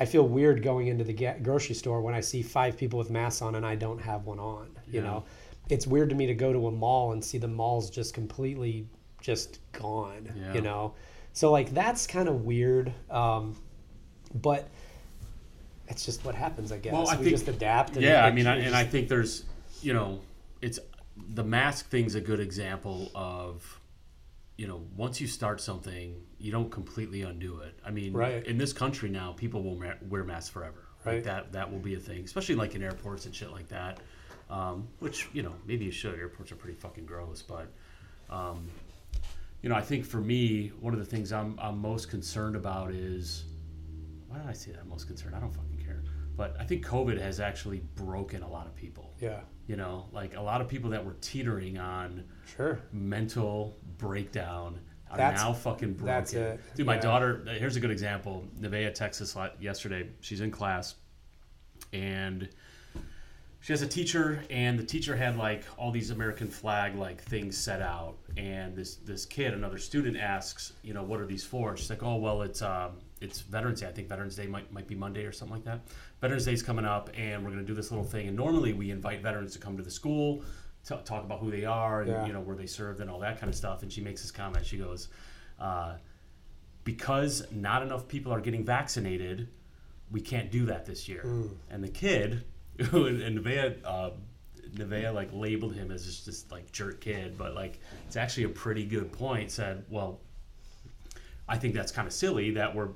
i 0.01 0.05
feel 0.05 0.27
weird 0.27 0.63
going 0.63 0.87
into 0.89 1.05
the 1.05 1.15
grocery 1.43 1.75
store 1.83 2.01
when 2.03 2.15
i 2.15 2.21
see 2.21 2.43
five 2.43 2.77
people 2.77 2.99
with 2.99 3.11
masks 3.11 3.41
on 3.43 3.55
and 3.55 3.65
i 3.65 3.75
don't 3.75 4.01
have 4.01 4.27
one 4.27 4.39
on 4.41 4.67
you 4.87 5.01
Yeah. 5.01 5.07
know 5.09 5.25
it's 5.71 5.87
weird 5.87 6.09
to 6.11 6.15
me 6.15 6.27
to 6.27 6.35
go 6.35 6.53
to 6.53 6.67
a 6.67 6.71
mall 6.71 7.13
and 7.13 7.25
see 7.25 7.39
the 7.39 7.49
malls 7.49 7.89
just 7.91 8.13
completely 8.15 8.87
just 9.21 9.61
gone 9.73 10.29
Yeah. 10.37 10.55
you 10.55 10.61
know 10.61 10.95
so 11.33 11.51
like 11.51 11.73
that's 11.73 12.07
kind 12.07 12.29
of 12.29 12.45
weird 12.45 12.93
um, 13.11 13.57
but 14.35 14.69
it's 15.89 16.05
just 16.05 16.25
what 16.25 16.35
happens 16.35 16.73
i 16.73 16.79
guess 16.79 16.93
Well, 16.93 17.09
I 17.09 17.17
we 17.17 17.25
think- 17.25 17.37
just 17.37 17.49
adapt 17.49 17.95
and 17.97 18.03
yeah, 18.03 18.25
I 18.25 18.31
mean, 18.31 18.47
I, 18.47 18.57
and 18.59 18.75
I 18.75 18.85
think 18.85 19.09
there's, 19.09 19.45
you 19.83 19.93
know, 19.93 20.21
it's 20.63 20.79
the 21.35 21.45
mask 21.45 21.91
thing's 21.91 22.15
a 22.15 22.21
good 22.21 22.41
example 22.41 23.11
of, 23.15 23.81
you 24.57 24.67
know, 24.69 24.87
once 24.97 25.21
you 25.21 25.27
start 25.27 25.61
something, 25.61 26.23
you 26.39 26.53
don't 26.53 26.71
completely 26.71 27.23
undo 27.23 27.59
it. 27.61 27.79
I 27.85 27.91
mean, 27.91 28.13
Right. 28.13 28.47
in 28.47 28.57
this 28.59 28.73
country 28.73 29.09
now, 29.11 29.33
people 29.33 29.63
will 29.63 29.77
ma- 29.77 29.95
wear 30.09 30.23
masks 30.25 30.51
forever. 30.51 30.85
Like 31.05 31.15
Right. 31.17 31.25
that, 31.25 31.53
that 31.53 31.71
will 31.73 31.81
be 31.81 31.95
a 31.95 31.99
thing, 32.01 32.25
especially 32.25 32.55
like 32.55 32.75
in 32.75 32.83
airports 32.83 33.27
and 33.27 33.35
shit 33.35 33.51
like 33.51 33.69
that. 33.69 34.01
Um, 34.51 34.89
which 35.01 35.29
you 35.33 35.43
know, 35.43 35.55
maybe 35.67 35.85
you 35.87 35.91
should. 35.91 36.19
Airports 36.19 36.53
are 36.53 36.57
pretty 36.57 36.77
fucking 36.79 37.07
gross, 37.07 37.43
but. 37.43 37.69
Um, 38.31 38.69
you 39.63 39.71
know, 39.71 39.77
I 39.77 39.81
think 39.81 40.05
for 40.05 40.19
me, 40.21 40.69
one 40.81 40.93
of 40.93 40.99
the 41.01 41.07
things 41.07 41.33
I'm, 41.33 41.59
I'm 41.59 41.79
most 41.79 42.11
concerned 42.11 42.55
about 42.55 42.93
is 42.93 43.45
why 44.29 44.37
did 44.39 44.47
I 44.47 44.53
say 44.53 44.73
that? 44.73 44.81
I'm 44.83 44.89
most 44.91 45.07
concerned. 45.07 45.35
I 45.35 45.41
don't 45.41 45.55
fucking 45.55 45.79
care. 45.83 46.03
But 46.37 46.55
I 46.61 46.65
think 46.65 46.85
COVID 46.85 47.19
has 47.19 47.41
actually 47.41 47.81
broken 47.95 48.43
a 48.43 48.49
lot 48.49 48.67
of 48.67 48.75
people. 48.77 49.15
yeah 49.21 49.41
You 49.67 49.77
know, 49.77 50.07
like 50.13 50.37
a 50.37 50.41
lot 50.43 50.61
of 50.61 50.69
people 50.69 50.91
that 50.91 51.05
were 51.05 51.17
teetering 51.21 51.79
on 51.79 52.25
sure 52.57 52.81
mental 52.93 53.77
breakdown 53.99 54.79
are 55.11 55.17
That's- 55.17 55.41
now 55.43 55.53
fucking 55.55 55.95
broken. 55.95 56.07
that's 56.07 56.35
it. 56.35 56.61
Dude, 56.75 56.87
my 56.87 56.97
Yeah. 56.97 57.01
daughter, 57.01 57.45
here's 57.59 57.77
a 57.77 57.81
good 57.81 57.91
example. 57.91 58.47
Nevaeh 58.61 58.93
texas 58.93 59.35
yesterday. 59.61 60.11
She's 60.21 60.41
in 60.43 60.51
class 60.51 60.97
and 61.93 62.49
she 63.61 63.73
has 63.73 63.81
a 63.81 63.87
teacher 63.87 64.45
and 64.51 64.79
the 64.79 64.85
teacher 64.85 65.17
had 65.17 65.37
like 65.39 65.65
all 65.79 65.91
these 65.91 66.11
American 66.11 66.49
flag 66.49 66.95
like 66.97 67.23
things 67.23 67.57
set 67.57 67.81
out 67.81 68.19
and 68.37 68.77
this 68.77 68.97
this 68.97 69.25
kid, 69.25 69.55
another 69.55 69.79
student 69.79 70.17
asks, 70.19 70.75
you 70.83 70.93
know, 70.93 71.03
what 71.03 71.21
are 71.21 71.27
these 71.27 71.45
for? 71.45 71.71
And 71.71 71.79
she's 71.79 71.89
like, 71.89 72.03
oh 72.03 72.17
well, 72.17 72.43
it's 72.43 72.61
um, 72.61 72.99
it's 73.21 73.41
Veterans 73.41 73.81
Day. 73.81 73.87
I 73.89 73.93
think 73.93 74.09
Veterans 74.09 74.37
Day 74.37 74.47
might 74.47 74.73
might 74.73 74.87
be 74.87 74.95
Monday 74.95 75.25
or 75.25 75.33
something 75.33 75.55
like 75.57 75.65
that. 75.65 75.81
Veterans 76.21 76.45
Day 76.45 76.53
is 76.53 76.63
coming 76.63 76.85
up, 76.85 77.11
and 77.17 77.45
we're 77.45 77.51
gonna 77.51 77.63
do 77.63 77.75
this 77.75 77.91
little 77.91 78.05
thing. 78.05 78.29
And 78.29 78.37
normally 78.37 78.73
we 78.73 78.91
invite 78.91 79.23
veterans 79.23 79.53
to 79.55 79.59
come 79.59 79.77
to 79.77 79.83
the 79.83 79.91
school, 79.91 80.43
to 80.87 80.97
talk 81.05 81.25
about 81.25 81.41
who 81.41 81.51
they 81.51 81.65
are 81.65 82.03
and 82.03 82.11
Yeah. 82.11 82.27
you 82.27 82.33
know 82.33 82.41
where 82.41 82.57
they 82.57 82.67
served 82.67 83.01
and 83.01 83.09
all 83.11 83.21
that 83.21 83.39
kind 83.41 83.49
of 83.49 83.57
stuff. 83.57 83.83
And 83.83 83.93
she 83.93 84.01
makes 84.01 84.23
this 84.23 84.31
comment. 84.31 84.67
She 84.67 84.77
goes, 84.79 85.09
uh, 85.59 85.95
because 86.85 87.47
not 87.51 87.83
enough 87.83 88.07
people 88.09 88.33
are 88.33 88.41
getting 88.41 88.65
vaccinated, 88.65 89.49
we 90.11 90.21
can't 90.21 90.51
do 90.51 90.67
that 90.67 90.85
this 90.85 91.09
year. 91.09 91.25
And 91.71 91.83
the 91.83 91.89
kid, 91.89 92.45
and 92.79 93.23
and 93.23 93.39
Nevaeh, 93.39 93.77
uh, 93.85 94.11
Nevaeh 94.75 95.15
like 95.15 95.31
labeled 95.33 95.75
him 95.75 95.91
as 95.91 96.05
just 96.05 96.27
this 96.27 96.45
like 96.51 96.71
jerk 96.73 97.01
kid, 97.01 97.39
but 97.39 97.55
like 97.55 97.79
it's 98.07 98.17
actually 98.17 98.45
a 98.45 98.49
pretty 98.51 98.85
good 98.85 99.13
point. 99.13 99.51
Said, 99.51 99.85
well, 99.89 100.21
I 101.49 101.57
think 101.57 101.75
that's 101.75 101.93
kind 101.93 102.07
of 102.07 102.13
silly 102.13 102.51
that 102.53 102.75
we're 102.75 102.89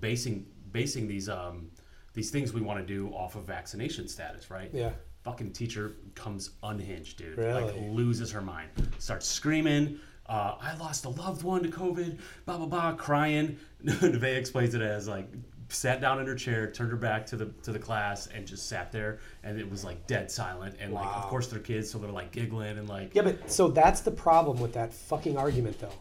basing 0.00 0.46
basing 0.72 1.08
these 1.08 1.28
um 1.28 1.70
these 2.12 2.30
things 2.30 2.52
we 2.52 2.60
want 2.60 2.78
to 2.78 2.86
do 2.86 3.08
off 3.14 3.36
of 3.36 3.44
vaccination 3.44 4.08
status, 4.08 4.50
right? 4.50 4.70
yeah 4.72 4.90
Fucking 5.22 5.52
teacher 5.52 5.96
comes 6.14 6.50
unhinged, 6.62 7.18
dude. 7.18 7.36
Like 7.38 7.66
Really? 7.74 7.88
loses 7.90 8.30
her 8.32 8.40
mind. 8.40 8.70
Starts 8.98 9.26
screaming. 9.28 9.98
Uh, 10.26 10.54
I 10.60 10.74
lost 10.78 11.04
a 11.04 11.10
loved 11.10 11.42
one 11.42 11.62
to 11.62 11.68
COVID. 11.68 12.18
Blah 12.46 12.56
blah 12.56 12.66
blah, 12.66 12.92
crying. 12.94 13.58
Nevaeh 13.84 14.36
explains 14.36 14.74
it 14.74 14.80
as 14.80 15.08
like 15.08 15.28
sat 15.68 16.00
down 16.00 16.20
in 16.20 16.26
her 16.26 16.34
chair, 16.34 16.70
turned 16.70 16.90
her 16.90 16.96
back 16.96 17.26
to 17.26 17.36
the 17.36 17.46
to 17.64 17.70
the 17.70 17.78
class, 17.78 18.28
and 18.28 18.46
just 18.46 18.66
sat 18.66 18.90
there. 18.92 19.18
And 19.44 19.60
it 19.60 19.70
was 19.70 19.84
like 19.84 20.06
dead 20.06 20.30
silent. 20.30 20.76
And 20.80 20.94
like, 20.94 21.06
of 21.14 21.24
course, 21.24 21.48
they're 21.48 21.60
kids, 21.60 21.90
so 21.90 21.98
they're 21.98 22.10
like 22.10 22.32
giggling 22.32 22.78
and 22.78 22.88
like. 22.88 23.14
Yeah, 23.14 23.22
but 23.22 23.50
so 23.50 23.68
that's 23.68 24.00
the 24.00 24.10
problem 24.10 24.58
with 24.58 24.72
that 24.72 24.92
fucking 24.94 25.36
argument, 25.36 25.78
though. 25.80 25.92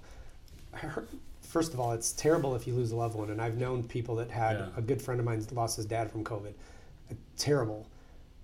I 0.73 0.77
heard- 0.77 1.07
First 1.49 1.73
of 1.73 1.79
all, 1.79 1.93
it's 1.93 2.11
terrible 2.11 2.55
if 2.55 2.67
you 2.67 2.75
lose 2.75 2.91
a 2.91 2.95
loved 2.95 3.15
one, 3.15 3.31
and 3.31 3.41
I've 3.41 3.57
known 3.57 3.83
people 3.83 4.15
that 4.17 4.29
had 4.29 4.57
Yeah. 4.59 4.67
a 4.77 4.83
good 4.83 5.01
friend 5.01 5.19
of 5.19 5.25
mine 5.25 5.43
lost 5.51 5.77
his 5.77 5.85
dad 5.87 6.11
from 6.11 6.23
COVID. 6.23 6.53
Terrible, 7.37 7.87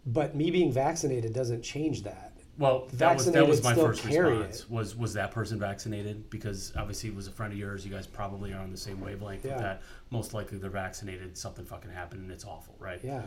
but 0.08 0.36
me 0.36 0.50
being 0.50 0.72
vaccinated 0.72 1.32
doesn't 1.32 1.62
change 1.62 2.02
that. 2.02 2.32
Well, 2.58 2.88
that 2.94 3.16
was 3.16 3.32
that 3.32 3.48
was 3.48 3.64
my 3.64 3.76
first 3.76 4.04
response. 4.04 4.68
Was 4.72 4.96
was 4.96 5.14
that 5.14 5.30
person 5.30 5.60
vaccinated? 5.60 6.32
Because 6.32 6.74
obviously 6.76 7.10
it 7.10 7.16
was 7.16 7.28
a 7.28 7.32
friend 7.32 7.54
of 7.54 7.60
yours. 7.60 7.86
You 7.86 7.92
guys 7.92 8.08
probably 8.08 8.54
are 8.54 8.60
on 8.62 8.72
the 8.72 8.78
same 8.78 9.00
wavelength 9.02 9.46
Yeah. 9.46 9.52
with 9.54 9.62
that. 9.62 9.82
Most 10.10 10.34
likely 10.34 10.58
they're 10.58 10.70
vaccinated. 10.72 11.38
Something 11.38 11.66
fucking 11.66 11.92
happened 11.92 12.22
and 12.24 12.32
it's 12.32 12.46
awful, 12.46 12.74
right? 12.80 13.00
Yeah, 13.04 13.24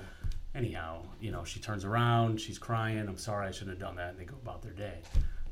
Anyhow, 0.56 1.02
you 1.20 1.30
know, 1.30 1.44
she 1.44 1.60
turns 1.60 1.84
around. 1.84 2.40
She's 2.40 2.58
crying. 2.58 3.06
I'm 3.06 3.18
sorry, 3.18 3.46
I 3.46 3.50
shouldn't 3.52 3.78
have 3.78 3.86
done 3.86 3.94
that. 3.96 4.10
And 4.10 4.18
they 4.18 4.24
go 4.24 4.34
about 4.42 4.62
their 4.62 4.72
day. 4.72 4.98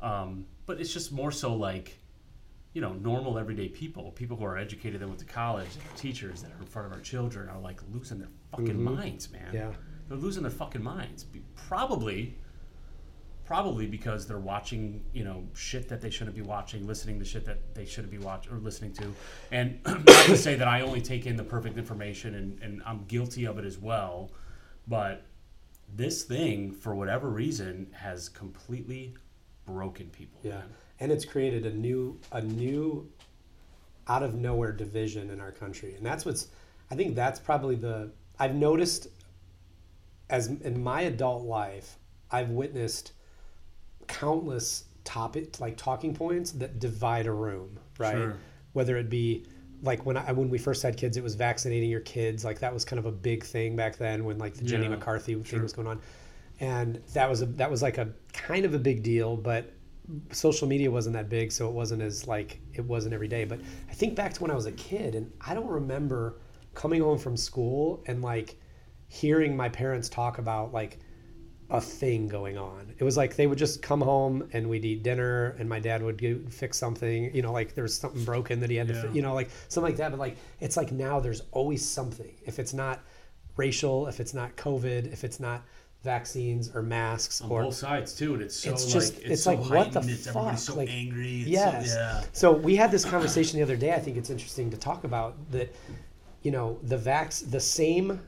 Um, 0.02 0.46
but 0.64 0.80
it's 0.80 0.92
just 0.92 1.12
more 1.12 1.30
so 1.30 1.54
like, 1.54 1.98
you 2.76 2.82
know, 2.82 2.92
normal 2.92 3.38
everyday 3.38 3.70
people, 3.70 4.10
people 4.10 4.36
who 4.36 4.44
are 4.44 4.58
educated 4.58 5.00
that 5.00 5.08
went 5.08 5.18
to 5.18 5.24
college, 5.24 5.66
that 5.70 5.82
are 5.82 5.96
teachers 5.96 6.42
that 6.42 6.52
are 6.52 6.58
in 6.58 6.66
front 6.66 6.86
of 6.86 6.92
our 6.92 7.00
children, 7.00 7.48
are 7.48 7.58
like 7.58 7.80
losing 7.90 8.18
their 8.18 8.28
fucking 8.50 8.78
minds, 8.78 9.32
man. 9.32 9.46
Mm-hmm. 9.46 9.56
yeah, 9.56 9.70
they're 10.10 10.18
losing 10.18 10.42
their 10.42 10.52
fucking 10.52 10.82
minds. 10.82 11.24
Probably, 11.54 12.36
probably 13.46 13.86
because 13.86 14.26
they're 14.26 14.38
watching, 14.38 15.02
you 15.14 15.24
know, 15.24 15.44
shit 15.54 15.88
that 15.88 16.02
they 16.02 16.10
shouldn't 16.10 16.36
be 16.36 16.42
watching, 16.42 16.86
listening 16.86 17.18
to 17.18 17.24
shit 17.24 17.46
that 17.46 17.74
they 17.74 17.86
shouldn't 17.86 18.10
be 18.10 18.18
watching 18.18 18.52
or 18.52 18.58
listening 18.58 18.92
to. 18.92 19.10
And 19.50 19.80
not 19.86 20.26
to 20.26 20.36
say 20.36 20.56
that 20.56 20.68
I 20.68 20.82
only 20.82 21.00
take 21.00 21.24
in 21.24 21.36
the 21.36 21.44
perfect 21.44 21.78
information 21.78 22.34
and, 22.34 22.62
and 22.62 22.82
I'm 22.84 23.06
guilty 23.06 23.46
of 23.46 23.56
it 23.56 23.64
as 23.64 23.78
well, 23.78 24.32
but 24.86 25.24
this 25.94 26.24
thing, 26.24 26.72
for 26.72 26.94
whatever 26.94 27.30
reason, 27.30 27.86
has 27.94 28.28
completely 28.28 29.14
broken 29.64 30.10
people. 30.10 30.40
Yeah, 30.42 30.58
man. 30.58 30.64
And 31.00 31.12
it's 31.12 31.24
created 31.24 31.66
a 31.66 31.72
new 31.72 32.18
a 32.32 32.40
new 32.42 33.08
out 34.08 34.22
of 34.22 34.34
nowhere 34.34 34.72
division 34.72 35.30
in 35.30 35.40
our 35.40 35.52
country, 35.52 35.94
and 35.94 36.04
that's 36.04 36.24
what's. 36.24 36.48
I 36.90 36.94
think 36.94 37.14
that's 37.16 37.40
probably 37.40 37.74
the 37.74 38.12
I've 38.38 38.54
noticed 38.54 39.08
as 40.30 40.48
in 40.48 40.82
my 40.82 41.02
adult 41.02 41.44
life, 41.44 41.98
I've 42.30 42.50
witnessed 42.50 43.12
countless 44.06 44.84
topic 45.04 45.60
like 45.60 45.76
talking 45.76 46.14
points 46.14 46.50
that 46.52 46.78
divide 46.78 47.26
a 47.26 47.32
room, 47.32 47.78
right? 47.98 48.12
Sure. 48.12 48.36
Whether 48.72 48.96
it 48.96 49.08
be 49.08 49.46
like 49.82 50.04
when 50.04 50.16
I 50.16 50.32
when 50.32 50.48
we 50.50 50.58
first 50.58 50.82
had 50.82 50.96
kids, 50.96 51.16
it 51.16 51.22
was 51.22 51.34
vaccinating 51.34 51.90
your 51.90 52.00
kids. 52.00 52.44
Like 52.44 52.58
that 52.60 52.72
was 52.72 52.84
kind 52.84 52.98
of 52.98 53.06
a 53.06 53.12
big 53.12 53.44
thing 53.44 53.76
back 53.76 53.96
then 53.96 54.24
when 54.24 54.38
like 54.38 54.54
the 54.54 54.64
Jenny 54.64 54.84
Yeah, 54.84 54.90
McCarthy 54.90 55.34
thing 55.34 55.44
sure. 55.44 55.62
was 55.62 55.72
going 55.72 55.86
on, 55.86 56.00
and 56.60 57.00
that 57.14 57.28
was 57.28 57.42
a 57.42 57.46
that 57.46 57.70
was 57.70 57.82
like 57.82 57.98
a 57.98 58.08
kind 58.32 58.64
of 58.64 58.74
a 58.74 58.78
big 58.78 59.02
deal, 59.02 59.36
but 59.36 59.72
social 60.30 60.68
media 60.68 60.90
wasn't 60.90 61.14
that 61.14 61.28
big, 61.28 61.52
so 61.52 61.68
it 61.68 61.72
wasn't 61.72 62.02
as 62.02 62.26
like 62.26 62.60
it 62.74 62.84
wasn't 62.84 63.14
every 63.14 63.28
day. 63.28 63.44
But 63.44 63.60
I 63.90 63.94
think 63.94 64.14
back 64.14 64.32
to 64.34 64.42
when 64.42 64.50
I 64.50 64.54
was 64.54 64.66
a 64.66 64.72
kid, 64.72 65.14
and 65.14 65.30
I 65.40 65.54
don't 65.54 65.66
remember 65.68 66.38
coming 66.74 67.00
home 67.02 67.18
from 67.18 67.36
school 67.36 68.02
and 68.06 68.22
like 68.22 68.56
hearing 69.08 69.56
my 69.56 69.68
parents 69.68 70.08
talk 70.08 70.38
about 70.38 70.72
like 70.72 70.98
a 71.70 71.80
thing 71.80 72.28
going 72.28 72.56
on. 72.56 72.94
It 72.98 73.02
was 73.04 73.16
like 73.16 73.34
they 73.34 73.46
would 73.48 73.58
just 73.58 73.82
come 73.82 74.00
home 74.00 74.48
and 74.52 74.68
we'd 74.68 74.84
eat 74.84 75.02
dinner, 75.02 75.56
and 75.58 75.68
my 75.68 75.80
dad 75.80 76.02
would 76.02 76.20
go 76.20 76.38
fix 76.50 76.78
something. 76.78 77.34
You 77.34 77.42
know, 77.42 77.52
like 77.52 77.74
there 77.74 77.82
was 77.82 77.96
something 77.96 78.24
broken 78.24 78.60
that 78.60 78.70
he 78.70 78.76
had 78.76 78.88
to, 78.88 78.94
Yeah. 78.94 79.02
fi- 79.02 79.08
you 79.12 79.22
know, 79.22 79.34
like 79.34 79.50
something 79.68 79.90
like 79.90 79.98
that. 79.98 80.10
But 80.12 80.20
like 80.20 80.36
it's 80.60 80.76
like 80.76 80.92
now 80.92 81.18
there's 81.20 81.42
always 81.52 81.84
something. 81.86 82.32
If 82.44 82.58
it's 82.58 82.72
not 82.74 83.00
racial, 83.56 84.06
if 84.06 84.20
it's 84.20 84.34
not 84.34 84.54
COVID, 84.56 85.12
if 85.12 85.24
it's 85.24 85.40
not 85.40 85.64
vaccines 86.02 86.70
or 86.74 86.82
masks 86.82 87.40
On 87.40 87.50
or 87.50 87.64
both 87.64 87.74
sides 87.74 88.14
too, 88.14 88.34
and 88.34 88.42
it's 88.42 88.56
so 88.56 88.70
It's 88.72 88.94
like 88.94 89.02
it's, 89.02 89.18
it's 89.18 89.42
so 89.42 89.54
like, 89.54 89.70
what 89.70 89.92
the 89.92 90.00
it's, 90.00 90.26
everybody's 90.26 90.66
fuck? 90.66 90.74
so 90.74 90.74
Like, 90.76 90.90
angry. 90.90 91.40
It's 91.40 91.48
Yes. 91.48 91.92
so, 91.92 91.98
yeah. 91.98 92.24
So 92.32 92.52
we 92.52 92.76
had 92.76 92.90
this 92.90 93.04
conversation 93.04 93.58
the 93.58 93.62
other 93.62 93.76
day. 93.76 93.92
I 93.92 93.98
think 93.98 94.16
it's 94.16 94.30
interesting 94.30 94.70
to 94.70 94.76
talk 94.76 95.04
about 95.04 95.34
that. 95.50 95.74
You 96.42 96.52
know, 96.52 96.78
the 96.84 96.96
vax, 96.96 97.50
the 97.50 97.58
same, 97.58 98.20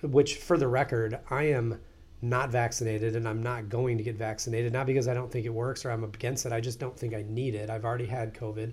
which 0.00 0.36
for 0.36 0.56
the 0.56 0.66
record, 0.66 1.18
I 1.28 1.44
am 1.44 1.78
not 2.22 2.48
vaccinated 2.50 3.14
and 3.16 3.28
I'm 3.28 3.42
not 3.42 3.68
going 3.68 3.98
to 3.98 4.02
get 4.02 4.16
vaccinated. 4.16 4.72
Not 4.72 4.86
because 4.86 5.08
I 5.08 5.12
don't 5.14 5.30
think 5.30 5.44
it 5.44 5.52
works 5.52 5.84
or 5.84 5.90
I'm 5.90 6.02
against 6.02 6.46
it. 6.46 6.52
I 6.52 6.60
just 6.60 6.80
don't 6.80 6.98
think 6.98 7.12
I 7.12 7.22
need 7.28 7.54
it. 7.54 7.68
I've 7.68 7.84
already 7.84 8.06
had 8.06 8.32
COVID, 8.32 8.72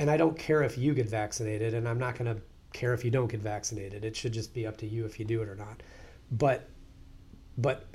and 0.00 0.10
I 0.10 0.16
don't 0.16 0.36
care 0.36 0.64
if 0.64 0.76
you 0.76 0.92
get 0.92 1.08
vaccinated, 1.08 1.74
and 1.74 1.88
I'm 1.88 1.98
not 1.98 2.18
going 2.18 2.34
to 2.34 2.42
care 2.72 2.92
if 2.92 3.04
you 3.04 3.12
don't 3.12 3.30
get 3.30 3.40
vaccinated. 3.40 4.04
It 4.04 4.16
should 4.16 4.32
just 4.32 4.52
be 4.52 4.66
up 4.66 4.76
to 4.78 4.86
you 4.86 5.06
if 5.06 5.20
you 5.20 5.24
do 5.24 5.40
it 5.42 5.48
or 5.48 5.54
not. 5.54 5.82
But, 6.32 6.68
but 7.58 7.86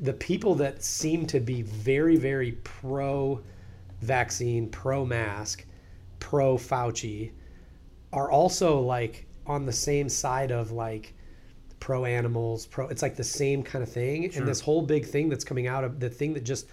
the 0.00 0.12
people 0.12 0.54
that 0.56 0.82
seem 0.82 1.26
to 1.26 1.40
be 1.40 1.62
very, 1.62 2.16
very 2.16 2.52
pro 2.64 3.40
vaccine, 4.02 4.68
pro 4.68 5.04
mask, 5.04 5.64
pro 6.18 6.56
Fauci 6.56 7.30
are 8.12 8.30
also 8.30 8.80
like 8.80 9.26
on 9.46 9.64
the 9.64 9.72
same 9.72 10.08
side 10.08 10.50
of 10.50 10.72
like 10.72 11.14
pro 11.80 12.04
animals, 12.04 12.66
pro 12.66 12.88
it's 12.88 13.02
like 13.02 13.16
the 13.16 13.24
same 13.24 13.62
kind 13.62 13.82
of 13.82 13.90
thing. 13.90 14.30
Sure. 14.30 14.40
And 14.40 14.48
this 14.48 14.60
whole 14.60 14.82
big 14.82 15.06
thing 15.06 15.28
that's 15.28 15.44
coming 15.44 15.66
out 15.66 15.84
of 15.84 16.00
the 16.00 16.10
thing 16.10 16.34
that 16.34 16.44
just 16.44 16.66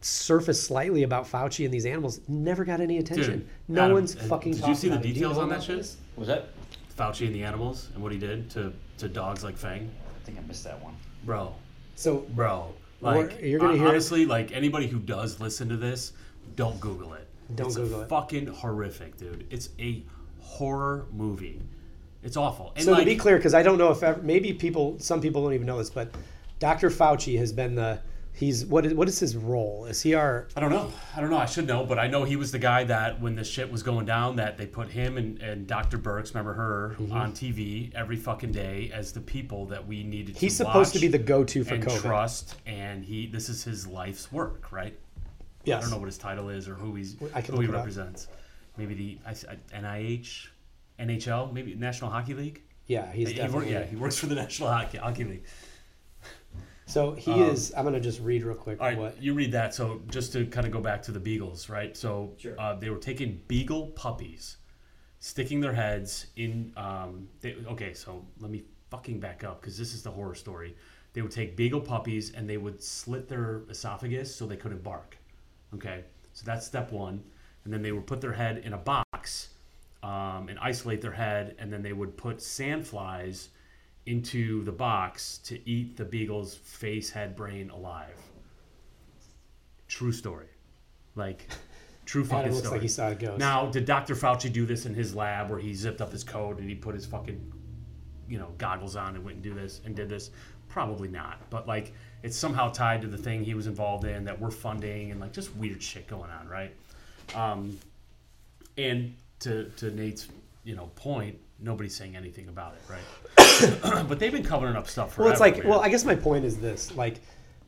surfaced 0.00 0.64
slightly 0.64 1.02
about 1.02 1.24
Fauci 1.24 1.64
and 1.64 1.72
these 1.72 1.86
animals 1.86 2.20
never 2.28 2.64
got 2.64 2.80
any 2.80 2.98
attention. 2.98 3.38
Dude, 3.38 3.48
no 3.68 3.84
Adam, 3.84 3.94
one's 3.94 4.14
fucking 4.14 4.54
did 4.54 4.66
you 4.66 4.74
see 4.74 4.88
the 4.88 4.94
about 4.94 5.04
it. 5.04 5.08
Do 5.08 5.14
details 5.14 5.38
on 5.38 5.48
that 5.48 5.62
shit? 5.62 5.94
Was 6.16 6.28
that? 6.28 6.50
Fauci 6.96 7.26
and 7.26 7.34
the 7.34 7.44
animals 7.44 7.88
and 7.94 8.02
what 8.02 8.10
he 8.10 8.18
did 8.18 8.50
to 8.50 8.72
to 8.98 9.08
dogs 9.08 9.44
like 9.44 9.56
Fang, 9.56 9.88
I 10.07 10.07
think 10.28 10.38
I 10.44 10.46
missed 10.46 10.64
that 10.64 10.82
one. 10.82 10.94
bro, 11.24 11.54
So 11.96 12.18
bro. 12.30 12.74
Like 13.00 13.40
you're 13.40 13.58
gonna 13.60 13.72
hon- 13.72 13.78
hear 13.78 13.86
it. 13.86 13.90
honestly, 13.90 14.26
like 14.26 14.52
anybody 14.52 14.86
who 14.88 14.98
does 14.98 15.40
listen 15.40 15.68
to 15.68 15.76
this, 15.76 16.12
don't 16.56 16.78
Google 16.80 17.14
it. 17.14 17.26
Don't 17.54 17.68
it's 17.68 17.76
Google 17.76 18.02
it. 18.02 18.08
Fucking 18.08 18.46
horrific, 18.48 19.16
dude. 19.16 19.46
It's 19.50 19.70
a 19.78 20.02
horror 20.40 21.06
movie. 21.12 21.60
It's 22.24 22.36
awful. 22.36 22.72
And 22.76 22.84
So 22.84 22.90
like, 22.92 23.00
to 23.00 23.06
be 23.06 23.16
clear, 23.16 23.36
because 23.36 23.54
I 23.54 23.62
don't 23.62 23.78
know 23.78 23.90
if 23.92 24.02
ever, 24.02 24.20
maybe 24.22 24.52
people, 24.52 24.98
some 24.98 25.20
people 25.20 25.42
don't 25.44 25.54
even 25.54 25.66
know 25.66 25.78
this, 25.78 25.88
but 25.90 26.12
Dr. 26.58 26.90
Fauci 26.90 27.38
has 27.38 27.52
been 27.52 27.76
the 27.76 28.00
he's 28.38 28.64
what 28.66 28.86
is 28.86 28.94
what 28.94 29.08
is 29.08 29.18
his 29.18 29.36
role? 29.36 29.84
Is 29.86 30.00
he 30.00 30.14
our 30.14 30.46
I 30.56 30.60
don't 30.60 30.70
know. 30.70 30.92
I 31.16 31.20
don't 31.20 31.30
know. 31.30 31.38
I 31.38 31.46
should 31.46 31.66
know, 31.66 31.84
but 31.84 31.98
I 31.98 32.06
know 32.06 32.24
he 32.24 32.36
was 32.36 32.52
the 32.52 32.58
guy 32.58 32.84
that 32.84 33.20
when 33.20 33.34
the 33.34 33.44
shit 33.44 33.70
was 33.70 33.82
going 33.82 34.06
down, 34.06 34.36
that 34.36 34.56
they 34.56 34.66
put 34.66 34.88
him 34.88 35.16
and, 35.18 35.38
and 35.40 35.66
Dr. 35.66 35.98
Birx, 35.98 36.30
remember 36.34 36.52
her, 36.54 36.96
Mm-hmm. 36.98 37.12
on 37.12 37.32
TV 37.32 37.92
every 37.94 38.16
fucking 38.16 38.52
day 38.52 38.90
as 38.94 39.12
the 39.12 39.20
people 39.20 39.66
that 39.66 39.86
we 39.86 40.02
needed 40.04 40.34
to 40.36 40.40
he's 40.40 40.56
supposed 40.56 40.92
to 40.94 40.98
be 41.00 41.08
the 41.08 41.18
go-to 41.18 41.64
for 41.64 41.74
and 41.74 41.84
COVID? 41.84 42.00
trust, 42.00 42.56
and 42.66 43.04
he 43.04 43.26
this 43.26 43.48
is 43.48 43.62
his 43.64 43.86
life's 43.86 44.30
work, 44.32 44.70
right? 44.72 44.96
yes. 45.64 45.78
I 45.78 45.80
don't 45.82 45.90
know 45.90 45.98
what 45.98 46.06
his 46.06 46.18
title 46.18 46.48
is 46.48 46.68
or 46.68 46.74
who 46.74 46.94
he's 46.94 47.16
who 47.18 47.26
he 47.26 47.64
it 47.64 47.70
up. 47.70 47.76
represents. 47.76 48.28
Maybe 48.76 48.94
the 48.94 49.18
I, 49.26 49.30
I, 49.30 49.80
NIH, 49.80 50.46
NHL, 51.00 51.52
maybe 51.52 51.74
National 51.74 52.10
Hockey 52.10 52.34
League. 52.34 52.62
Yeah, 52.86 53.10
he's 53.12 53.28
He 53.28 53.34
definitely. 53.34 53.72
yeah, 53.72 53.84
he 53.84 53.96
works 53.96 54.16
for 54.18 54.26
the 54.26 54.34
National 54.44 54.70
Hockey, 54.70 54.98
Hockey 54.98 55.24
League. 55.24 55.42
So 56.88 57.12
he 57.12 57.30
Um, 57.30 57.42
is. 57.42 57.72
I'm 57.76 57.84
gonna 57.84 58.00
just 58.00 58.20
read 58.20 58.42
real 58.44 58.56
quick 58.56 58.80
All 58.80 58.86
right, 58.86 58.96
what. 58.98 59.22
you 59.22 59.34
read 59.34 59.52
that. 59.52 59.74
So 59.74 60.00
just 60.08 60.32
to 60.32 60.46
kind 60.46 60.66
of 60.66 60.72
go 60.72 60.80
back 60.80 61.02
to 61.02 61.12
the 61.12 61.20
beagles, 61.20 61.68
right? 61.68 61.94
So 61.96 62.32
Sure. 62.38 62.58
uh, 62.58 62.74
they 62.76 62.88
were 62.88 62.98
taking 62.98 63.42
beagle 63.46 63.88
puppies, 63.88 64.56
sticking 65.20 65.60
their 65.60 65.74
heads 65.74 66.28
in. 66.36 66.72
Um, 66.78 67.28
they, 67.40 67.56
okay, 67.66 67.92
so 67.92 68.24
let 68.40 68.50
me 68.50 68.64
fucking 68.90 69.20
back 69.20 69.44
up 69.44 69.60
because 69.60 69.76
this 69.76 69.92
is 69.92 70.02
the 70.02 70.10
horror 70.10 70.34
story. 70.34 70.74
They 71.12 71.20
would 71.20 71.30
take 71.30 71.56
beagle 71.56 71.82
puppies 71.82 72.32
and 72.32 72.48
they 72.48 72.56
would 72.56 72.82
slit 72.82 73.28
their 73.28 73.64
esophagus 73.68 74.34
so 74.34 74.46
they 74.46 74.56
couldn't 74.56 74.82
bark. 74.82 75.18
Okay, 75.74 76.04
so 76.32 76.44
that's 76.46 76.66
step 76.66 76.90
one, 76.90 77.22
and 77.64 77.72
then 77.72 77.82
they 77.82 77.92
would 77.92 78.06
put 78.06 78.22
their 78.22 78.32
head 78.32 78.58
in 78.64 78.72
a 78.72 78.78
box 78.78 79.50
um, 80.02 80.48
and 80.48 80.58
isolate 80.60 81.02
their 81.02 81.12
head, 81.12 81.54
and 81.58 81.70
then 81.70 81.82
they 81.82 81.92
would 81.92 82.16
put 82.16 82.38
sandflies 82.38 83.48
into 84.08 84.64
the 84.64 84.72
box 84.72 85.38
to 85.38 85.68
eat 85.68 85.96
the 85.96 86.04
beagle's 86.04 86.54
face, 86.54 87.10
head, 87.10 87.36
brain 87.36 87.70
alive. 87.70 88.16
True 89.86 90.12
story. 90.12 90.46
Like, 91.14 91.48
true 92.06 92.24
fucking 92.24 92.38
Adam 92.38 92.52
looks 92.52 92.66
story. 92.66 92.78
like 92.78 92.82
he 92.82 92.88
saw 92.88 93.08
a 93.08 93.14
ghost. 93.14 93.38
Now, 93.38 93.66
did 93.66 93.84
Dr. 93.84 94.14
Fauci 94.14 94.52
do 94.52 94.66
this 94.66 94.86
in 94.86 94.94
his 94.94 95.14
lab 95.14 95.50
where 95.50 95.58
he 95.58 95.74
zipped 95.74 96.00
up 96.00 96.10
his 96.10 96.24
coat 96.24 96.58
and 96.58 96.68
he 96.68 96.74
put 96.74 96.94
his 96.94 97.06
fucking, 97.06 97.52
you 98.28 98.38
know, 98.38 98.48
goggles 98.58 98.96
on 98.96 99.14
and 99.14 99.24
went 99.24 99.36
and 99.36 99.44
do 99.44 99.54
this 99.54 99.80
and 99.84 99.94
did 99.94 100.08
this? 100.08 100.30
Probably 100.68 101.08
not. 101.08 101.48
But 101.50 101.66
like, 101.66 101.92
it's 102.22 102.36
somehow 102.36 102.68
tied 102.68 103.02
to 103.02 103.08
the 103.08 103.18
thing 103.18 103.44
he 103.44 103.54
was 103.54 103.66
involved 103.66 104.04
in 104.04 104.24
that 104.24 104.38
we're 104.38 104.50
funding 104.50 105.10
and 105.10 105.20
like 105.20 105.32
just 105.32 105.54
weird 105.56 105.82
shit 105.82 106.06
going 106.06 106.30
on, 106.30 106.48
right? 106.48 106.74
Um, 107.34 107.78
and 108.76 109.14
to 109.40 109.70
to 109.76 109.90
Nate's, 109.90 110.28
you 110.68 110.76
know, 110.76 110.90
point, 110.96 111.38
nobody's 111.58 111.96
saying 111.96 112.14
anything 112.14 112.48
about 112.48 112.74
it, 112.74 112.82
right? 112.90 114.06
but 114.08 114.18
they've 114.18 114.30
been 114.30 114.44
covering 114.44 114.76
up 114.76 114.86
stuff 114.86 115.14
forever. 115.14 115.24
well, 115.24 115.32
it's 115.32 115.40
like. 115.40 115.58
man. 115.58 115.68
Well, 115.68 115.80
I 115.80 115.88
guess 115.88 116.04
my 116.04 116.14
point 116.14 116.44
is 116.44 116.58
this: 116.58 116.94
like, 116.94 117.20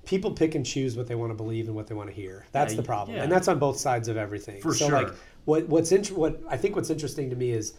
people 0.04 0.32
pick 0.32 0.54
and 0.54 0.66
choose 0.66 0.98
what 0.98 1.06
they 1.06 1.14
want 1.14 1.30
to 1.30 1.34
believe 1.34 1.66
and 1.66 1.74
what 1.74 1.86
they 1.86 1.94
want 1.94 2.10
to 2.10 2.14
hear. 2.14 2.46
That's 2.52 2.74
Yeah, 2.74 2.76
the 2.76 2.82
problem, 2.82 3.16
yeah. 3.16 3.22
and 3.22 3.32
that's 3.32 3.48
on 3.48 3.58
both 3.58 3.78
sides 3.78 4.08
of 4.08 4.18
everything. 4.18 4.60
For 4.60 4.74
so, 4.74 4.88
sure. 4.88 5.02
like, 5.02 5.14
what 5.46 5.66
what's 5.68 5.92
int- 5.92 6.12
what 6.12 6.42
I 6.46 6.58
think 6.58 6.76
what's 6.76 6.90
interesting 6.90 7.30
to 7.30 7.36
me 7.36 7.52
is 7.52 7.72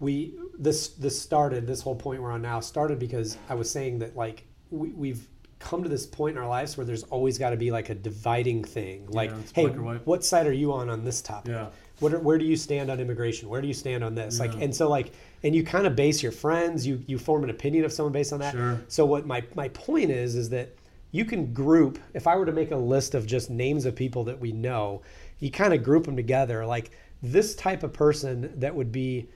we 0.00 0.34
this 0.58 0.88
this 0.88 1.20
started 1.20 1.68
this 1.68 1.80
whole 1.80 1.94
point 1.94 2.20
we're 2.20 2.32
on 2.32 2.42
now 2.42 2.58
started 2.58 2.98
because 2.98 3.38
I 3.48 3.54
was 3.54 3.70
saying 3.70 4.00
that 4.00 4.16
like 4.16 4.44
we, 4.70 4.88
we've 4.88 5.28
come 5.60 5.84
to 5.84 5.88
this 5.88 6.04
point 6.04 6.36
in 6.36 6.42
our 6.42 6.48
lives 6.48 6.76
where 6.76 6.84
there's 6.84 7.04
always 7.04 7.38
got 7.38 7.50
to 7.50 7.56
be 7.56 7.70
like 7.70 7.90
a 7.90 7.94
dividing 7.94 8.64
thing. 8.64 9.06
Like, 9.06 9.30
it's 9.30 9.52
hey, 9.52 9.66
black 9.66 9.78
or 9.78 9.82
white. 9.82 10.06
what 10.06 10.24
side 10.24 10.48
are 10.48 10.52
you 10.52 10.72
on 10.72 10.90
on 10.90 11.04
this 11.04 11.22
topic? 11.22 11.52
Yeah. 11.52 11.68
What 12.00 12.12
are, 12.12 12.18
where 12.18 12.38
do 12.38 12.44
you 12.44 12.56
stand 12.56 12.90
on 12.90 12.98
immigration? 12.98 13.48
Where 13.48 13.60
do 13.60 13.68
you 13.68 13.74
stand 13.74 14.02
on 14.02 14.14
this? 14.14 14.40
Like, 14.40 14.54
and 14.54 14.74
so 14.74 14.88
like, 14.88 15.12
and 15.42 15.54
you 15.54 15.62
kind 15.62 15.86
of 15.86 15.94
base 15.94 16.22
your 16.22 16.32
friends, 16.32 16.86
you 16.86 17.02
you 17.06 17.18
form 17.18 17.44
an 17.44 17.50
opinion 17.50 17.84
of 17.84 17.92
someone 17.92 18.12
based 18.12 18.32
on 18.32 18.40
that. 18.40 18.52
Sure. 18.52 18.80
So 18.88 19.06
what 19.06 19.26
my 19.26 19.42
my 19.54 19.68
point 19.68 20.10
is 20.10 20.34
is 20.34 20.48
that 20.50 20.74
you 21.12 21.24
can 21.24 21.52
group. 21.52 22.00
If 22.12 22.26
I 22.26 22.34
were 22.36 22.46
to 22.46 22.52
make 22.52 22.72
a 22.72 22.76
list 22.76 23.14
of 23.14 23.26
just 23.26 23.48
names 23.48 23.86
of 23.86 23.94
people 23.94 24.24
that 24.24 24.38
we 24.38 24.50
know, 24.50 25.02
you 25.38 25.50
kind 25.50 25.72
of 25.72 25.84
group 25.84 26.04
them 26.04 26.16
together. 26.16 26.66
Like 26.66 26.90
this 27.22 27.54
type 27.54 27.84
of 27.84 27.92
person 27.92 28.52
that 28.58 28.74
would 28.74 28.90
be 28.90 29.28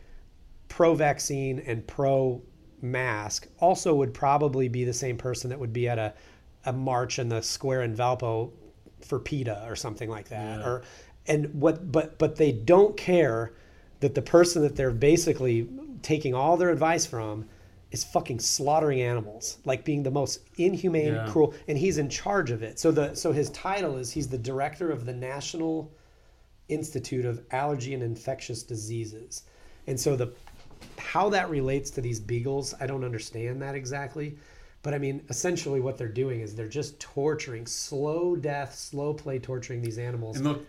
pro-vaccine 0.68 1.60
and 1.60 1.86
pro-mask 1.86 3.46
also 3.60 3.94
would 3.94 4.12
probably 4.12 4.68
be 4.68 4.84
the 4.84 4.92
same 4.92 5.16
person 5.16 5.48
that 5.50 5.58
would 5.58 5.72
be 5.72 5.88
at 5.88 5.98
a 5.98 6.12
a 6.66 6.72
march 6.72 7.18
in 7.18 7.28
the 7.28 7.40
square 7.40 7.82
in 7.82 7.94
Valpo 7.94 8.50
for 9.00 9.18
PETA 9.18 9.64
or 9.66 9.76
something 9.76 10.10
like 10.10 10.28
that. 10.28 10.60
Yeah. 10.60 10.66
Or 10.66 10.82
and 11.28 11.54
what 11.54 11.92
but 11.92 12.18
but 12.18 12.36
they 12.36 12.52
don't 12.52 12.96
care 12.96 13.52
that 14.00 14.14
the 14.14 14.22
person 14.22 14.62
that 14.62 14.76
they're 14.76 14.90
basically 14.90 15.68
taking 16.02 16.34
all 16.34 16.56
their 16.56 16.70
advice 16.70 17.04
from 17.06 17.44
is 17.90 18.04
fucking 18.04 18.38
slaughtering 18.38 19.00
animals, 19.00 19.58
like 19.64 19.84
being 19.84 20.02
the 20.02 20.10
most 20.10 20.40
inhumane, 20.58 21.14
Yeah. 21.14 21.26
cruel, 21.30 21.54
and 21.68 21.78
he's 21.78 21.96
in 21.98 22.08
charge 22.10 22.50
of 22.50 22.62
it. 22.62 22.78
So 22.78 22.90
the 22.92 23.14
so 23.14 23.32
his 23.32 23.50
title 23.50 23.96
is 23.96 24.10
he's 24.10 24.28
the 24.28 24.38
director 24.38 24.90
of 24.90 25.06
the 25.06 25.14
National 25.14 25.90
Institute 26.68 27.24
of 27.24 27.42
Allergy 27.50 27.94
and 27.94 28.02
Infectious 28.02 28.62
Diseases. 28.62 29.44
And 29.86 29.98
so 29.98 30.16
the 30.16 30.32
how 30.98 31.28
that 31.30 31.48
relates 31.50 31.90
to 31.92 32.00
these 32.00 32.20
beagles, 32.20 32.74
I 32.80 32.86
don't 32.86 33.04
understand 33.04 33.62
that 33.62 33.74
exactly. 33.74 34.36
But 34.82 34.94
I 34.94 34.98
mean, 34.98 35.22
essentially 35.28 35.80
what 35.80 35.96
they're 35.98 36.08
doing 36.08 36.40
is 36.40 36.54
they're 36.54 36.68
just 36.68 37.00
torturing, 37.00 37.66
slow 37.66 38.36
death, 38.36 38.74
slow 38.74 39.12
play 39.14 39.38
torturing 39.38 39.82
these 39.82 39.98
animals. 39.98 40.36
And 40.36 40.46
look, 40.46 40.66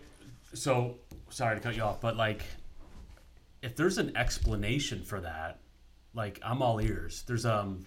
so 0.54 0.96
sorry 1.28 1.56
to 1.56 1.62
cut 1.62 1.76
you 1.76 1.82
off, 1.82 2.00
but 2.00 2.16
like, 2.16 2.42
if 3.62 3.76
there's 3.76 3.98
an 3.98 4.16
explanation 4.16 5.02
for 5.02 5.20
that, 5.20 5.58
like 6.14 6.40
I'm 6.42 6.62
all 6.62 6.80
ears. 6.80 7.24
There's 7.26 7.46
um, 7.46 7.84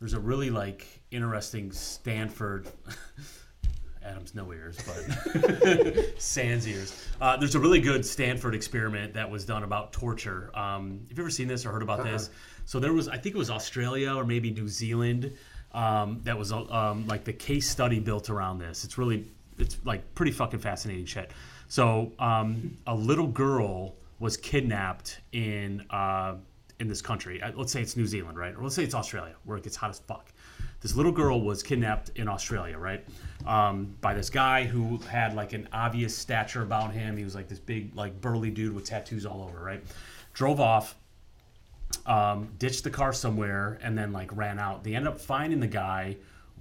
there's 0.00 0.14
a 0.14 0.20
really 0.20 0.50
like 0.50 0.86
interesting 1.10 1.72
Stanford. 1.72 2.68
Adam's 4.04 4.34
no 4.34 4.52
ears, 4.52 4.76
but 4.84 6.20
sans 6.20 6.66
ears. 6.66 7.06
Uh, 7.20 7.36
there's 7.36 7.54
a 7.54 7.60
really 7.60 7.80
good 7.80 8.04
Stanford 8.04 8.52
experiment 8.52 9.14
that 9.14 9.30
was 9.30 9.44
done 9.44 9.62
about 9.62 9.92
torture. 9.92 10.50
Um, 10.54 11.06
have 11.08 11.16
you 11.16 11.22
ever 11.22 11.30
seen 11.30 11.46
this 11.46 11.64
or 11.64 11.70
heard 11.70 11.82
about 11.82 12.02
this? 12.02 12.28
So 12.64 12.80
there 12.80 12.92
was, 12.92 13.06
I 13.06 13.16
think 13.16 13.36
it 13.36 13.38
was 13.38 13.48
Australia 13.48 14.12
or 14.14 14.24
maybe 14.24 14.50
New 14.50 14.66
Zealand. 14.66 15.32
Um, 15.70 16.20
that 16.24 16.36
was 16.36 16.52
um, 16.52 17.06
like 17.06 17.22
the 17.22 17.32
case 17.32 17.70
study 17.70 18.00
built 18.00 18.28
around 18.28 18.58
this. 18.58 18.82
It's 18.82 18.98
really, 18.98 19.24
it's 19.58 19.78
like 19.84 20.14
pretty 20.14 20.32
fucking 20.32 20.60
fascinating 20.60 21.06
shit. 21.06 21.30
So 21.68 22.12
um, 22.18 22.76
a 22.86 22.94
little 22.94 23.26
girl 23.26 23.94
was 24.18 24.36
kidnapped 24.36 25.20
in 25.32 25.84
uh, 25.90 26.36
in 26.80 26.88
this 26.88 27.02
country. 27.02 27.42
Uh, 27.42 27.52
Let's 27.54 27.72
say 27.72 27.82
it's 27.82 27.96
New 27.96 28.06
Zealand, 28.06 28.38
right? 28.38 28.54
Or 28.54 28.62
let's 28.62 28.74
say 28.74 28.84
it's 28.84 28.94
Australia, 28.94 29.34
where 29.44 29.56
it 29.56 29.64
gets 29.64 29.76
hot 29.76 29.90
as 29.90 30.00
fuck. 30.00 30.32
This 30.80 30.96
little 30.96 31.12
girl 31.12 31.40
was 31.40 31.62
kidnapped 31.62 32.10
in 32.16 32.26
Australia, 32.28 32.76
right? 32.76 33.04
Um, 33.46 33.94
by 34.00 34.14
this 34.14 34.28
guy 34.28 34.64
who 34.64 34.96
had 34.98 35.34
like 35.34 35.52
an 35.52 35.68
obvious 35.72 36.16
stature 36.16 36.62
about 36.62 36.92
him. 36.92 37.16
He 37.16 37.22
was 37.22 37.36
like 37.36 37.48
this 37.48 37.60
big, 37.60 37.94
like 37.94 38.20
burly 38.20 38.50
dude 38.50 38.74
with 38.74 38.84
tattoos 38.84 39.24
all 39.24 39.42
over, 39.42 39.62
right? 39.62 39.82
Drove 40.34 40.60
off, 40.60 40.96
um, 42.04 42.48
ditched 42.58 42.82
the 42.82 42.90
car 42.90 43.12
somewhere, 43.12 43.78
and 43.82 43.96
then 43.96 44.12
like 44.12 44.36
ran 44.36 44.58
out. 44.58 44.82
They 44.82 44.96
ended 44.96 45.12
up 45.12 45.20
finding 45.20 45.60
the 45.60 45.68
guy 45.68 46.16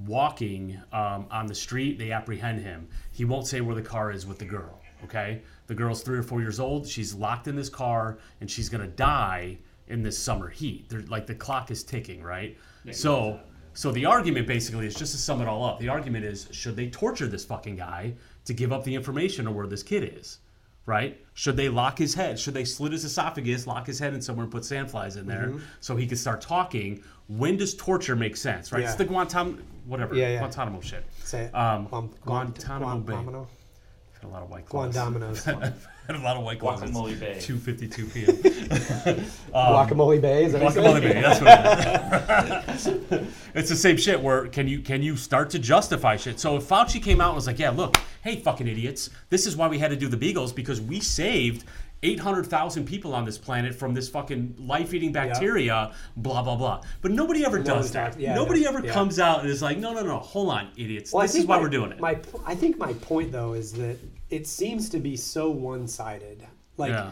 walking 0.05 0.79
um, 0.91 1.27
on 1.31 1.47
the 1.47 1.55
street. 1.55 1.97
They 1.97 2.11
apprehend 2.11 2.61
him. 2.61 2.87
He 3.11 3.25
won't 3.25 3.47
say 3.47 3.61
where 3.61 3.75
the 3.75 3.81
car 3.81 4.11
is 4.11 4.25
with 4.25 4.39
the 4.39 4.45
girl. 4.45 4.81
Okay, 5.03 5.41
the 5.67 5.73
girl's 5.73 6.03
three 6.03 6.17
or 6.17 6.23
four 6.23 6.41
years 6.41 6.59
old. 6.59 6.87
She's 6.87 7.13
locked 7.13 7.47
in 7.47 7.55
this 7.55 7.69
car, 7.69 8.19
and 8.39 8.49
she's 8.49 8.69
gonna 8.69 8.87
die 8.87 9.57
in 9.87 10.03
this 10.03 10.17
summer 10.17 10.49
heat. 10.49 10.89
They're, 10.89 11.01
like 11.03 11.27
the 11.27 11.35
clock 11.35 11.71
is 11.71 11.83
ticking, 11.83 12.23
right? 12.23 12.57
so, 12.91 13.39
so 13.73 13.91
the 13.91 14.05
argument 14.05 14.47
basically 14.47 14.85
is 14.85 14.95
just 14.95 15.11
to 15.13 15.17
sum 15.17 15.41
it 15.41 15.47
all 15.47 15.63
up. 15.63 15.79
The 15.79 15.89
argument 15.89 16.25
is 16.25 16.47
should 16.51 16.75
they 16.75 16.89
torture 16.89 17.27
this 17.27 17.45
fucking 17.45 17.75
guy 17.75 18.13
to 18.45 18.53
give 18.53 18.71
up 18.71 18.83
the 18.83 18.95
information 18.95 19.47
of 19.47 19.55
where 19.55 19.67
this 19.67 19.83
kid 19.83 20.17
is? 20.17 20.39
Right? 20.85 21.19
Should 21.33 21.57
they 21.57 21.69
lock 21.69 21.97
his 21.97 22.13
head? 22.13 22.39
Should 22.39 22.53
they 22.53 22.65
slit 22.65 22.91
his 22.91 23.03
esophagus, 23.05 23.67
lock 23.67 23.87
his 23.87 23.99
head 23.99 24.13
in 24.13 24.21
somewhere, 24.21 24.43
and 24.43 24.51
put 24.51 24.63
sandflies 24.63 25.17
in 25.17 25.27
there 25.27 25.47
Mm-hmm. 25.47 25.59
so 25.79 25.95
he 25.95 26.07
can 26.07 26.17
start 26.17 26.41
talking? 26.41 27.03
When 27.27 27.55
does 27.57 27.75
torture 27.75 28.15
make 28.15 28.35
sense, 28.35 28.71
right? 28.71 28.83
It's 28.83 28.95
the 28.95 29.05
Guantanamo, 29.05 29.57
whatever, 29.85 30.15
Yeah, 30.15 30.29
yeah. 30.33 30.37
Guantanamo 30.39 30.81
shit. 30.81 31.05
Say 31.23 31.43
it. 31.45 31.55
Um, 31.55 31.85
Guam- 31.87 32.09
Guantanamo 32.25 32.97
Bay. 32.99 33.13
Guantanamo? 33.13 33.47
Had 34.13 34.23
a 34.23 34.27
lot 34.27 34.43
of 34.43 34.49
white 34.49 34.65
claws. 34.65 34.95
Had 36.07 36.15
a 36.15 36.19
lot 36.19 36.35
of 36.35 36.43
white 36.43 36.59
claws. 36.59 36.81
Guacamole 36.81 37.19
Bay. 37.19 37.37
2:52 37.39 38.13
p.m. 38.13 39.25
Um, 39.53 39.73
Guacamole 39.73 40.21
Bay. 40.21 40.45
Is 40.45 40.53
that 40.53 40.61
what 40.63 40.75
you 40.75 40.81
Guacamole 40.81 41.01
said? 41.01 41.13
Bay. 41.13 41.21
That's 41.21 42.87
what 42.87 43.09
it 43.09 43.19
is. 43.19 43.27
it's 43.53 43.69
the 43.69 43.75
same 43.75 43.97
shit. 43.97 44.21
Where 44.21 44.47
can 44.47 44.67
you 44.67 44.79
can 44.79 45.03
you 45.03 45.15
start 45.15 45.49
to 45.51 45.59
justify 45.59 46.15
shit? 46.15 46.39
So 46.39 46.55
if 46.57 46.63
Fauci 46.63 47.01
came 47.03 47.21
out 47.21 47.29
and 47.29 47.35
was 47.35 47.47
like, 47.47 47.59
"Yeah, 47.59 47.69
look, 47.69 47.97
hey, 48.23 48.37
fucking 48.37 48.67
idiots, 48.67 49.09
this 49.29 49.45
is 49.45 49.55
why 49.55 49.67
we 49.67 49.77
had 49.77 49.91
to 49.91 49.97
do 49.97 50.07
the 50.07 50.17
Beagles 50.17 50.53
because 50.53 50.81
we 50.81 50.99
saved." 50.99 51.65
800,000 52.03 52.85
people 52.85 53.13
on 53.13 53.25
this 53.25 53.37
planet 53.37 53.75
from 53.75 53.93
this 53.93 54.09
fucking 54.09 54.55
life-eating 54.57 55.11
bacteria, 55.11 55.93
blah 56.17 56.41
blah 56.41 56.55
blah. 56.55 56.81
But 57.01 57.11
nobody 57.11 57.45
ever 57.45 57.59
does 57.59 57.91
that. 57.91 58.19
yeah, 58.19 58.33
nobody 58.33 58.63
no, 58.63 58.69
ever 58.69 58.85
yeah. 58.85 58.91
comes 58.93 59.19
out 59.19 59.41
and 59.41 59.49
is 59.49 59.61
like, 59.61 59.77
"No, 59.77 59.93
no, 59.93 60.01
no, 60.03 60.17
hold 60.17 60.49
on, 60.49 60.69
idiots. 60.77 61.13
Well, 61.13 61.21
this 61.21 61.35
is 61.35 61.45
why 61.45 61.57
my- 61.57 61.61
we're 61.63 61.69
doing 61.69 61.91
it." 61.91 61.99
My, 61.99 62.19
I 62.45 62.55
think 62.55 62.77
my 62.77 62.93
point 62.93 63.31
though 63.31 63.53
is 63.53 63.73
that 63.73 63.97
it 64.29 64.47
seems 64.47 64.89
to 64.89 64.99
be 64.99 65.15
so 65.15 65.49
one-sided. 65.51 66.45
Like 66.77 66.91
yeah. 66.91 67.11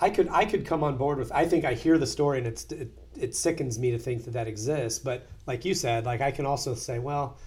I 0.00 0.10
could 0.10 0.28
I 0.28 0.44
could 0.44 0.66
come 0.66 0.84
on 0.84 0.96
board 0.96 1.18
with. 1.18 1.32
I 1.32 1.46
think 1.46 1.64
I 1.64 1.72
hear 1.74 1.96
the 1.96 2.06
story 2.06 2.38
and 2.38 2.46
it's 2.46 2.64
it, 2.70 2.90
it 3.18 3.34
sickens 3.34 3.78
me 3.78 3.90
to 3.92 3.98
think 3.98 4.24
that 4.24 4.32
that 4.32 4.48
exists. 4.48 4.98
But 4.98 5.26
like 5.46 5.64
you 5.64 5.72
said, 5.72 6.04
like 6.04 6.20
I 6.20 6.30
can 6.30 6.44
also 6.44 6.74
say, 6.74 6.98
well, 6.98 7.38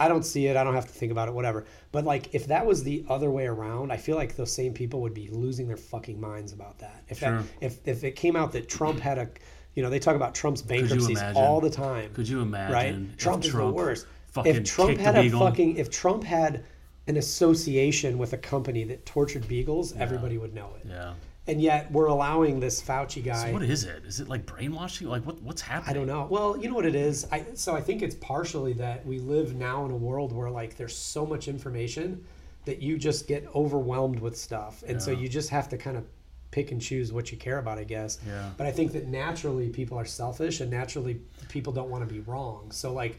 I 0.00 0.08
don't 0.08 0.24
see 0.24 0.46
it. 0.46 0.56
I 0.56 0.64
don't 0.64 0.74
have 0.74 0.86
to 0.86 0.92
think 0.92 1.12
about 1.12 1.28
it. 1.28 1.34
Whatever. 1.34 1.66
But 1.92 2.04
like 2.04 2.34
if 2.34 2.46
that 2.48 2.64
was 2.66 2.82
the 2.82 3.04
other 3.08 3.30
way 3.30 3.46
around, 3.46 3.92
I 3.92 3.96
feel 3.98 4.16
like 4.16 4.34
those 4.34 4.52
same 4.52 4.72
people 4.74 5.00
would 5.02 5.14
be 5.14 5.28
losing 5.28 5.68
their 5.68 5.76
fucking 5.76 6.20
minds 6.20 6.52
about 6.52 6.78
that. 6.78 7.04
If 7.08 7.18
Sure. 7.18 7.38
that 7.38 7.44
if 7.60 7.86
if 7.86 8.02
it 8.04 8.16
came 8.16 8.34
out 8.34 8.50
that 8.52 8.68
Trump 8.68 8.98
had 9.00 9.18
a, 9.18 9.28
you 9.74 9.82
know, 9.82 9.90
they 9.90 9.98
talk 10.00 10.16
about 10.16 10.34
Trump's 10.34 10.62
bankruptcies 10.62 11.22
all 11.36 11.60
the 11.60 11.70
time. 11.70 12.12
Could 12.14 12.28
you 12.28 12.40
imagine? 12.40 12.74
right? 12.74 13.18
Trump 13.18 13.44
is 13.44 13.52
the 13.52 13.66
worst. 13.70 14.06
Fucking 14.32 14.54
If 14.56 14.64
Trump 14.64 14.96
had 14.98 15.16
a 15.16 15.22
beagle? 15.22 15.40
fucking, 15.40 15.76
if 15.76 15.90
Trump 15.90 16.22
had 16.24 16.64
an 17.08 17.16
association 17.16 18.16
with 18.18 18.32
a 18.32 18.38
company 18.38 18.84
that 18.84 19.04
tortured 19.04 19.46
beagles, 19.48 19.92
everybody 19.96 20.38
would 20.38 20.54
know 20.54 20.70
it. 20.80 20.86
yeah. 20.88 21.14
And 21.50 21.60
yet 21.60 21.90
we're 21.90 22.06
allowing 22.06 22.60
this 22.60 22.80
Fauci 22.80 23.24
guy. 23.24 23.46
So 23.48 23.52
what 23.52 23.64
is 23.64 23.82
it? 23.82 24.04
Is 24.06 24.20
it 24.20 24.28
like 24.28 24.46
brainwashing? 24.46 25.08
Like 25.08 25.26
what? 25.26 25.42
What's 25.42 25.60
happening? 25.60 25.90
I 25.90 25.98
don't 25.98 26.06
know. 26.06 26.28
Well, 26.30 26.56
you 26.56 26.68
know 26.68 26.76
what 26.76 26.86
it 26.86 26.94
is. 26.94 27.26
I 27.32 27.44
so 27.54 27.74
I 27.74 27.80
think 27.80 28.02
it's 28.02 28.14
partially 28.14 28.72
that 28.74 29.04
we 29.04 29.18
live 29.18 29.56
now 29.56 29.84
in 29.84 29.90
a 29.90 29.96
world 29.96 30.32
where 30.32 30.48
like 30.48 30.76
there's 30.76 30.96
so 30.96 31.26
much 31.26 31.48
information 31.48 32.24
that 32.66 32.80
you 32.80 32.96
just 32.98 33.26
get 33.26 33.48
overwhelmed 33.52 34.20
with 34.20 34.36
stuff, 34.36 34.84
and 34.86 35.02
so 35.02 35.10
you 35.10 35.28
just 35.28 35.50
have 35.50 35.68
to 35.70 35.76
kind 35.76 35.96
of 35.96 36.04
pick 36.52 36.70
and 36.70 36.80
choose 36.80 37.12
what 37.12 37.32
you 37.32 37.38
care 37.38 37.58
about, 37.58 37.78
I 37.78 37.84
guess. 37.84 38.18
Yeah. 38.24 38.50
But 38.56 38.68
I 38.68 38.72
think 38.72 38.92
that 38.92 39.08
naturally 39.08 39.70
people 39.70 39.98
are 39.98 40.04
selfish, 40.04 40.60
and 40.60 40.70
naturally 40.70 41.20
people 41.48 41.72
don't 41.72 41.90
want 41.90 42.08
to 42.08 42.14
be 42.14 42.20
wrong. 42.20 42.70
So 42.70 42.92
like, 42.92 43.18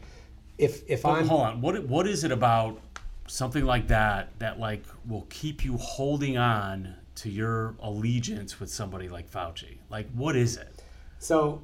if 0.56 0.88
if 0.88 1.02
But 1.02 1.18
I'm 1.18 1.28
hold 1.28 1.42
on. 1.42 1.60
What 1.60 1.84
what 1.86 2.06
is 2.06 2.24
it 2.24 2.32
about 2.32 2.80
something 3.26 3.66
like 3.66 3.88
that 3.88 4.30
that 4.38 4.58
like 4.58 4.84
will 5.06 5.26
keep 5.28 5.66
you 5.66 5.76
holding 5.76 6.38
on 6.38 6.94
to 7.16 7.30
your 7.30 7.74
allegiance 7.80 8.58
with 8.60 8.70
somebody 8.70 9.08
like 9.08 9.30
Fauci? 9.30 9.78
Like 9.90 10.10
what 10.12 10.36
is 10.36 10.56
it? 10.56 10.82
so, 11.18 11.62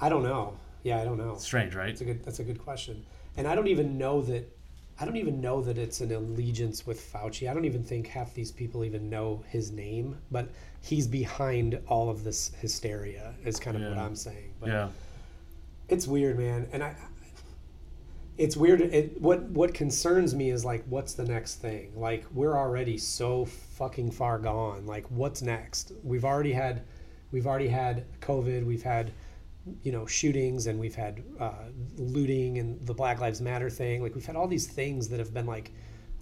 I 0.00 0.08
don't 0.08 0.22
know. 0.22 0.56
Yeah, 0.82 1.00
I 1.00 1.04
don't 1.04 1.18
know. 1.18 1.36
Strange, 1.36 1.74
right? 1.74 1.88
That's 1.88 2.00
a 2.00 2.04
good. 2.04 2.24
That's 2.24 2.38
a 2.38 2.44
good 2.44 2.58
question. 2.58 3.04
And 3.36 3.46
I 3.46 3.54
don't 3.54 3.66
even 3.68 3.98
know 3.98 4.22
that. 4.22 4.50
I 4.98 5.04
don't 5.06 5.16
even 5.16 5.40
know 5.40 5.62
that 5.62 5.78
it's 5.78 6.00
an 6.02 6.12
allegiance 6.12 6.86
with 6.86 7.00
Fauci. 7.12 7.50
I 7.50 7.54
don't 7.54 7.64
even 7.64 7.82
think 7.82 8.06
half 8.06 8.34
these 8.34 8.52
people 8.52 8.84
even 8.84 9.08
know 9.08 9.42
his 9.48 9.70
name. 9.72 10.16
But 10.30 10.50
he's 10.82 11.06
behind 11.06 11.78
all 11.86 12.08
of 12.10 12.22
this 12.24 12.52
hysteria. 12.60 13.34
Is 13.44 13.58
kind 13.60 13.76
of 13.76 13.82
what 13.88 13.98
I'm 13.98 14.14
saying. 14.16 14.52
But 14.60 14.68
Yeah. 14.70 14.88
it's 15.88 16.06
weird, 16.06 16.38
man. 16.38 16.66
And 16.72 16.82
I. 16.82 16.94
It's 18.40 18.56
weird. 18.56 18.80
It, 18.80 19.20
what 19.20 19.42
what 19.50 19.74
concerns 19.74 20.34
me 20.34 20.48
is 20.50 20.64
like, 20.64 20.82
what's 20.88 21.12
the 21.12 21.24
next 21.24 21.56
thing? 21.56 21.92
Like, 21.94 22.24
we're 22.32 22.56
already 22.56 22.96
so 22.96 23.44
fucking 23.44 24.12
far 24.12 24.38
gone. 24.38 24.86
Like, 24.86 25.04
what's 25.10 25.42
next? 25.42 25.92
We've 26.02 26.24
already 26.24 26.52
had, 26.52 26.82
we've 27.32 27.46
already 27.46 27.68
had 27.68 28.06
COVID. 28.22 28.64
We've 28.64 28.82
had, 28.82 29.12
you 29.82 29.92
know, 29.92 30.06
shootings, 30.06 30.68
and 30.68 30.80
we've 30.80 30.94
had 30.94 31.22
uh, 31.38 31.52
looting, 31.98 32.58
and 32.58 32.80
the 32.86 32.94
Black 32.94 33.20
Lives 33.20 33.42
Matter 33.42 33.68
thing. 33.68 34.02
Like, 34.02 34.14
we've 34.14 34.24
had 34.24 34.36
all 34.36 34.48
these 34.48 34.66
things 34.66 35.08
that 35.10 35.18
have 35.18 35.34
been 35.34 35.46
like, 35.46 35.72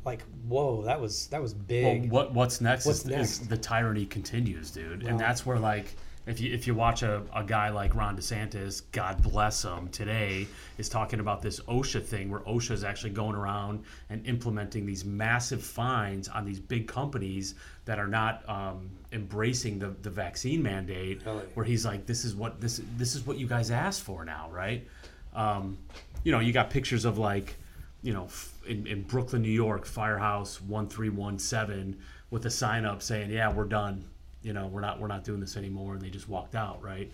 like, 0.05 0.23
whoa, 0.49 0.83
that 0.83 1.01
was 1.01 1.29
that 1.29 1.41
was 1.41 1.55
big. 1.55 2.11
Well, 2.11 2.25
what 2.25 2.35
what's 2.35 2.61
next, 2.61 2.85
What's 2.85 3.01
is, 3.01 3.07
next? 3.07 3.43
is 3.43 3.49
the 3.49 3.57
tyranny 3.57 4.07
continues, 4.07 4.73
dude. 4.73 5.05
Well- 5.05 5.13
and 5.13 5.21
that's 5.21 5.47
where 5.47 5.59
like 5.61 5.95
if 6.29 6.41
you 6.41 6.53
if 6.53 6.67
you 6.67 6.75
watch 6.75 7.03
a, 7.03 7.23
a 7.35 7.43
guy 7.43 7.71
like 7.71 7.95
Ron 7.95 8.17
DeSantis, 8.17 8.83
God 8.93 9.23
bless 9.23 9.65
him, 9.65 9.89
today 9.89 10.47
is 10.77 10.89
talking 10.89 11.21
about 11.21 11.41
this 11.41 11.61
OSHA 11.61 12.05
thing 12.05 12.31
where 12.31 12.41
OSHA 12.41 12.73
is 12.73 12.85
actually 12.85 13.11
going 13.11 13.35
around 13.35 13.83
and 14.11 14.25
implementing 14.27 14.85
these 14.85 15.05
massive 15.05 15.63
fines 15.63 16.29
on 16.29 16.45
these 16.45 16.61
big 16.61 16.87
companies 16.87 17.55
that 17.87 17.99
are 17.99 18.07
not 18.07 18.47
um, 18.49 18.91
embracing 19.13 19.79
the, 19.79 19.89
the 20.03 20.11
vaccine 20.11 20.63
mandate. 20.63 21.23
Really? 21.25 21.45
Where 21.55 21.65
he's 21.65 21.87
like, 21.87 22.05
this 22.05 22.25
is 22.25 22.35
what 22.35 22.61
this 22.61 22.83
this 22.99 23.15
is 23.15 23.27
what 23.27 23.39
you 23.39 23.47
guys 23.47 23.71
asked 23.71 24.03
for 24.03 24.25
now, 24.25 24.51
right? 24.53 24.87
Um, 25.35 25.79
you 26.25 26.33
know, 26.33 26.41
you 26.41 26.53
got 26.53 26.69
pictures 26.69 27.07
of 27.07 27.17
like, 27.17 27.57
you 28.03 28.13
know, 28.13 28.25
f- 28.25 28.53
in, 28.67 28.87
in 28.87 29.03
Brooklyn, 29.03 29.41
New 29.41 29.49
York, 29.49 29.87
Firehouse 29.87 30.61
one 30.61 30.89
three 30.89 31.09
one 31.09 31.39
seven 31.39 31.99
with 32.31 32.45
a 32.45 32.51
sign 32.51 32.85
up 32.85 33.03
saying, 33.03 33.31
"Yeah, 33.31 33.51
we're 33.51 33.65
done. 33.65 34.05
You 34.43 34.53
know, 34.53 34.69
we're 34.69 34.81
not 34.81 35.01
we're 35.01 35.09
not 35.09 35.25
doing 35.25 35.41
this 35.41 35.57
anymore," 35.57 35.95
and 35.95 36.03
they 36.03 36.11
just 36.11 36.29
walked 36.29 36.55
out, 36.55 36.81
right? 36.83 37.11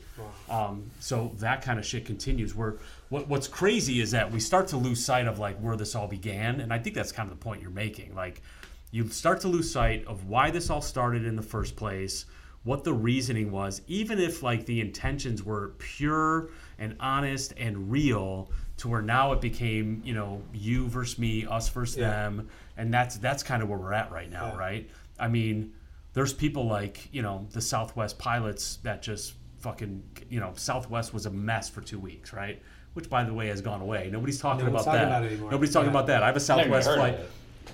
Um, 0.51 0.91
so 1.01 1.33
that 1.39 1.63
kind 1.63 1.79
of 1.79 1.87
shit 1.87 2.05
continues. 2.05 2.55
Where 2.55 2.77
what 3.09 3.29
what's 3.29 3.49
crazy 3.49 4.01
is 4.01 4.11
that 4.11 4.31
we 4.31 4.41
start 4.41 4.69
to 4.69 4.77
lose 4.77 5.03
sight 5.05 5.27
of 5.27 5.39
like 5.39 5.57
where 5.59 5.77
this 5.77 5.95
all 5.95 6.07
began, 6.07 6.61
and 6.61 6.73
I 6.73 6.79
think 6.79 6.95
that's 6.95 7.13
kind 7.13 7.31
of 7.31 7.39
the 7.39 7.43
point 7.43 7.63
you're 7.63 7.71
making. 7.71 8.15
Like, 8.15 8.43
you 8.91 9.09
start 9.09 9.41
to 9.41 9.49
lose 9.49 9.71
sight 9.73 10.05
of 10.07 10.29
why 10.29 10.51
this 10.51 10.69
all 10.69 10.83
started 10.83 11.25
in 11.25 11.35
the 11.35 11.43
first 11.43 11.77
place, 11.77 12.27
what 12.63 12.85
the 12.85 12.93
reasoning 12.93 13.51
was, 13.51 13.81
even 13.89 14.19
if 14.19 14.43
like 14.43 14.67
the 14.67 14.81
intentions 14.83 15.43
were 15.43 15.69
pure 15.79 16.51
and 16.79 16.95
honest 17.01 17.55
and 17.57 17.91
real, 17.91 18.51
to 18.77 18.89
where 18.89 19.01
now 19.03 19.33
it 19.33 19.41
became 19.41 20.03
you 20.05 20.13
know 20.13 20.43
you 20.53 20.89
versus 20.89 21.19
me, 21.19 21.47
us 21.47 21.71
versus 21.71 21.97
Yeah. 21.97 22.11
them, 22.11 22.51
and 22.77 22.93
that's 22.93 23.17
that's 23.17 23.43
kind 23.43 23.63
of 23.63 23.71
where 23.71 23.79
we're 23.79 23.95
at 23.95 24.13
right 24.13 24.31
now, 24.31 24.49
Yeah. 24.53 24.59
right? 24.59 24.91
I 25.19 25.29
mean, 25.29 25.73
there's 26.15 26.33
people 26.33 26.67
like 26.67 27.09
you 27.13 27.23
know 27.23 27.47
the 27.53 27.61
Southwest 27.61 28.19
pilots 28.19 28.79
that 28.83 29.03
just 29.03 29.35
fucking 29.59 30.03
you 30.31 30.41
know 30.41 30.53
Southwest 30.57 31.13
was 31.13 31.27
a 31.27 31.31
mess 31.31 31.69
for 31.69 31.81
two 31.83 31.99
weeks, 31.99 32.33
right? 32.33 32.61
Which, 32.95 33.11
by 33.11 33.25
the 33.25 33.35
way, 33.35 33.49
has 33.49 33.61
gone 33.61 33.81
away. 33.83 34.09
Nobody's 34.13 34.39
talking 34.41 34.65
No 34.65 34.71
about 34.71 34.85
talking 34.85 35.01
that. 35.01 35.09
about 35.09 35.25
it. 35.25 35.41
Nobody's 35.41 35.73
talking 35.73 35.87
Yeah. 35.87 35.91
about 35.91 36.07
that. 36.07 36.23
I 36.23 36.27
have 36.27 36.37
a 36.37 36.41
Southwest 36.41 36.89
flight. 36.95 37.19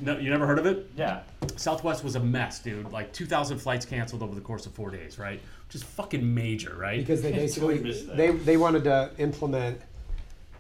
No, 0.01 0.16
you 0.16 0.30
never 0.30 0.47
heard 0.47 0.59
of 0.59 0.64
it? 0.64 0.91
Yeah. 0.97 1.20
Southwest 1.57 2.03
was 2.03 2.14
a 2.14 2.20
mess, 2.20 2.61
dude. 2.61 2.91
Like 2.91 3.12
2,000 3.12 3.59
flights 3.59 3.84
canceled 3.84 4.22
over 4.22 4.34
the 4.34 4.41
course 4.41 4.64
of 4.64 4.72
four 4.72 4.91
days, 4.91 5.18
right? 5.18 5.38
Which 5.66 5.74
is 5.74 5.82
fucking 5.82 6.32
major, 6.34 6.74
right? 6.74 7.01
because 7.01 7.20
they 7.20 7.32
basically 7.45 7.76
they 8.14 8.30
they 8.30 8.57
wanted 8.57 8.84
to 8.84 9.11
implement 9.18 9.82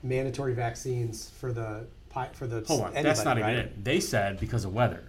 mandatory 0.02 0.52
vaccines 0.52 1.30
for 1.40 1.52
the 1.52 1.86
pi- 2.10 2.28
for 2.34 2.46
the 2.46 2.62
Hold 2.66 2.80
on, 2.82 2.86
anybody, 2.88 3.02
that's 3.04 3.24
not 3.24 3.38
right? 3.40 3.52
even 3.52 3.64
it. 3.66 3.84
They 3.84 4.00
said 4.00 4.38
because 4.40 4.64
of 4.66 4.74
weather, 4.74 5.04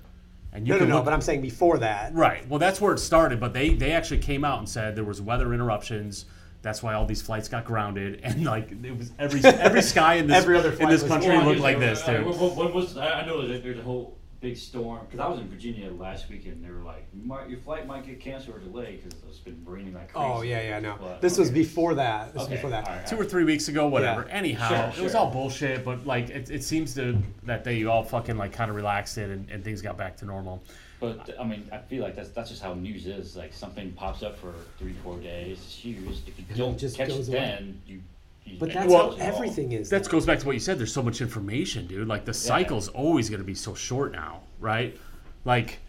and 0.54 0.68
you 0.68 0.74
No, 0.74 0.78
no, 0.78 0.84
can 0.86 0.90
no. 0.90 0.96
look- 0.98 1.06
But 1.06 1.14
I'm 1.14 1.22
saying 1.22 1.42
before 1.42 1.78
that, 1.80 2.14
right. 2.14 2.48
Well, 2.48 2.60
that's 2.60 2.80
where 2.82 2.94
it 2.94 3.00
started. 3.00 3.40
But 3.40 3.54
they 3.54 3.74
they 3.74 3.92
actually 3.92 4.20
came 4.20 4.44
out 4.44 4.60
and 4.60 4.68
said 4.70 4.96
there 4.96 5.04
was 5.04 5.22
weather 5.22 5.54
interruptions. 5.54 6.26
That's 6.64 6.84
why 6.84 6.94
all 6.94 7.06
these 7.06 7.22
flights 7.24 7.48
got 7.50 7.66
grounded, 7.66 8.20
and 8.24 8.46
like 8.46 8.72
it 8.72 8.98
was 8.98 9.12
every 9.18 9.44
every 9.44 9.82
sky 9.82 10.16
in 10.16 10.28
this 10.28 10.38
Every 10.44 10.58
other 10.58 10.72
in 10.74 10.90
this 10.90 11.04
country 11.04 11.38
looked 11.38 11.60
like 11.62 11.80
this, 11.80 12.04
dude. 12.04 12.26
What, 12.26 12.38
what, 12.38 12.56
what 12.56 12.74
was 12.74 12.98
I 12.98 13.22
I 13.22 13.26
know 13.26 13.46
there's, 13.48 13.64
there's 13.64 13.80
a 13.80 13.84
whole 13.84 14.18
big 14.42 14.58
storm 14.58 15.06
because 15.06 15.20
I 15.20 15.28
was 15.28 15.40
in 15.40 15.48
Virginia 15.48 15.90
last 15.92 16.28
weekend. 16.28 16.56
and 16.58 16.66
They 16.66 16.72
were 16.72 16.82
like, 16.82 17.08
you 17.14 17.24
might, 17.24 17.48
your 17.48 17.60
flight 17.60 17.86
might 17.86 18.06
get 18.06 18.20
canceled 18.20 18.58
or 18.58 18.60
delayed 18.60 19.04
because 19.04 19.20
it's 19.30 19.38
been 19.38 19.62
raining 19.64 19.94
like 19.94 20.10
oh, 20.16 20.20
crazy. 20.20 20.34
Oh 20.34 20.42
yeah, 20.42 20.62
yeah, 20.64 20.80
no. 20.80 20.96
But- 21.00 21.22
This 21.22 21.38
was 21.38 21.52
before 21.52 21.94
that. 21.96 22.34
This 22.34 22.44
Okay, 22.44 22.52
was 22.54 22.58
before 22.58 22.70
that. 22.72 22.88
all 22.88 22.96
right, 22.96 23.08
two 23.08 23.16
all 23.16 23.22
or 23.22 23.26
three 23.26 23.44
weeks 23.44 23.68
ago, 23.68 23.88
whatever. 23.88 24.26
Yeah. 24.28 24.34
Anyhow, 24.34 24.92
Sure, 24.92 25.02
it 25.02 25.04
was 25.04 25.16
all 25.16 25.30
bullshit. 25.30 25.86
But 25.86 26.06
like, 26.06 26.30
it, 26.30 26.50
it 26.50 26.64
seems 26.64 26.96
to 26.96 27.18
that 27.44 27.64
they 27.64 27.86
all 27.86 28.04
fucking 28.04 28.38
like 28.38 28.52
kind 28.52 28.70
of 28.70 28.76
relaxed 28.76 29.18
it 29.20 29.30
and, 29.30 29.50
and 29.50 29.64
things 29.64 29.82
got 29.82 29.96
back 29.98 30.18
to 30.18 30.26
normal. 30.26 30.62
But 31.00 31.36
I 31.40 31.44
mean, 31.44 31.68
I 31.72 31.78
feel 31.78 32.04
like 32.04 32.16
that's 32.16 32.30
that's 32.30 32.50
just 32.50 32.62
how 32.62 32.74
news 32.74 33.06
is. 33.08 33.36
Like 33.36 33.54
something 33.54 33.92
pops 33.94 34.24
up 34.24 34.38
for 34.38 34.54
three, 34.80 34.94
four 35.04 35.18
days. 35.18 35.58
It's 35.64 35.76
huge. 35.76 36.20
If 36.28 36.38
you 36.40 36.46
don't 36.56 36.78
just 36.78 36.98
catch 36.98 37.10
goes 37.10 37.30
it 37.30 37.34
away. 37.34 37.40
then, 37.42 37.82
you. 37.88 38.02
You 38.46 38.58
But 38.60 38.74
that's 38.74 38.88
Well, 38.88 38.98
how 39.04 39.10
goes 39.12 39.20
all. 39.22 39.28
everything 39.28 39.72
is. 39.72 39.90
That 39.90 40.08
goes 40.10 40.26
back 40.26 40.40
to 40.40 40.46
what 40.46 40.54
you 40.54 40.60
said. 40.60 40.80
There's 40.80 40.94
so 40.94 41.04
much 41.04 41.22
information, 41.22 41.88
dude. 41.88 42.08
Like 42.08 42.26
the 42.26 42.34
cycle's 42.34 42.88
always 42.90 43.30
going 43.30 43.40
to 43.42 43.46
be 43.46 43.56
so 43.56 43.74
short 43.74 44.12
now, 44.12 44.42
right? 44.60 44.98
Like, 45.46 45.80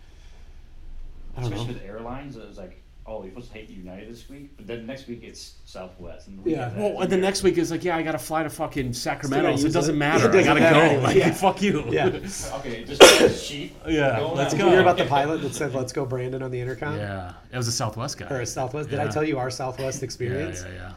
I 1.36 1.40
don't 1.42 1.53
Especially 1.53 1.74
know. 1.74 1.80
with 1.80 1.88
airlines, 1.88 2.36
it 2.36 2.46
was 2.46 2.59
like, 2.59 2.78
oh, 3.07 3.22
you're 3.22 3.30
supposed 3.30 3.53
to 3.53 3.59
hate 3.59 3.68
United 3.70 4.09
this 4.09 4.28
week, 4.28 4.50
but 4.57 4.66
then 4.66 4.86
next 4.86 5.09
week 5.09 5.22
it's 5.24 5.55
Southwest. 5.64 6.28
And 6.28 6.44
the 6.44 6.50
Yeah. 6.50 6.68
that 6.68 6.76
Well, 6.78 7.00
and 7.00 7.11
the 7.11 7.16
next 7.16 7.42
week 7.42 7.59
is 7.59 7.70
like, 7.70 7.82
yeah, 7.84 7.96
I 7.96 8.03
got 8.03 8.12
to 8.12 8.18
fly 8.18 8.42
to 8.42 8.50
fucking 8.50 8.92
Sacramento, 8.92 9.57
so 9.57 9.66
it 9.66 9.72
doesn't 9.72 9.94
it. 9.94 9.98
matter. 9.98 10.28
It 10.30 10.32
doesn't 10.32 10.57
I 10.57 10.61
got 10.61 10.68
to 10.68 10.74
go. 10.74 10.80
anyway, 10.80 11.03
Like, 11.03 11.16
yeah. 11.16 11.30
fuck 11.32 11.62
you. 11.62 11.84
Yeah. 11.90 12.07
Okay, 12.07 12.84
just 12.84 13.46
cheap. 13.48 13.74
Yeah, 13.88 14.20
let's 14.20 14.55
go. 14.55 14.66
You 14.66 14.70
hear 14.72 14.80
about 14.82 14.98
the 14.98 15.07
pilot 15.07 15.40
that 15.42 15.55
said 15.55 15.74
"Let's 15.74 15.92
go, 15.92 16.05
Brandon" 16.05 16.42
on 16.42 16.50
the 16.50 16.61
intercom? 16.61 16.96
yeah, 16.96 17.32
it 17.50 17.57
was 17.57 17.66
a 17.66 17.72
Southwest 17.72 18.18
guy. 18.18 18.26
Or 18.28 18.40
a 18.40 18.46
Southwest? 18.46 18.90
Did 18.90 18.96
Yeah. 18.98 19.05
I 19.07 19.09
tell 19.09 19.24
you 19.24 19.38
our 19.38 19.50
Southwest 19.50 20.00
Yeah, 20.00 20.05
experience? 20.05 20.64
yeah, 20.68 20.74
yeah. 20.74 20.92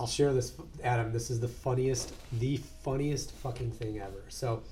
I'll 0.00 0.06
share 0.06 0.32
this, 0.32 0.54
Adam. 0.82 1.12
This 1.12 1.30
is 1.30 1.40
the 1.40 1.48
funniest, 1.48 2.14
the 2.38 2.56
funniest 2.82 3.32
fucking 3.32 3.72
thing 3.72 4.00
ever. 4.00 4.24
So, 4.30 4.62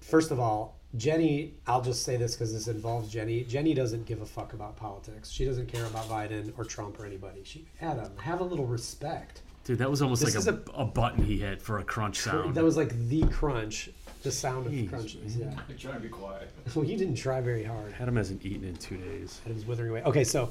first 0.00 0.30
of 0.30 0.38
all, 0.38 0.76
Jenny, 0.96 1.54
I'll 1.66 1.80
just 1.80 2.02
say 2.02 2.16
this 2.16 2.34
because 2.34 2.52
this 2.52 2.68
involves 2.68 3.10
Jenny. 3.10 3.42
Jenny 3.44 3.72
doesn't 3.72 4.04
give 4.04 4.20
a 4.20 4.26
fuck 4.26 4.52
about 4.52 4.76
politics. 4.76 5.30
She 5.30 5.46
doesn't 5.46 5.68
care 5.68 5.86
about 5.86 6.08
Biden 6.10 6.52
or 6.58 6.64
Trump 6.64 7.00
or 7.00 7.06
anybody. 7.06 7.40
She, 7.42 7.66
Adam, 7.80 8.12
have 8.18 8.40
a 8.40 8.44
little 8.44 8.66
respect. 8.66 9.40
Dude, 9.64 9.78
that 9.78 9.90
was 9.90 10.02
almost 10.02 10.22
This 10.22 10.34
like 10.34 10.40
is 10.40 10.46
a, 10.46 10.60
a, 10.74 10.84
button 10.84 11.24
he 11.24 11.38
hit 11.38 11.60
for 11.60 11.78
a 11.78 11.84
crunch 11.84 12.18
sound. 12.18 12.54
That 12.54 12.62
was 12.62 12.76
like 12.76 12.90
the 13.08 13.26
crunch, 13.28 13.90
the 14.22 14.30
sound 14.30 14.66
of 14.66 14.72
Jeez, 14.72 14.88
crunches. 14.90 15.36
Yeah. 15.36 15.54
I'm 15.68 15.76
trying 15.76 15.94
to 15.94 16.00
be 16.00 16.08
quiet. 16.08 16.50
Well, 16.74 16.84
you 16.84 16.98
didn't 16.98 17.16
try 17.16 17.40
very 17.40 17.64
hard. 17.64 17.94
Adam 17.98 18.16
hasn't 18.16 18.44
eaten 18.44 18.64
in 18.64 18.76
two 18.76 18.98
days. 18.98 19.40
It 19.46 19.54
was 19.54 19.64
withering 19.64 19.90
away. 19.90 20.02
Okay, 20.02 20.24
so 20.24 20.50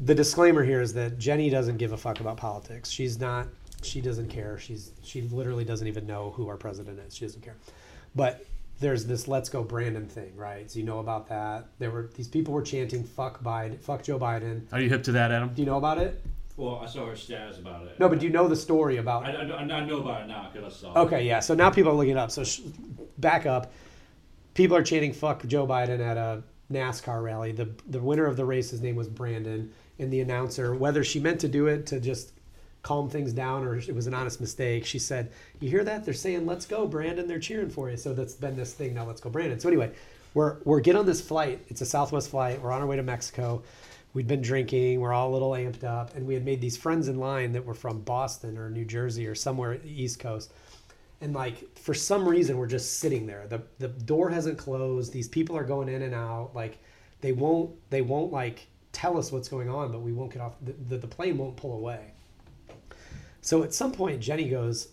the 0.00 0.14
disclaimer 0.14 0.62
here 0.64 0.80
is 0.80 0.92
that 0.94 1.18
Jenny 1.18 1.50
doesn't 1.50 1.76
give 1.76 1.92
a 1.92 1.96
fuck 1.96 2.20
about 2.20 2.36
politics. 2.36 2.90
She's 2.90 3.18
not. 3.18 3.48
She 3.82 4.00
doesn't 4.00 4.28
care. 4.28 4.58
She's 4.58 4.92
she 5.02 5.22
literally 5.22 5.64
doesn't 5.64 5.86
even 5.86 6.06
know 6.06 6.30
who 6.30 6.48
our 6.48 6.56
president 6.56 6.98
is. 7.00 7.14
She 7.14 7.24
doesn't 7.26 7.42
care. 7.42 7.56
But 8.14 8.46
there's 8.80 9.04
this 9.06 9.28
"Let's 9.28 9.48
Go 9.48 9.62
Brandon" 9.62 10.06
thing, 10.08 10.34
right? 10.36 10.70
So 10.70 10.78
you 10.78 10.84
know 10.84 11.00
about 11.00 11.28
that. 11.28 11.66
There 11.78 11.90
were 11.90 12.10
these 12.14 12.28
people 12.28 12.54
were 12.54 12.62
chanting 12.62 13.04
"Fuck 13.04 13.42
Biden," 13.42 13.78
"Fuck 13.80 14.02
Joe 14.02 14.18
Biden." 14.18 14.62
Are 14.72 14.80
you 14.80 14.88
hip 14.88 15.02
to 15.04 15.12
that, 15.12 15.30
Adam? 15.30 15.52
Do 15.54 15.62
you 15.62 15.66
know 15.66 15.76
about 15.76 15.98
it? 15.98 16.24
Well, 16.56 16.80
I 16.82 16.86
saw 16.86 17.06
her 17.06 17.16
status 17.16 17.58
about 17.58 17.86
it. 17.86 17.98
No, 17.98 18.08
but 18.08 18.20
do 18.20 18.26
you 18.26 18.32
know 18.32 18.46
the 18.48 18.56
story 18.56 18.98
about? 18.98 19.24
I, 19.26 19.32
I, 19.32 19.42
I 19.42 19.60
I 19.62 19.84
know 19.84 19.98
about 19.98 20.22
it 20.22 20.28
now 20.28 20.48
because 20.52 20.72
I 20.72 20.76
saw. 20.76 20.92
it. 20.92 20.96
Okay, 21.06 21.26
yeah. 21.26 21.40
So 21.40 21.54
now 21.54 21.68
people 21.68 21.92
are 21.92 21.96
looking 21.96 22.12
it 22.12 22.16
up. 22.18 22.30
So 22.30 22.44
sh- 22.44 22.60
back 23.18 23.44
up. 23.44 23.72
People 24.54 24.76
are 24.76 24.82
chanting 24.82 25.12
"fuck 25.12 25.44
Joe 25.46 25.66
Biden" 25.66 26.00
at 26.00 26.16
a 26.16 26.42
NASCAR 26.72 27.22
rally. 27.22 27.52
The 27.52 27.68
the 27.88 28.00
winner 28.00 28.24
of 28.26 28.36
the 28.36 28.44
race, 28.44 28.70
his 28.70 28.80
name 28.80 28.94
was 28.96 29.08
Brandon, 29.08 29.72
and 29.98 30.12
the 30.12 30.20
announcer, 30.20 30.74
whether 30.74 31.04
she 31.04 31.20
meant 31.20 31.40
to 31.40 31.48
do 31.48 31.66
it 31.66 31.86
to 31.86 32.00
just 32.00 32.32
calm 32.82 33.08
things 33.08 33.32
down 33.32 33.64
or 33.64 33.76
it 33.76 33.94
was 33.94 34.06
an 34.06 34.14
honest 34.14 34.40
mistake, 34.40 34.84
she 34.84 34.98
said, 34.98 35.30
"You 35.60 35.70
hear 35.70 35.84
that? 35.84 36.04
They're 36.04 36.14
saying 36.14 36.46
let's 36.46 36.66
go, 36.66 36.86
Brandon. 36.86 37.26
They're 37.26 37.38
cheering 37.38 37.70
for 37.70 37.90
you." 37.90 37.96
So 37.96 38.12
that's 38.12 38.34
been 38.34 38.56
this 38.56 38.74
thing 38.74 38.94
now. 38.94 39.06
Let's 39.06 39.20
go, 39.20 39.30
Brandon. 39.30 39.58
So 39.58 39.68
anyway, 39.68 39.92
we're 40.34 40.56
we're 40.64 40.80
get 40.80 40.96
on 40.96 41.06
this 41.06 41.20
flight. 41.20 41.64
It's 41.68 41.80
a 41.80 41.86
Southwest 41.86 42.30
flight. 42.30 42.60
We're 42.60 42.72
on 42.72 42.80
our 42.80 42.86
way 42.86 42.96
to 42.96 43.02
Mexico. 43.02 43.62
We'd 44.12 44.28
been 44.28 44.42
drinking. 44.42 45.00
We're 45.00 45.12
all 45.12 45.30
a 45.30 45.34
little 45.34 45.50
amped 45.50 45.82
up, 45.82 46.14
and 46.14 46.26
we 46.26 46.34
had 46.34 46.44
made 46.44 46.60
these 46.60 46.76
friends 46.76 47.08
in 47.08 47.18
line 47.18 47.52
that 47.52 47.64
were 47.64 47.74
from 47.74 48.00
Boston 48.02 48.58
or 48.58 48.70
New 48.70 48.84
Jersey 48.84 49.26
or 49.26 49.34
somewhere 49.34 49.78
East 49.84 50.20
Coast 50.20 50.52
and 51.24 51.32
like 51.32 51.76
for 51.78 51.94
some 51.94 52.28
reason 52.28 52.58
we're 52.58 52.66
just 52.66 52.98
sitting 52.98 53.26
there 53.26 53.46
the 53.48 53.62
the 53.78 53.88
door 53.88 54.28
hasn't 54.28 54.58
closed 54.58 55.12
these 55.12 55.28
people 55.28 55.56
are 55.56 55.64
going 55.64 55.88
in 55.88 56.02
and 56.02 56.14
out 56.14 56.50
like 56.54 56.78
they 57.22 57.32
won't 57.32 57.70
they 57.90 58.02
won't 58.02 58.30
like 58.30 58.66
tell 58.94 59.18
us 59.18 59.32
what's 59.32 59.48
going 59.48 59.68
on 59.68 59.92
but 59.92 60.00
we 60.00 60.12
won't 60.12 60.32
get 60.32 60.40
off 60.40 60.54
the, 60.62 60.72
the, 60.88 60.98
the 60.98 61.06
plane 61.06 61.36
won't 61.36 61.56
pull 61.56 61.74
away. 61.74 62.12
So 63.40 63.62
at 63.62 63.74
some 63.74 63.92
point 63.92 64.20
jenny 64.20 64.48
goes 64.48 64.88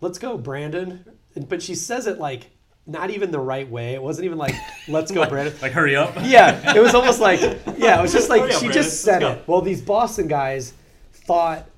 let's 0.00 0.18
go 0.18 0.36
brandon. 0.36 1.04
And, 1.34 1.48
but 1.48 1.62
she 1.62 1.74
says 1.74 2.06
it 2.06 2.18
like 2.18 2.50
not 2.86 3.10
even 3.10 3.30
the 3.30 3.40
right 3.40 3.68
way. 3.68 3.94
It 3.94 4.02
wasn't 4.02 4.26
even 4.26 4.38
like 4.38 4.54
let's 4.88 5.10
go 5.10 5.26
brandon. 5.28 5.54
Like, 5.60 5.72
hurry 5.72 5.96
up. 5.96 6.14
yeah, 6.22 6.74
it 6.74 6.80
was 6.80 6.94
almost 6.94 7.20
like 7.20 7.40
yeah, 7.76 7.98
it 7.98 8.02
was 8.02 8.12
just 8.12 8.28
like 8.28 8.42
up, 8.42 8.50
she 8.50 8.66
Brandon, 8.66 8.72
just 8.72 9.02
said 9.02 9.22
it. 9.22 9.42
Well, 9.46 9.60
these 9.60 9.82
Boston 9.82 10.28
guys 10.28 10.74
thought 11.12 11.68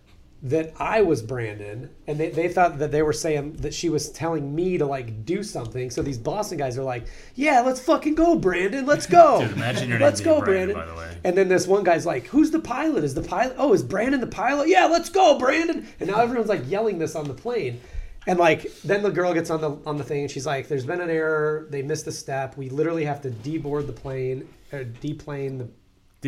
that 0.47 0.73
I 0.79 1.03
was 1.03 1.23
Brandon, 1.23 1.91
and 2.07 2.19
they, 2.19 2.31
they 2.31 2.49
thought 2.49 2.79
that 2.79 2.93
they 2.93 3.03
were 3.03 3.13
saying 3.13 3.55
that 3.57 3.75
she 3.75 3.89
was 3.89 4.11
telling 4.11 4.55
me 4.55 4.79
to 4.79 4.87
like 4.87 5.25
do 5.25 5.43
something. 5.43 5.91
So 5.91 6.03
these 6.03 6.19
Boston 6.19 6.57
guys 6.57 6.79
are 6.79 6.85
like, 6.85 7.07
"Yeah, 7.35 7.63
let's 7.63 7.81
fucking 7.81 8.15
go, 8.15 8.37
Brandon. 8.37 8.87
Let's 8.87 9.07
go. 9.07 9.41
Dude, 9.43 9.53
imagine 9.53 9.89
your 9.89 9.99
name 9.99 10.07
let's 10.07 10.21
go, 10.21 10.41
Brandon, 10.41 10.77
Brandon." 10.77 10.95
by 10.95 11.03
the 11.03 11.09
way. 11.09 11.19
And 11.25 11.37
then 11.37 11.49
this 11.49 11.67
one 11.67 11.83
guy's 11.83 12.07
like, 12.07 12.27
"Who's 12.27 12.53
the 12.53 12.61
pilot? 12.61 13.03
Is 13.03 13.15
the 13.15 13.23
pilot? 13.23 13.57
Oh, 13.59 13.73
is 13.73 13.83
Brandon 13.83 14.21
the 14.21 14.29
pilot? 14.29 14.69
Yeah, 14.69 14.87
let's 14.87 15.09
go, 15.09 15.37
Brandon." 15.39 15.87
And 15.99 16.09
now 16.09 16.21
everyone's 16.21 16.49
like 16.49 16.69
yelling 16.71 16.99
this 16.99 17.17
on 17.17 17.27
the 17.27 17.35
plane. 17.35 17.81
And 18.29 18.39
like 18.39 18.73
then 18.83 19.03
the 19.03 19.11
girl 19.11 19.35
gets 19.35 19.51
on 19.51 19.61
the 19.61 19.79
on 19.85 19.97
the 19.97 20.05
thing 20.05 20.23
and 20.23 20.31
she's 20.31 20.47
like, 20.47 20.69
"There's 20.69 20.87
been 20.87 21.01
an 21.01 21.11
error. 21.11 21.67
They 21.71 21.83
missed 21.83 22.07
a 22.07 22.13
step. 22.13 22.57
We 22.57 22.69
literally 22.69 23.05
have 23.05 23.21
to 23.23 23.31
deboard 23.31 23.89
the 23.89 23.93
plane 23.93 24.49
or 24.73 24.85
deplane 24.85 25.59
the 25.59 25.69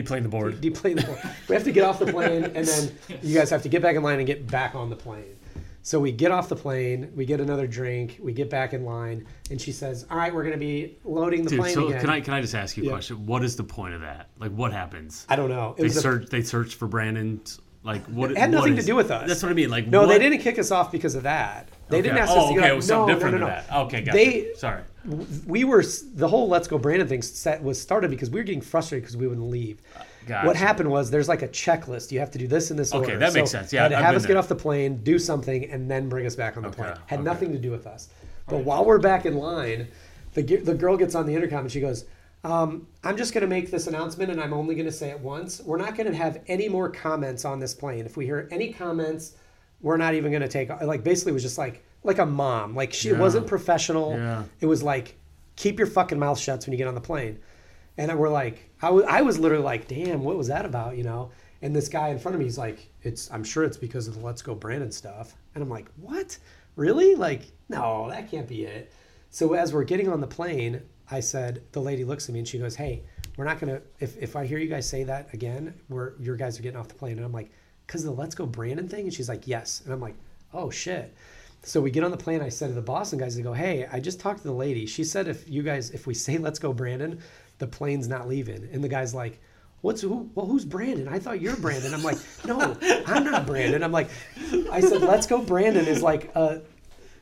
Deplane 0.03 0.23
the 0.23 0.29
board. 0.29 0.61
deplane 0.61 0.97
the 0.97 1.03
plane. 1.03 1.19
We 1.49 1.55
have 1.55 1.65
to 1.65 1.73
get 1.73 1.85
off 1.85 1.99
the 1.99 2.07
plane 2.13 2.45
and 2.45 2.67
then 2.67 2.93
you 3.23 3.35
guys 3.37 3.51
have 3.51 3.63
to 3.63 3.69
get 3.69 3.83
back 3.83 3.97
in 3.97 4.03
line 4.03 4.19
and 4.19 4.27
get 4.27 4.47
back 4.47 4.75
on 4.75 4.91
the 4.91 4.97
plane." 4.97 5.35
So 5.83 5.99
we 5.99 6.13
get 6.13 6.31
off 6.31 6.49
the 6.51 6.57
plane, 6.57 7.11
we 7.17 7.25
get 7.25 7.41
another 7.41 7.67
drink, 7.67 8.19
we 8.21 8.33
get 8.33 8.51
back 8.51 8.75
in 8.75 8.85
line, 8.85 9.25
and 9.51 9.59
she 9.59 9.73
says, 9.73 10.05
"All 10.11 10.19
right, 10.19 10.35
we're 10.35 10.43
going 10.43 10.53
to 10.53 10.59
be 10.59 10.99
loading 11.05 11.45
the 11.45 11.51
Dude, 11.51 11.61
plane 11.61 11.75
so 11.75 11.87
again." 11.89 12.01
can 12.01 12.11
I 12.11 12.21
can 12.21 12.35
I 12.35 12.41
just 12.43 12.55
ask 12.55 12.77
you 12.77 12.83
a 12.83 12.87
Yeah. 12.87 12.93
question? 12.93 13.25
What 13.27 13.43
is 13.43 13.57
the 13.57 13.65
point 13.65 13.95
of 13.95 14.03
that? 14.03 14.29
Like, 14.39 14.53
what 14.53 14.73
happens? 14.73 15.25
I 15.31 15.37
don't 15.37 15.49
know. 15.49 15.71
It 15.77 15.79
They 15.79 15.83
was 15.85 15.97
a- 15.97 16.01
search. 16.01 16.27
They 16.29 16.43
search 16.43 16.75
for 16.75 16.87
Brandon. 16.89 17.41
Like, 17.85 18.05
what? 18.07 18.31
It 18.33 18.37
had 18.37 18.51
what 18.51 18.59
nothing 18.59 18.77
to 18.77 18.83
do 18.83 18.97
with 18.97 19.11
us. 19.11 19.27
That's 19.29 19.43
what 19.43 19.51
I 19.51 19.55
mean. 19.55 19.71
Like, 19.71 19.87
no, 19.87 20.01
what- 20.01 20.09
they 20.09 20.19
didn't 20.19 20.41
kick 20.41 20.59
us 20.59 20.71
off 20.71 20.93
because 20.93 21.15
of 21.15 21.23
that. 21.23 21.69
They 21.89 22.03
didn't 22.03 22.17
Okay. 22.19 22.23
ask 22.23 22.33
oh, 22.33 22.41
us 22.47 22.51
okay, 22.53 22.61
off. 22.61 22.67
it 22.67 22.77
was 22.77 22.87
something 22.87 23.15
different 23.15 23.39
no, 23.39 23.47
no, 23.47 23.47
than 23.55 23.65
no. 23.67 23.71
that. 23.71 23.87
Okay, 23.87 24.01
gotcha. 24.03 24.17
They- 24.17 24.53
Sorry. 24.57 24.83
we 25.47 25.65
were 25.65 25.83
the 26.15 26.29
whole 26.29 26.49
let's 26.49 26.69
go 26.69 26.77
brandon 26.77 27.09
thing 27.09 27.23
set 27.23 27.63
was 27.63 27.81
started 27.81 28.11
because 28.11 28.29
we 28.31 28.39
were 28.41 28.45
getting 28.45 28.61
frustrated 28.61 29.05
because 29.05 29.17
we 29.17 29.27
wouldn't 29.27 29.49
leave 29.49 29.81
Gotcha. 30.27 30.47
what 30.47 30.55
happened 30.57 30.91
was 30.91 31.11
there's 31.11 31.29
like 31.29 31.41
a 31.41 31.49
checklist 31.49 32.13
you 32.13 32.19
have 32.19 32.31
to 32.33 32.39
do 32.39 32.47
this 32.47 32.71
in 32.71 32.77
this 32.77 32.93
Okay, 32.93 33.13
order 33.13 33.19
that 33.19 33.33
makes 33.33 33.51
So 33.51 33.59
sense. 33.59 33.73
Yeah, 33.73 33.85
had 33.85 33.89
to 33.91 33.97
have 33.97 34.15
us 34.17 34.27
get 34.27 34.37
off 34.37 34.49
the 34.49 34.55
plane 34.57 34.99
do 35.03 35.19
something 35.19 35.65
and 35.71 35.91
then 35.91 36.11
bring 36.11 36.27
us 36.27 36.37
back 36.37 36.59
on 36.59 36.63
the 36.63 36.69
Okay, 36.69 36.83
plane 36.83 36.95
had 37.07 37.21
okay. 37.21 37.25
nothing 37.25 37.53
to 37.53 37.59
do 37.59 37.71
with 37.71 37.87
us 37.87 38.09
but 38.49 38.59
while 38.65 38.85
we're 38.85 38.99
back 38.99 39.25
in 39.25 39.37
line 39.39 39.89
the, 40.35 40.43
the 40.43 40.75
girl 40.75 40.97
gets 40.99 41.15
on 41.15 41.25
the 41.25 41.35
intercom 41.35 41.61
and 41.61 41.73
she 41.73 41.81
goes 41.81 42.05
um, 42.45 42.87
i'm 43.03 43.17
just 43.17 43.33
going 43.33 43.41
to 43.43 43.49
make 43.49 43.71
this 43.71 43.87
announcement 43.87 44.31
and 44.31 44.39
i'm 44.43 44.53
only 44.53 44.75
going 44.75 44.85
to 44.87 44.93
say 44.93 45.09
it 45.09 45.21
once 45.21 45.63
we're 45.65 45.79
not 45.79 45.97
going 45.97 46.11
to 46.11 46.15
have 46.17 46.43
any 46.49 46.69
more 46.69 46.91
comments 46.91 47.47
on 47.47 47.59
this 47.61 47.73
plane 47.73 48.05
if 48.05 48.17
we 48.19 48.27
hear 48.27 48.47
any 48.51 48.73
comments 48.75 49.37
we're 49.81 49.97
not 49.97 50.15
even 50.15 50.31
going 50.33 50.43
to 50.43 50.49
take 50.49 50.69
like 50.83 51.05
basically 51.05 51.31
it 51.31 51.35
was 51.35 51.43
just 51.43 51.59
like 51.59 51.85
like 52.03 52.19
a 52.19 52.27
mom 52.27 52.75
like 52.75 52.93
she 52.93 53.11
Yeah. 53.11 53.19
wasn't 53.19 53.47
professional 53.47 54.13
Yeah. 54.13 54.45
it 54.61 54.67
was 54.67 54.83
like 54.83 55.17
keep 55.57 55.79
your 55.79 55.87
fucking 55.89 56.19
mouth 56.19 56.39
shut 56.39 56.65
when 56.65 56.73
you 56.73 56.79
get 56.79 56.89
on 56.89 56.95
the 56.95 57.01
plane 57.01 57.41
and 57.97 58.17
we're 58.19 58.29
like 58.29 58.71
I 58.83 58.91
wa- 58.91 59.05
I 59.09 59.23
was 59.23 59.39
literally 59.39 59.65
like 59.65 59.89
damn 59.89 60.23
what 60.23 60.37
was 60.37 60.49
that 60.49 60.65
about 60.65 60.97
you 60.97 61.05
know 61.05 61.31
And 61.61 61.75
this 61.75 61.89
guy 61.89 62.09
in 62.11 62.19
front 62.21 62.37
of 62.37 62.41
me, 62.41 62.47
is 62.47 62.57
like, 62.57 62.89
"It's 63.03 63.29
I'm 63.33 63.43
sure 63.43 63.65
it's 63.65 63.77
because 63.77 64.07
of 64.07 64.15
the 64.15 64.25
Let's 64.25 64.43
Go 64.43 64.55
Brandon 64.55 64.93
stuff." 64.93 65.35
And 65.55 65.63
I'm 65.65 65.69
like, 65.69 65.89
"What? 65.97 66.39
Really? 66.77 67.17
Like, 67.17 67.43
no, 67.69 68.09
that 68.11 68.31
can't 68.31 68.47
be 68.47 68.63
it." 68.65 68.93
So 69.31 69.55
as 69.55 69.73
we're 69.75 69.83
getting 69.83 70.09
on 70.09 70.21
the 70.21 70.29
plane, 70.29 70.83
I 71.11 71.19
said, 71.19 71.63
the 71.73 71.81
lady 71.81 72.05
looks 72.05 72.29
at 72.29 72.33
me 72.33 72.39
and 72.39 72.47
she 72.47 72.59
goes, 72.61 72.77
"Hey, 72.77 73.03
we're 73.37 73.45
not 73.45 73.59
gonna. 73.59 73.81
If 73.99 74.17
if 74.23 74.37
I 74.37 74.47
hear 74.47 74.59
you 74.59 74.69
guys 74.69 74.89
say 74.89 75.03
that 75.03 75.35
again, 75.35 75.75
we're 75.89 76.13
your 76.21 76.37
guys 76.37 76.57
are 76.61 76.63
getting 76.63 76.79
off 76.79 76.87
the 76.87 76.95
plane." 77.03 77.17
And 77.17 77.25
I'm 77.27 77.33
like, 77.33 77.51
"Cause 77.89 78.05
the 78.05 78.13
Let's 78.13 78.37
Go 78.37 78.47
Brandon 78.47 78.89
thing?" 78.89 79.05
And 79.05 79.13
she's 79.13 79.29
like, 79.29 79.49
"Yes." 79.49 79.83
And 79.85 79.93
I'm 79.93 80.01
like, 80.01 80.15
"Oh 80.55 80.71
shit." 80.71 81.13
So 81.65 81.81
we 81.81 81.91
get 81.91 82.05
on 82.05 82.13
the 82.13 82.17
plane. 82.17 82.41
I 82.41 82.51
said 82.51 82.69
to 82.69 82.75
the 82.75 82.81
Boston 82.81 83.19
guys, 83.19 83.37
I 83.37 83.43
go, 83.43 83.53
"Hey, 83.53 83.87
I 83.91 83.99
just 83.99 84.21
talked 84.21 84.43
to 84.43 84.47
the 84.47 84.55
lady. 84.55 84.87
She 84.87 85.03
said 85.03 85.27
if 85.27 85.49
you 85.51 85.63
guys, 85.65 85.91
if 85.91 86.07
we 86.07 86.15
say 86.15 86.39
Let's 86.39 86.61
Go 86.61 86.73
Brandon, 86.73 87.19
the 87.59 87.67
plane's 87.67 88.07
not 88.07 88.29
leaving." 88.29 88.69
And 88.73 88.85
the 88.85 88.89
guy's 88.89 89.13
like, 89.13 89.41
"What's 89.81 90.01
who? 90.01 90.31
Well, 90.35 90.47
who's 90.47 90.65
Brandon? 90.65 91.09
I 91.09 91.19
thought 91.19 91.41
you're 91.41 91.57
Brandon." 91.57 91.93
I'm 91.93 92.05
like, 92.05 92.19
"No, 92.47 92.77
I'm 93.07 93.25
not 93.25 93.47
Brandon." 93.47 93.83
I'm 93.83 93.93
like, 93.93 94.09
I 94.71 94.81
said, 94.81 95.03
"Let's 95.03 95.27
Go 95.27 95.43
Brandon" 95.43 95.87
is 95.87 96.03
like 96.03 96.31
a. 96.37 96.63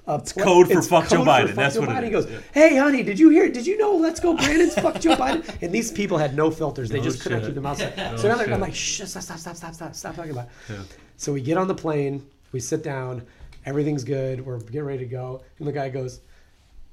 it's 0.09 0.32
code 0.32 0.70
for 0.70 0.82
fuck 0.82 1.09
Joe 1.09 1.24
Biden. 1.24 1.54
That's 1.54 1.76
what 1.76 1.88
it 1.88 2.04
He 2.04 2.11
goes, 2.11 2.30
yeah. 2.30 2.38
"Hey, 2.52 2.76
honey, 2.76 3.02
did 3.02 3.18
you 3.18 3.28
hear? 3.30 3.48
Did 3.48 3.66
you 3.66 3.76
know 3.76 3.96
Let's 3.96 4.20
Go 4.20 4.36
Brandon's 4.36 4.74
fuck 4.84 5.00
Joe 5.00 5.16
Biden?" 5.16 5.44
And 5.62 5.72
these 5.72 5.90
people 5.90 6.16
had 6.18 6.36
no 6.36 6.50
filters. 6.50 6.90
They 6.90 6.98
No 6.98 7.04
just 7.04 7.22
could 7.22 7.32
not 7.32 7.42
keep 7.42 7.54
their 7.54 7.62
mouths 7.62 7.80
shut. 7.80 7.96
No 7.96 8.16
so 8.16 8.28
now 8.28 8.36
they're, 8.36 8.52
I'm 8.52 8.61
like, 8.61 8.74
"Shh, 8.74 9.02
stop, 9.04 9.22
stop, 9.22 9.38
stop, 9.38 9.57
stop, 9.57 9.74
stop, 9.74 9.94
stop 9.94 10.16
talking 10.16 10.30
about." 10.30 10.46
it." 10.68 10.74
Yeah. 10.74 10.82
So 11.16 11.32
we 11.32 11.40
get 11.40 11.57
on 11.57 11.66
the 11.66 11.74
plane, 11.74 12.26
we 12.52 12.61
sit 12.61 12.82
down, 12.82 13.26
everything's 13.64 14.04
good, 14.04 14.44
we're 14.44 14.59
getting 14.61 14.84
ready 14.84 14.98
to 15.00 15.11
go, 15.11 15.42
and 15.59 15.66
the 15.66 15.72
guy 15.72 15.88
goes, 15.88 16.20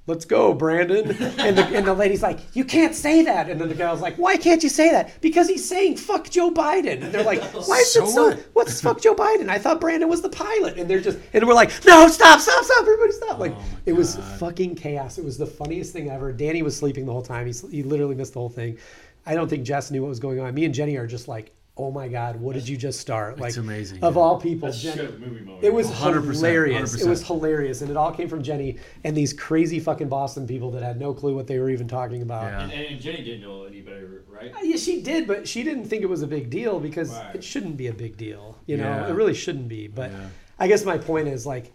"Let's 0.05 0.25
go, 0.25 0.53
Brandon." 0.53 1.15
And 1.43 1.57
the, 1.57 1.65
and 1.65 1.85
the 1.85 1.93
lady's 1.93 2.23
like, 2.23 2.39
"You 2.53 2.65
can't 2.65 2.95
say 2.95 3.23
that." 3.23 3.49
And 3.49 3.59
then 3.59 3.69
the 3.69 3.75
guy 3.75 3.91
was 3.91 4.01
like, 4.01 4.15
"Why 4.17 4.37
can't 4.37 4.63
you 4.63 4.69
say 4.69 4.91
that?" 4.91 5.21
Because 5.21 5.47
he's 5.47 5.67
saying 5.67 5.97
"fuck 5.97 6.29
Joe 6.29 6.51
Biden." 6.51 7.01
And 7.03 7.11
they're 7.11 7.23
like, 7.23 7.41
"Why 7.67 7.77
is 7.79 7.93
So 7.93 8.03
it 8.03 8.09
so? 8.09 8.27
what? 8.27 8.39
What's 8.53 8.81
"fuck 8.81 9.01
Joe 9.01 9.15
Biden"? 9.15 9.49
I 9.49 9.57
thought 9.57 9.81
Brandon 9.81 10.09
was 10.09 10.21
the 10.21 10.29
pilot." 10.29 10.77
And 10.77 10.89
they're 10.89 11.01
just, 11.01 11.19
and 11.33 11.45
we're 11.47 11.53
like, 11.53 11.71
"No, 11.85 12.07
stop, 12.07 12.39
stop, 12.39 12.63
stop! 12.63 12.81
Everybody 12.81 13.11
stop!" 13.13 13.39
Like 13.39 13.53
Oh 13.55 13.63
it 13.85 13.93
was 13.93 14.15
fucking 14.37 14.75
chaos. 14.75 15.17
It 15.17 15.25
was 15.25 15.37
the 15.37 15.45
funniest 15.45 15.93
thing 15.93 16.09
ever. 16.09 16.31
Danny 16.31 16.61
was 16.61 16.75
sleeping 16.75 17.05
the 17.05 17.11
whole 17.11 17.21
time. 17.21 17.45
He, 17.47 17.53
he 17.69 17.83
literally 17.83 18.15
missed 18.15 18.33
the 18.33 18.39
whole 18.39 18.49
thing. 18.49 18.77
I 19.25 19.35
don't 19.35 19.49
think 19.49 19.63
Jess 19.63 19.91
knew 19.91 20.01
what 20.01 20.09
was 20.09 20.19
going 20.19 20.39
on. 20.39 20.53
Me 20.53 20.65
and 20.65 20.73
Jenny 20.73 20.97
are 20.97 21.07
just 21.07 21.27
like, 21.27 21.53
"Oh 21.75 21.91
my 21.91 22.07
god, 22.07 22.35
what 22.39 22.53
did 22.53 22.67
you 22.67 22.77
just 22.77 22.99
start?" 22.99 23.39
Like 23.39 23.49
it's 23.49 23.57
amazing, 23.57 24.03
Of 24.03 24.15
yeah. 24.15 24.21
all 24.21 24.39
people, 24.39 24.67
That's 24.69 24.81
Jenny. 24.81 25.03
movie 25.19 25.41
moment. 25.43 25.63
It 25.63 25.73
was 25.73 25.87
100%, 25.87 26.23
hilarious. 26.33 26.93
It 26.93 27.01
100%. 27.05 27.09
was 27.09 27.23
hilarious, 27.27 27.81
and 27.81 27.89
it 27.89 27.97
all 27.97 28.11
came 28.13 28.27
from 28.29 28.43
Jenny 28.43 28.77
and 29.03 29.15
these 29.17 29.33
crazy 29.33 29.79
fucking 29.79 30.07
Boston 30.09 30.45
people 30.47 30.71
that 30.71 30.83
had 30.83 30.99
no 30.99 31.13
clue 31.13 31.35
what 31.35 31.47
they 31.47 31.57
were 31.59 31.69
even 31.69 31.87
talking 31.87 32.21
about. 32.21 32.43
Yeah. 32.43 32.63
And, 32.63 32.71
and 32.71 33.01
Jenny 33.01 33.23
didn't 33.23 33.41
know 33.41 33.63
any 33.63 33.81
better, 33.81 34.23
right? 34.29 34.53
Uh, 34.53 34.59
Yeah, 34.63 34.77
she 34.77 35.01
did, 35.01 35.27
but 35.27 35.47
she 35.47 35.63
didn't 35.63 35.85
think 35.85 36.03
it 36.03 36.09
was 36.09 36.21
a 36.21 36.27
big 36.27 36.49
deal 36.49 36.79
because 36.79 37.11
Right. 37.11 37.35
it 37.35 37.43
shouldn't 37.43 37.77
be 37.77 37.87
a 37.87 37.93
big 37.93 38.17
deal. 38.17 38.57
You 38.67 38.77
know, 38.77 38.83
Yeah. 38.83 39.09
it 39.09 39.13
really 39.13 39.33
shouldn't 39.33 39.67
be. 39.67 39.87
But 39.87 40.11
Yeah. 40.11 40.27
I 40.59 40.67
guess 40.67 40.85
my 40.85 40.97
point 40.97 41.27
is 41.27 41.45
like, 41.45 41.71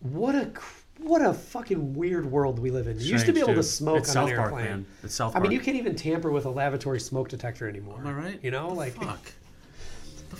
what 0.00 0.34
a 0.34 0.46
cr- 0.46 0.82
what 0.98 1.22
a 1.22 1.32
fucking 1.32 1.94
weird 1.94 2.30
world 2.30 2.58
we 2.58 2.70
live 2.70 2.86
in. 2.86 2.98
You 2.98 3.06
used 3.06 3.26
to 3.26 3.32
be 3.32 3.40
Strange, 3.40 3.56
able 3.56 3.62
to 3.62 3.68
smoke 3.68 3.98
It's 3.98 4.08
on 4.10 4.14
South 4.14 4.30
an 4.30 4.36
Park, 4.36 4.52
airplane. 4.52 4.64
man. 4.70 4.86
It's 5.02 5.14
South 5.14 5.36
I 5.36 5.40
mean, 5.40 5.52
you 5.52 5.60
can't 5.60 5.76
even 5.76 5.94
tamper 5.96 6.30
with 6.30 6.44
a 6.46 6.50
lavatory 6.50 7.00
smoke 7.00 7.28
detector 7.28 7.68
anymore. 7.68 7.98
Am 7.98 8.06
I 8.06 8.12
right? 8.12 8.40
You 8.42 8.50
know, 8.50 8.68
like 8.68 8.94
Fuck. 8.94 9.32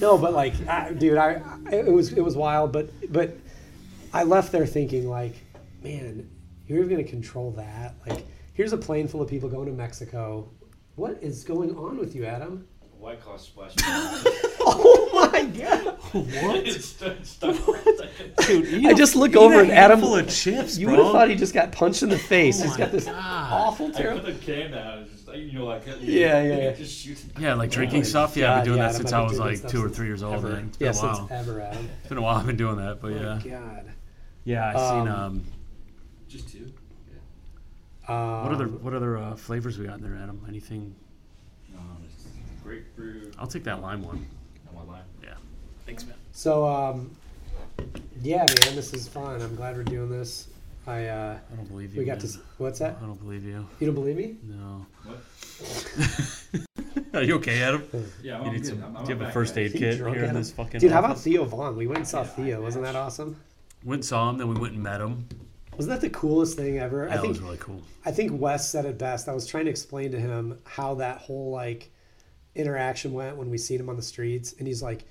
no, 0.01 0.19
but 0.19 0.33
like, 0.33 0.55
I, 0.67 0.93
dude, 0.93 1.19
I 1.19 1.41
it 1.71 1.91
was 1.93 2.13
it 2.13 2.21
was 2.23 2.37
wild, 2.37 2.73
but 2.73 2.91
but 3.13 3.37
I 4.13 4.23
left 4.25 4.51
there 4.53 4.67
thinking 4.67 5.09
like, 5.09 5.35
man, 5.83 6.29
you're 6.67 6.79
even 6.79 6.91
gonna 6.91 7.05
control 7.05 7.51
that? 7.53 7.95
Like, 8.09 8.25
here's 8.55 8.73
a 8.73 8.79
plane 8.79 9.07
full 9.09 9.23
of 9.23 9.29
people 9.29 9.49
going 9.49 9.67
to 9.67 9.73
Mexico. 9.73 10.49
What 10.97 11.19
is 11.23 11.45
going 11.45 11.77
on 11.77 11.99
with 11.99 12.15
you, 12.17 12.25
Adam? 12.25 12.67
White 12.99 13.21
Claw 13.21 13.37
splash. 13.37 13.73
Oh 14.69 15.09
my! 15.45 15.95
What? 16.12 16.57
it's 16.66 16.87
stuck, 16.87 17.16
stuck 17.22 17.55
for 17.57 17.76
a. 17.76 18.43
Dude, 18.47 18.66
eat 18.66 18.87
I 18.87 18.91
a- 18.91 18.95
just 18.95 19.16
look 19.16 19.32
eat 19.32 19.37
over 19.37 19.57
a 19.57 19.59
and 19.62 19.70
Adam- 19.70 19.99
handful 20.01 20.16
of 20.18 20.28
chips, 20.28 20.78
You 20.78 20.89
would 20.91 20.99
have 20.99 21.12
thought 21.12 21.28
he 21.28 21.34
just 21.37 21.53
got 21.55 21.72
punched 21.72 22.03
in 22.03 22.09
the 22.09 22.18
face. 22.18 22.61
Oh 22.61 22.64
He's 22.64 22.72
my 22.72 22.78
got 22.78 22.93
this 22.93 23.05
God. 23.07 23.14
awful, 23.53 23.87
I 23.87 23.91
put 23.91 23.97
terrible. 23.99 24.22
the 24.24 24.32
can 24.34 24.70
down. 24.72 24.99
It's 25.03 25.12
just 25.12 25.28
like, 25.28 25.39
you 25.39 25.53
know, 25.53 25.64
like 25.66 25.84
Yeah, 25.87 26.43
yeah, 26.43 26.43
yeah. 26.57 26.72
Just 26.72 26.99
shoot. 26.99 27.18
Yeah, 27.39 27.55
like 27.55 27.70
drinking 27.70 28.01
my 28.01 28.05
stuff. 28.05 28.37
Yeah, 28.37 28.51
I've 28.53 28.57
God, 28.57 28.57
been 28.59 28.64
doing 28.66 28.78
yeah, 28.78 28.87
that 28.89 28.95
since 28.95 29.12
I've 29.12 29.14
I 29.14 29.18
been 29.20 29.28
was 29.28 29.37
doing 29.39 29.49
like 29.51 29.59
stuff 29.59 29.70
two 29.70 29.78
or 29.80 29.87
since 29.89 29.97
three 29.97 30.07
years 30.07 30.22
old. 30.22 30.34
Ever. 30.37 30.49
Man. 30.49 30.66
It's 30.68 30.76
been 30.76 30.84
Yeah, 30.87 30.91
a 30.91 30.95
since 30.95 31.18
while. 31.18 31.28
ever, 31.30 31.61
Adam. 31.61 31.89
It's 32.01 32.09
been 32.09 32.18
a 32.18 32.22
while. 32.22 32.37
I've 32.37 32.47
been 32.47 32.57
doing 32.57 32.76
that, 32.76 33.01
but 33.01 33.12
Oh 33.12 33.14
yeah, 33.14 33.41
God. 33.51 33.93
yeah. 34.45 34.72
I 34.74 34.91
seen 34.91 35.09
Um, 35.09 35.14
um. 35.14 35.45
Just 36.28 36.49
two. 36.51 36.72
Um, 38.09 38.45
What 38.45 38.53
other 38.53 38.68
what 38.68 38.95
other 38.95 39.16
uh, 39.18 39.34
flavors 39.34 39.78
we 39.78 39.87
got 39.87 39.99
in 39.99 40.03
there, 40.05 40.14
Adam? 40.22 40.41
Anything? 40.49 40.95
No, 41.72 41.80
grapefruit. 42.62 43.34
I'll 43.39 43.49
take 43.49 43.64
that 43.64 43.82
lime 43.82 44.03
one. 44.05 44.24
and 44.68 44.76
one 44.76 44.87
lime. 44.87 45.03
Yeah. 45.22 45.34
Thanks, 45.87 46.05
man. 46.07 46.16
So, 46.32 46.66
um, 46.66 47.11
yeah, 48.22 48.39
man, 48.39 48.74
this 48.76 48.93
is 48.93 49.09
fun. 49.09 49.41
I'm 49.41 49.55
glad 49.57 49.76
we're 49.76 49.84
doing 49.84 50.11
this. 50.11 50.49
I 50.87 51.07
uh, 51.07 51.39
I 51.53 51.57
don't 51.57 51.68
believe 51.68 51.95
you. 51.95 52.01
we 52.01 52.05
got 52.07 52.18
man. 52.22 52.28
to. 52.32 52.39
What's 52.59 52.78
that? 52.78 52.97
I 53.03 53.07
don't 53.07 53.20
believe 53.20 53.45
you. 53.45 53.66
You 53.80 53.87
don't 53.87 53.95
believe 53.95 54.16
me? 54.16 54.37
No. 54.45 54.87
What? 55.05 55.18
Are 57.14 57.22
you 57.22 57.37
okay, 57.37 57.62
Adam? 57.62 57.82
Yeah, 58.22 58.39
You 58.41 58.45
I'm 58.45 58.53
need 58.53 58.62
good. 58.62 58.66
some. 58.70 58.84
I'm, 58.84 58.97
I'm 58.99 59.05
do 59.05 59.12
you 59.12 59.18
have 59.18 59.28
a 59.28 59.32
first 59.32 59.55
guys. 59.55 59.66
aid 59.66 59.72
He 59.72 59.78
kit 59.78 59.99
drunk 59.99 60.16
here 60.16 60.26
in 60.26 60.34
this 60.34 60.51
fucking? 60.53 60.80
Dude, 60.80 60.93
how 60.93 60.99
about 61.01 61.12
office? 61.12 61.24
Theo 61.24 61.45
Von? 61.45 61.76
We 61.76 61.87
went 61.87 61.99
and 61.99 62.09
saw 62.09 62.20
Yeah, 62.22 62.28
Theo. 62.28 62.57
I 62.57 62.61
Wasn't 62.61 62.84
that 62.84 62.93
matched. 62.95 63.05
awesome? 63.05 63.41
Went 63.84 64.01
and 64.01 64.05
saw 64.05 64.28
him, 64.30 64.39
then 64.39 64.49
we 64.49 64.61
went 64.61 64.74
and 64.74 64.82
met 64.82 65.01
him. 65.01 65.26
Wasn't 65.76 65.89
that 65.93 66.01
the 66.01 66.11
coolest 66.11 66.57
thing 66.57 66.78
ever? 66.78 67.07
I 67.07 67.12
That 67.14 67.20
think 67.22 67.28
was 67.28 67.41
really 67.41 67.59
cool. 67.59 67.80
I 68.05 68.11
think 68.11 68.39
Wes 68.41 68.68
said 68.70 68.84
it 68.84 68.99
best. 68.99 69.28
I 69.28 69.32
was 69.34 69.47
trying 69.47 69.64
to 69.66 69.70
explain 69.70 70.11
to 70.12 70.18
him 70.20 70.59
how 70.64 70.95
that 70.97 71.18
whole 71.18 71.51
like 71.51 71.91
interaction 72.55 73.12
went 73.12 73.37
when 73.37 73.51
we 73.51 73.59
seen 73.59 73.80
him 73.80 73.89
on 73.89 73.97
the 73.97 74.03
streets, 74.03 74.55
and 74.59 74.66
he's 74.66 74.82
like, 74.82 75.05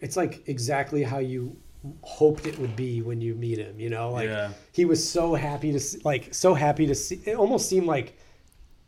"It's 0.00 0.16
like 0.16 0.48
exactly 0.48 1.02
how 1.02 1.18
you 1.18 1.56
hoped 2.02 2.46
it 2.46 2.58
would 2.58 2.74
be 2.76 3.02
when 3.02 3.20
you 3.20 3.34
meet 3.34 3.58
him." 3.58 3.78
You 3.80 3.90
know, 3.90 4.10
like 4.12 4.28
Yeah. 4.28 4.50
he 4.72 4.84
was 4.84 5.06
so 5.08 5.34
happy 5.34 5.72
to 5.72 5.80
see, 5.80 6.00
like 6.04 6.34
so 6.34 6.54
happy 6.54 6.86
to 6.86 6.94
see. 6.94 7.20
It 7.24 7.36
almost 7.36 7.68
seemed 7.68 7.86
like 7.86 8.16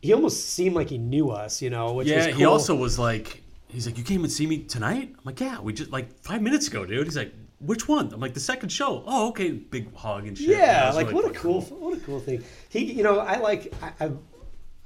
he 0.01 0.13
almost 0.13 0.49
seemed 0.49 0.75
like 0.75 0.89
he 0.89 0.97
knew 0.97 1.29
us. 1.29 1.61
You 1.61 1.69
know, 1.69 1.93
which 1.93 2.05
was 2.07 2.25
Yeah, 2.25 2.31
cool. 2.31 2.39
he 2.39 2.45
also 2.45 2.75
was 2.75 2.97
like, 2.99 3.41
he's 3.67 3.85
like, 3.85 3.97
you 3.97 4.03
came 4.03 4.23
and 4.23 4.31
see 4.31 4.47
me 4.47 4.59
tonight? 4.59 5.09
I'm 5.17 5.23
like, 5.23 5.39
yeah, 5.39 5.59
we 5.59 5.73
just 5.73 5.91
like 5.91 6.11
five 6.23 6.41
minutes 6.41 6.67
ago, 6.67 6.85
dude. 6.85 7.05
He's 7.05 7.17
like, 7.17 7.33
which 7.59 7.87
one? 7.89 8.13
I'm 8.13 8.19
like, 8.21 8.33
the 8.33 8.39
second 8.39 8.69
show. 8.69 9.03
Oh, 9.05 9.29
okay, 9.29 9.51
big 9.51 9.93
hog 9.95 10.25
and 10.27 10.37
shit. 10.37 10.47
Yeah, 10.49 10.91
like 10.93 11.11
what 11.11 11.25
a 11.25 11.27
fucking 11.27 11.41
cool, 11.41 11.61
what 11.61 11.97
a 11.97 11.99
cool 12.01 12.19
thing. 12.21 12.41
He, 12.69 12.85
you 12.93 13.03
know, 13.03 13.19
I 13.19 13.37
like, 13.39 13.73
I, 13.81 14.05
I, 14.05 14.11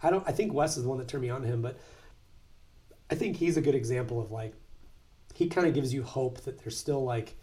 I 0.01 0.09
don't, 0.09 0.27
I 0.27 0.31
think 0.31 0.53
Wes 0.53 0.75
is 0.77 0.83
the 0.83 0.89
one 0.89 0.97
that 0.97 1.07
turned 1.07 1.21
me 1.21 1.29
on 1.29 1.41
to 1.43 1.47
him, 1.47 1.61
but 1.61 1.77
I 3.11 3.15
think 3.15 3.37
he's 3.37 3.57
a 3.57 3.61
good 3.61 3.75
example 3.75 4.19
of 4.19 4.31
like, 4.31 4.53
he 5.33 5.47
kind 5.47 5.67
of 5.67 5.73
gives 5.73 5.93
you 5.93 6.03
hope 6.03 6.41
that 6.41 6.59
there's 6.63 6.77
still 6.77 7.03
like, 7.03 7.35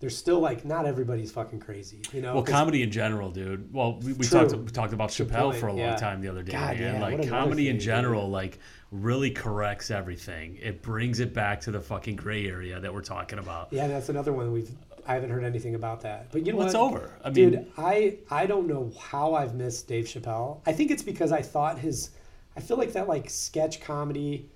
there's 0.00 0.16
still 0.16 0.40
like 0.40 0.64
not 0.64 0.84
everybody's 0.84 1.30
fucking 1.30 1.60
crazy, 1.60 2.02
you 2.12 2.20
know. 2.20 2.34
Well, 2.34 2.42
comedy 2.42 2.82
in 2.82 2.90
general, 2.90 3.30
dude. 3.30 3.72
Well, 3.72 3.98
we, 4.00 4.12
we 4.14 4.26
talked 4.26 4.52
we 4.52 4.66
talked 4.66 4.92
about 4.92 5.10
Chappelle 5.10 5.50
point, 5.50 5.58
for 5.58 5.68
a 5.68 5.72
long 5.72 5.78
yeah. 5.78 5.96
time 5.96 6.20
the 6.20 6.28
other 6.28 6.42
day, 6.42 6.52
God, 6.52 6.78
man. 6.78 6.94
yeah, 6.94 7.00
like 7.00 7.28
comedy 7.28 7.68
in 7.68 7.74
thing, 7.74 7.78
dude. 7.78 7.84
general, 7.84 8.28
like 8.28 8.58
really 8.90 9.30
corrects 9.30 9.90
everything. 9.90 10.58
It 10.60 10.82
brings 10.82 11.20
it 11.20 11.32
back 11.32 11.60
to 11.62 11.70
the 11.70 11.80
fucking 11.80 12.16
gray 12.16 12.46
area 12.46 12.80
that 12.80 12.92
we're 12.92 13.00
talking 13.02 13.38
about. 13.38 13.68
Yeah, 13.70 13.86
that's 13.86 14.08
another 14.08 14.32
one 14.32 14.52
we've. 14.52 14.70
I 15.06 15.14
haven't 15.14 15.30
heard 15.30 15.44
anything 15.44 15.74
about 15.74 16.00
that, 16.02 16.30
but 16.30 16.46
you 16.46 16.52
know 16.52 16.58
Well, 16.58 16.66
it's 16.66 16.76
what? 16.76 16.92
over. 16.92 17.10
I 17.24 17.30
mean, 17.30 17.50
Dude, 17.50 17.72
I 17.78 18.18
I 18.30 18.46
don't 18.46 18.66
know 18.66 18.92
how 19.00 19.34
I've 19.34 19.54
missed 19.54 19.88
Dave 19.88 20.06
Chappelle. 20.06 20.60
I 20.66 20.72
think 20.72 20.90
it's 20.90 21.02
because 21.02 21.32
I 21.32 21.42
thought 21.42 21.78
his 21.78 22.10
I 22.56 22.60
feel 22.60 22.76
like 22.76 22.92
that 22.92 23.08
like 23.08 23.30
sketch 23.30 23.80
comedy 23.80 24.48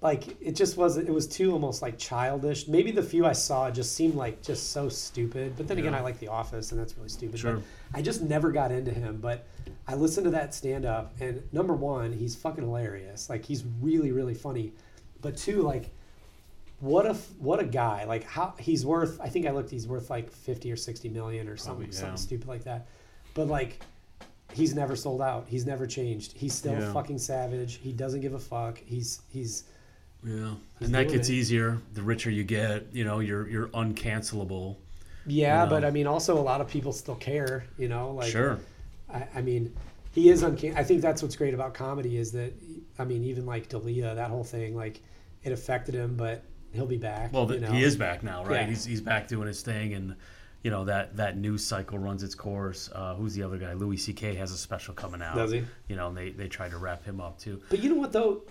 like 0.00 0.40
it 0.40 0.54
just 0.54 0.76
wasn't 0.76 1.08
it 1.08 1.12
was 1.12 1.26
too 1.26 1.52
almost 1.52 1.82
like 1.82 1.98
childish. 1.98 2.68
Maybe 2.68 2.90
the 2.92 3.02
few 3.02 3.26
I 3.26 3.32
saw 3.32 3.70
just 3.70 3.94
seemed 3.94 4.14
like 4.14 4.42
just 4.42 4.70
so 4.72 4.88
stupid. 4.88 5.54
But 5.56 5.66
then 5.66 5.78
again 5.78 5.94
I 5.94 6.00
like 6.00 6.18
The 6.20 6.28
Office 6.28 6.70
and 6.70 6.80
that's 6.80 6.96
really 6.96 7.08
stupid. 7.08 7.40
Sure. 7.40 7.54
But 7.54 7.62
I 7.98 8.02
just 8.02 8.22
never 8.22 8.52
got 8.52 8.70
into 8.70 8.92
him. 8.92 9.18
But 9.20 9.46
I 9.88 9.94
listened 9.96 10.24
to 10.26 10.30
that 10.30 10.54
stand 10.54 10.84
up 10.84 11.14
and 11.20 11.42
number 11.52 11.74
one, 11.74 12.12
he's 12.12 12.36
fucking 12.36 12.62
hilarious. 12.62 13.28
Like 13.28 13.44
he's 13.44 13.64
really, 13.80 14.12
really 14.12 14.34
funny. 14.34 14.72
But 15.20 15.36
two, 15.36 15.62
like 15.62 15.90
what 16.80 17.04
a 17.06 17.14
what 17.40 17.58
a 17.58 17.64
guy 17.64 18.04
like 18.04 18.22
how 18.22 18.54
he's 18.56 18.86
worth 18.86 19.20
i 19.20 19.28
think 19.28 19.46
i 19.46 19.50
looked 19.50 19.68
he's 19.68 19.88
worth 19.88 20.10
like 20.10 20.30
50 20.30 20.70
or 20.70 20.76
60 20.76 21.08
million 21.08 21.48
or 21.48 21.56
something 21.56 21.86
Probably, 21.86 21.92
yeah. 21.92 22.00
something 22.00 22.16
stupid 22.16 22.46
like 22.46 22.62
that 22.62 22.86
but 23.34 23.48
like 23.48 23.80
he's 24.52 24.76
never 24.76 24.94
sold 24.94 25.20
out 25.20 25.46
he's 25.48 25.66
never 25.66 25.88
changed 25.88 26.34
he's 26.36 26.54
still 26.54 26.74
Yeah. 26.78 26.92
fucking 26.92 27.18
savage 27.18 27.80
he 27.82 27.90
doesn't 27.90 28.20
give 28.20 28.34
a 28.34 28.38
fuck 28.38 28.78
he's 28.86 29.22
he's 29.28 29.64
yeah, 30.24 30.54
and 30.80 30.94
that 30.94 31.08
gets 31.08 31.28
it. 31.28 31.32
easier 31.34 31.78
the 31.94 32.02
richer 32.02 32.30
you 32.30 32.44
get. 32.44 32.86
You 32.92 33.04
know, 33.04 33.20
you're 33.20 33.48
you're 33.48 33.68
uncancelable. 33.68 34.76
yeah 35.26 35.64
You 35.64 35.70
but 35.70 35.84
i 35.84 35.90
mean 35.90 36.06
also 36.06 36.38
a 36.38 36.40
lot 36.40 36.60
of 36.60 36.68
people 36.68 36.92
still 36.92 37.14
care 37.16 37.64
you 37.76 37.88
know 37.88 38.12
like 38.12 38.30
sure. 38.30 38.58
I, 39.12 39.26
I 39.36 39.40
mean 39.42 39.74
he 40.12 40.30
is 40.30 40.42
uncan- 40.42 40.74
i 40.76 40.82
think 40.82 41.02
that's 41.02 41.22
what's 41.22 41.36
great 41.36 41.52
about 41.54 41.74
comedy 41.74 42.16
is 42.16 42.32
that 42.32 42.52
i 42.98 43.04
mean 43.04 43.22
even 43.24 43.44
like 43.44 43.68
D'Elia, 43.68 44.14
that 44.14 44.30
whole 44.30 44.44
thing 44.44 44.74
like 44.74 45.02
it 45.42 45.52
affected 45.52 45.94
him 45.94 46.16
but 46.16 46.42
he'll 46.72 46.86
be 46.86 46.96
back 46.96 47.32
Well, 47.32 47.52
you 47.52 47.60
know? 47.60 47.70
he 47.72 47.82
is 47.84 47.94
back 47.96 48.22
now, 48.22 48.44
right? 48.44 48.60
Yeah. 48.62 48.66
He's 48.68 48.84
he's 48.84 49.00
back 49.00 49.28
doing 49.28 49.46
his 49.48 49.62
thing, 49.62 49.94
and 49.94 50.14
you 50.62 50.70
know 50.70 50.84
that 50.84 51.16
that 51.16 51.36
news 51.36 51.64
cycle 51.64 51.98
runs 51.98 52.22
its 52.22 52.34
course. 52.34 52.90
Uh, 52.94 53.14
who's 53.14 53.34
the 53.34 53.42
other 53.42 53.56
guy? 53.58 53.72
Louis 53.74 53.96
C.K. 53.96 54.34
has 54.34 54.50
a 54.52 54.56
special 54.58 54.92
coming 54.92 55.22
out. 55.22 55.36
Does 55.36 55.52
he? 55.52 55.62
You 55.88 55.96
know, 55.96 56.08
and 56.08 56.16
they 56.16 56.30
they 56.30 56.48
tried 56.48 56.72
to 56.72 56.78
wrap 56.78 57.04
him 57.04 57.20
up 57.20 57.38
too. 57.38 57.60
But 57.70 57.78
you 57.82 57.88
know 57.90 57.94
what 57.96 58.12
though? 58.12 58.42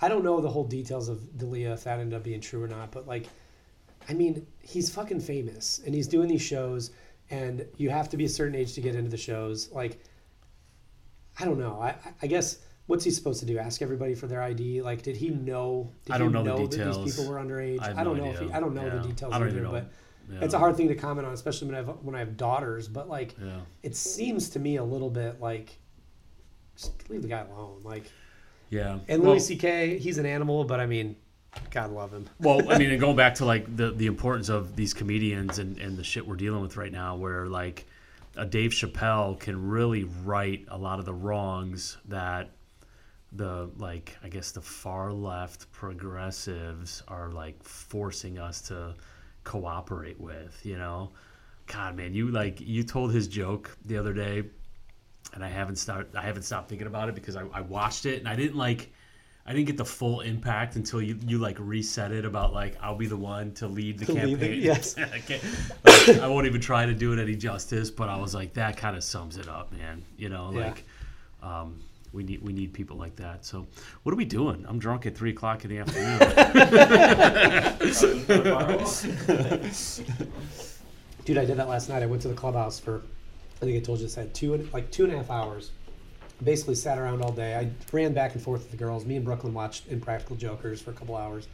I 0.00 0.08
don't 0.08 0.22
know 0.24 0.40
the 0.40 0.48
whole 0.48 0.64
details 0.64 1.08
of 1.08 1.38
D'Elia 1.38 1.72
if 1.72 1.84
that 1.84 1.98
ended 1.98 2.14
up 2.16 2.22
being 2.22 2.40
true 2.40 2.62
or 2.62 2.68
not, 2.68 2.90
but 2.92 3.06
like, 3.06 3.28
I 4.08 4.14
mean, 4.14 4.46
he's 4.60 4.90
fucking 4.94 5.20
famous 5.20 5.80
and 5.84 5.94
he's 5.94 6.06
doing 6.06 6.28
these 6.28 6.42
shows, 6.42 6.90
and 7.30 7.66
you 7.76 7.90
have 7.90 8.08
to 8.10 8.16
be 8.16 8.24
a 8.24 8.28
certain 8.28 8.54
age 8.54 8.74
to 8.74 8.80
get 8.80 8.94
into 8.94 9.10
the 9.10 9.16
shows. 9.16 9.70
Like, 9.72 9.98
I 11.40 11.44
don't 11.44 11.58
know. 11.58 11.80
I 11.80 11.94
I 12.22 12.26
guess 12.26 12.58
what's 12.86 13.04
he 13.04 13.10
supposed 13.10 13.40
to 13.40 13.46
do? 13.46 13.58
Ask 13.58 13.82
everybody 13.82 14.14
for 14.14 14.26
their 14.26 14.42
ID? 14.42 14.82
Like, 14.82 15.02
did 15.02 15.16
he 15.16 15.30
know? 15.30 15.90
Did 16.04 16.14
I 16.14 16.18
don't 16.18 16.28
he 16.28 16.34
know 16.34 16.44
the 16.44 16.62
that 16.62 16.70
details. 16.70 17.04
these 17.04 17.16
people 17.16 17.32
were 17.32 17.38
underage? 17.40 17.80
I 17.80 18.00
I, 18.00 18.04
don't 18.04 18.16
no 18.18 18.24
know 18.24 18.30
if 18.30 18.38
he, 18.40 18.52
I 18.52 18.60
don't 18.60 18.74
know 18.74 18.84
Yeah. 18.84 18.96
the 18.96 19.08
details 19.08 19.32
either, 19.34 19.60
know. 19.60 19.70
but. 19.70 19.90
Yeah. 20.28 20.40
It's 20.42 20.54
a 20.54 20.58
hard 20.58 20.76
thing 20.76 20.88
to 20.88 20.96
comment 20.96 21.24
on, 21.24 21.32
especially 21.34 21.68
when 21.68 21.76
I 21.76 21.78
have 21.78 21.88
when 22.02 22.16
I 22.16 22.18
have 22.18 22.36
daughters. 22.36 22.88
But 22.88 23.08
like, 23.08 23.36
Yeah. 23.40 23.60
it 23.84 23.94
seems 23.94 24.48
to 24.50 24.58
me 24.58 24.76
a 24.76 24.82
little 24.84 25.08
bit 25.10 25.40
like, 25.40 25.78
just 26.76 27.08
leave 27.08 27.22
the 27.22 27.28
guy 27.28 27.40
alone. 27.48 27.82
Like, 27.84 28.10
Yeah. 28.70 28.98
and 29.08 29.22
Well- 29.22 29.32
Louis 29.32 29.46
C.K. 29.46 29.98
He's 29.98 30.18
an 30.18 30.26
animal, 30.26 30.64
but 30.64 30.80
I 30.80 30.86
mean, 30.86 31.16
God 31.70 31.90
love 31.90 32.12
him. 32.12 32.28
well, 32.40 32.70
I 32.70 32.78
mean, 32.78 32.90
and 32.90 33.00
going 33.00 33.16
back 33.16 33.34
to 33.36 33.44
like 33.44 33.76
the 33.76 33.90
the 33.92 34.06
importance 34.06 34.48
of 34.48 34.76
these 34.76 34.92
comedians 34.92 35.58
and 35.58 35.78
and 35.78 35.96
the 35.96 36.04
shit 36.04 36.26
we're 36.26 36.36
dealing 36.36 36.60
with 36.62 36.76
right 36.76 36.92
now, 36.92 37.16
where 37.16 37.46
like 37.46 37.86
a 38.36 38.44
Dave 38.44 38.72
Chappelle 38.72 39.38
can 39.38 39.68
really 39.68 40.04
right 40.24 40.64
a 40.68 40.76
lot 40.76 40.98
of 40.98 41.04
the 41.06 41.14
wrongs 41.14 41.96
that 42.08 42.50
the 43.32 43.70
like 43.78 44.16
I 44.22 44.28
guess 44.28 44.50
the 44.52 44.60
far 44.60 45.12
left 45.12 45.70
progressives 45.72 47.02
are 47.08 47.30
like 47.30 47.62
forcing 47.62 48.38
us 48.38 48.60
to 48.62 48.94
cooperate 49.44 50.20
with, 50.20 50.60
you 50.64 50.76
know. 50.76 51.12
God, 51.66 51.96
man, 51.96 52.14
you 52.14 52.28
like 52.30 52.60
you 52.60 52.82
told 52.84 53.12
his 53.12 53.26
joke 53.26 53.76
the 53.86 53.96
other 53.96 54.12
day, 54.12 54.44
and 55.34 55.44
I 55.44 55.48
haven't 55.48 55.76
start 55.76 56.08
I 56.16 56.22
haven't 56.22 56.42
stopped 56.44 56.68
thinking 56.68 56.86
about 56.86 57.08
it 57.08 57.14
because 57.14 57.36
I, 57.36 57.44
I 57.52 57.60
watched 57.60 58.06
it 58.06 58.18
and 58.18 58.28
I 58.28 58.36
didn't 58.36 58.56
like 58.56 58.92
I 59.48 59.52
didn't 59.52 59.66
get 59.66 59.76
the 59.76 59.84
full 59.84 60.22
impact 60.22 60.74
until 60.74 61.00
you, 61.00 61.16
you 61.24 61.38
like 61.38 61.56
reset 61.60 62.10
it 62.10 62.24
about 62.24 62.52
like 62.52 62.76
I'll 62.82 62.96
be 62.96 63.06
the 63.06 63.16
one 63.16 63.52
to 63.54 63.68
lead 63.68 63.98
the 64.00 64.06
To 64.06 64.12
lead 64.14 64.40
the- 64.40 64.46
campaign. 64.46 64.62
yes. 64.62 64.96
I, 64.98 65.04
like, 65.10 66.18
I 66.20 66.26
won't 66.26 66.46
even 66.46 66.60
try 66.60 66.84
to 66.86 66.94
do 66.94 67.12
it 67.12 67.20
any 67.20 67.36
justice, 67.36 67.88
but 67.90 68.08
I 68.08 68.16
was 68.16 68.34
like 68.34 68.54
that 68.54 68.76
kind 68.76 68.96
of 68.96 69.04
sums 69.04 69.36
it 69.36 69.48
up, 69.48 69.70
man. 69.72 70.02
You 70.16 70.30
know, 70.30 70.50
Yeah. 70.52 70.66
like 70.66 70.84
um, 71.42 71.80
we 72.12 72.24
need 72.24 72.42
we 72.42 72.52
need 72.52 72.72
people 72.72 72.96
like 72.96 73.14
that. 73.16 73.44
So 73.44 73.66
what 74.02 74.12
are 74.12 74.16
we 74.16 74.24
doing? 74.24 74.64
I'm 74.68 74.80
drunk 74.80 75.06
at 75.06 75.16
three 75.16 75.30
o'clock 75.30 75.64
in 75.64 75.70
the 75.70 75.78
afternoon. 75.78 76.18
Dude, 81.24 81.38
I 81.38 81.44
did 81.44 81.56
that 81.56 81.68
last 81.68 81.88
night. 81.88 82.02
I 82.02 82.06
went 82.06 82.22
to 82.22 82.28
the 82.28 82.34
clubhouse 82.34 82.78
for, 82.78 83.02
I 83.56 83.64
think 83.64 83.76
I 83.76 83.80
told 83.84 83.98
you 83.98 84.04
this, 84.06 84.18
I 84.18 84.22
had 84.22 84.34
two, 84.34 84.54
and- 84.54 84.72
like 84.72 84.90
two 84.90 85.04
and 85.04 85.12
a 85.12 85.16
half 85.16 85.30
hours. 85.30 85.70
Basically 86.44 86.74
sat 86.74 86.98
around 86.98 87.22
all 87.22 87.32
day. 87.32 87.54
I 87.56 87.70
ran 87.92 88.12
back 88.12 88.34
and 88.34 88.42
forth 88.42 88.60
with 88.62 88.70
the 88.70 88.76
girls. 88.76 89.06
Me 89.06 89.16
and 89.16 89.24
Brooklyn 89.24 89.54
watched 89.54 89.88
Impractical 89.90 90.36
Jokers 90.36 90.82
for 90.82 90.90
a 90.90 90.94
couple 90.94 91.16
hours 91.16 91.48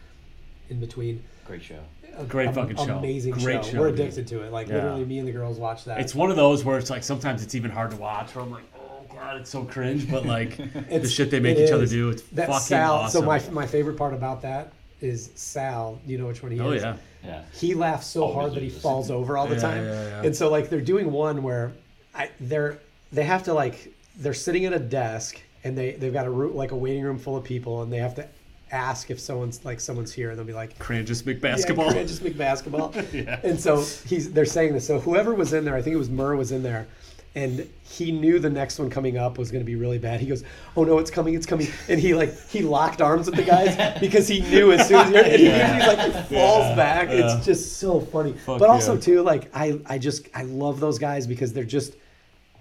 in 0.71 0.81
between. 0.81 1.23
Great 1.47 1.63
show. 1.63 1.79
A- 2.19 2.25
Great 2.25 2.49
am- 2.49 2.55
fucking 2.55 2.77
show. 2.77 2.99
Amazing 2.99 3.35
Great 3.35 3.65
show. 3.65 3.71
show, 3.73 3.79
We're 3.81 3.91
dude. 3.93 4.01
addicted 4.01 4.27
to 4.29 4.43
it. 4.43 4.51
Like 4.53 4.67
Yeah. 4.69 4.75
literally, 4.77 5.05
me 5.05 5.19
and 5.21 5.29
the 5.29 5.33
girls 5.33 5.59
watch 5.59 5.85
that. 5.85 6.01
it's 6.01 6.17
one 6.17 6.31
of 6.31 6.37
those 6.37 6.65
where 6.65 6.79
it's 6.79 6.91
like 6.91 7.05
sometimes 7.05 7.45
it's 7.45 7.55
even 7.55 7.71
hard 7.71 7.93
to 7.93 7.97
watch. 7.97 8.35
Where 8.35 8.45
I'm 8.45 8.51
like, 8.51 8.65
oh 8.77 9.05
god, 9.15 9.37
it's 9.41 9.51
so 9.51 9.63
cringe. 9.65 10.11
But 10.11 10.27
like 10.27 10.57
the 10.91 11.09
shit 11.09 11.31
they 11.31 11.39
make 11.39 11.57
it 11.59 11.67
each 11.67 11.73
other 11.73 11.87
do, 11.87 12.09
it's 12.11 12.23
that 12.33 12.49
fucking 12.49 12.61
Sal. 12.63 12.95
awesome. 12.95 13.21
So 13.21 13.27
my 13.27 13.41
my 13.51 13.67
favorite 13.69 13.97
part 13.97 14.15
about 14.15 14.43
that 14.43 14.73
is 15.01 15.31
Sal. 15.37 16.01
You 16.09 16.19
know 16.19 16.27
which 16.27 16.43
one 16.43 16.51
he 16.51 16.59
oh 16.59 16.73
is? 16.73 16.83
Oh 16.83 16.87
yeah. 16.87 16.97
Yeah. 17.25 17.43
he 17.53 17.75
laughs 17.75 18.09
so 18.09 18.23
Always 18.25 18.35
hard 18.35 18.55
that 18.55 18.63
he 18.65 18.69
falls 18.69 19.13
over 19.13 19.37
all 19.39 19.47
the 19.47 19.55
Yeah, 19.55 19.61
time. 19.61 19.85
yeah, 19.85 20.09
yeah. 20.09 20.23
And 20.25 20.35
so 20.35 20.51
like 20.51 20.69
they're 20.71 20.81
doing 20.81 21.13
one 21.13 21.45
where 21.45 21.71
I 22.15 22.31
they're 22.41 22.79
they 23.13 23.25
have 23.25 23.45
to 23.45 23.55
like 23.55 23.93
they're 24.19 24.35
sitting 24.35 24.65
at 24.65 24.73
a 24.73 24.79
desk 24.79 25.41
and 25.65 25.77
they 25.77 25.93
they've 25.93 26.13
got 26.13 26.27
a 26.27 26.31
room 26.31 26.55
like 26.55 26.73
a 26.73 26.77
waiting 26.77 27.03
room 27.03 27.19
full 27.19 27.37
of 27.37 27.45
people 27.45 27.83
and 27.83 27.93
they 27.93 27.99
have 27.99 28.15
to 28.17 28.29
ask 28.71 29.11
if 29.11 29.21
someone's 29.21 29.65
like 29.65 29.81
someone's 29.81 30.13
here 30.13 30.31
and 30.31 30.39
they'll 30.39 30.47
be 30.47 30.53
like 30.53 30.79
Cranges 30.79 31.23
big 31.23 31.41
basketball. 31.41 31.93
yeah, 31.95 32.03
just 32.05 32.23
make 32.23 32.37
basketball. 32.37 32.95
Yeah. 33.13 33.39
And 33.43 33.61
so 33.61 33.85
he's 34.07 34.33
they're 34.33 34.47
saying 34.47 34.73
this. 34.73 34.87
So 34.87 34.99
whoever 34.99 35.35
was 35.35 35.53
in 35.53 35.65
there, 35.65 35.75
I 35.77 35.83
think 35.83 35.95
it 35.95 35.99
was 35.99 36.09
Murr 36.09 36.35
was 36.37 36.51
in 36.53 36.63
there, 36.63 36.87
and 37.35 37.69
he 37.83 38.11
knew 38.11 38.39
the 38.39 38.49
next 38.49 38.79
one 38.79 38.89
coming 38.89 39.19
up 39.19 39.37
was 39.37 39.51
going 39.51 39.63
to 39.63 39.67
be 39.67 39.75
really 39.77 39.99
bad. 39.99 40.21
He 40.21 40.27
goes, 40.27 40.45
"Oh 40.77 40.85
no, 40.85 40.99
it's 40.99 41.11
coming, 41.11 41.35
it's 41.35 41.45
coming!" 41.45 41.69
And 41.89 42.01
he 42.01 42.15
like 42.15 42.35
he 42.49 42.63
locked 42.63 43.03
arms 43.03 43.27
with 43.27 43.37
the 43.37 43.43
guys 43.43 43.77
because 44.01 44.27
he 44.29 44.41
knew 44.41 44.73
as 44.73 44.89
soon 44.89 45.01
as 45.01 45.09
he 45.09 45.15
heard, 45.17 45.27
and 45.27 45.41
he, 45.41 45.51
he 45.51 46.13
like 46.13 46.29
falls 46.29 46.75
back. 46.77 47.09
Yeah. 47.09 47.37
It's 47.37 47.45
just 47.45 47.77
so 47.79 48.01
funny. 48.01 48.33
Fuck 48.33 48.59
but 48.59 48.71
also 48.71 48.95
yeah. 48.95 49.01
too, 49.01 49.23
like 49.23 49.55
I 49.55 49.79
I 49.87 49.99
just 49.99 50.29
I 50.35 50.45
love 50.45 50.81
those 50.81 50.99
guys 50.99 51.27
because 51.27 51.53
they're 51.53 51.65
just 51.65 51.95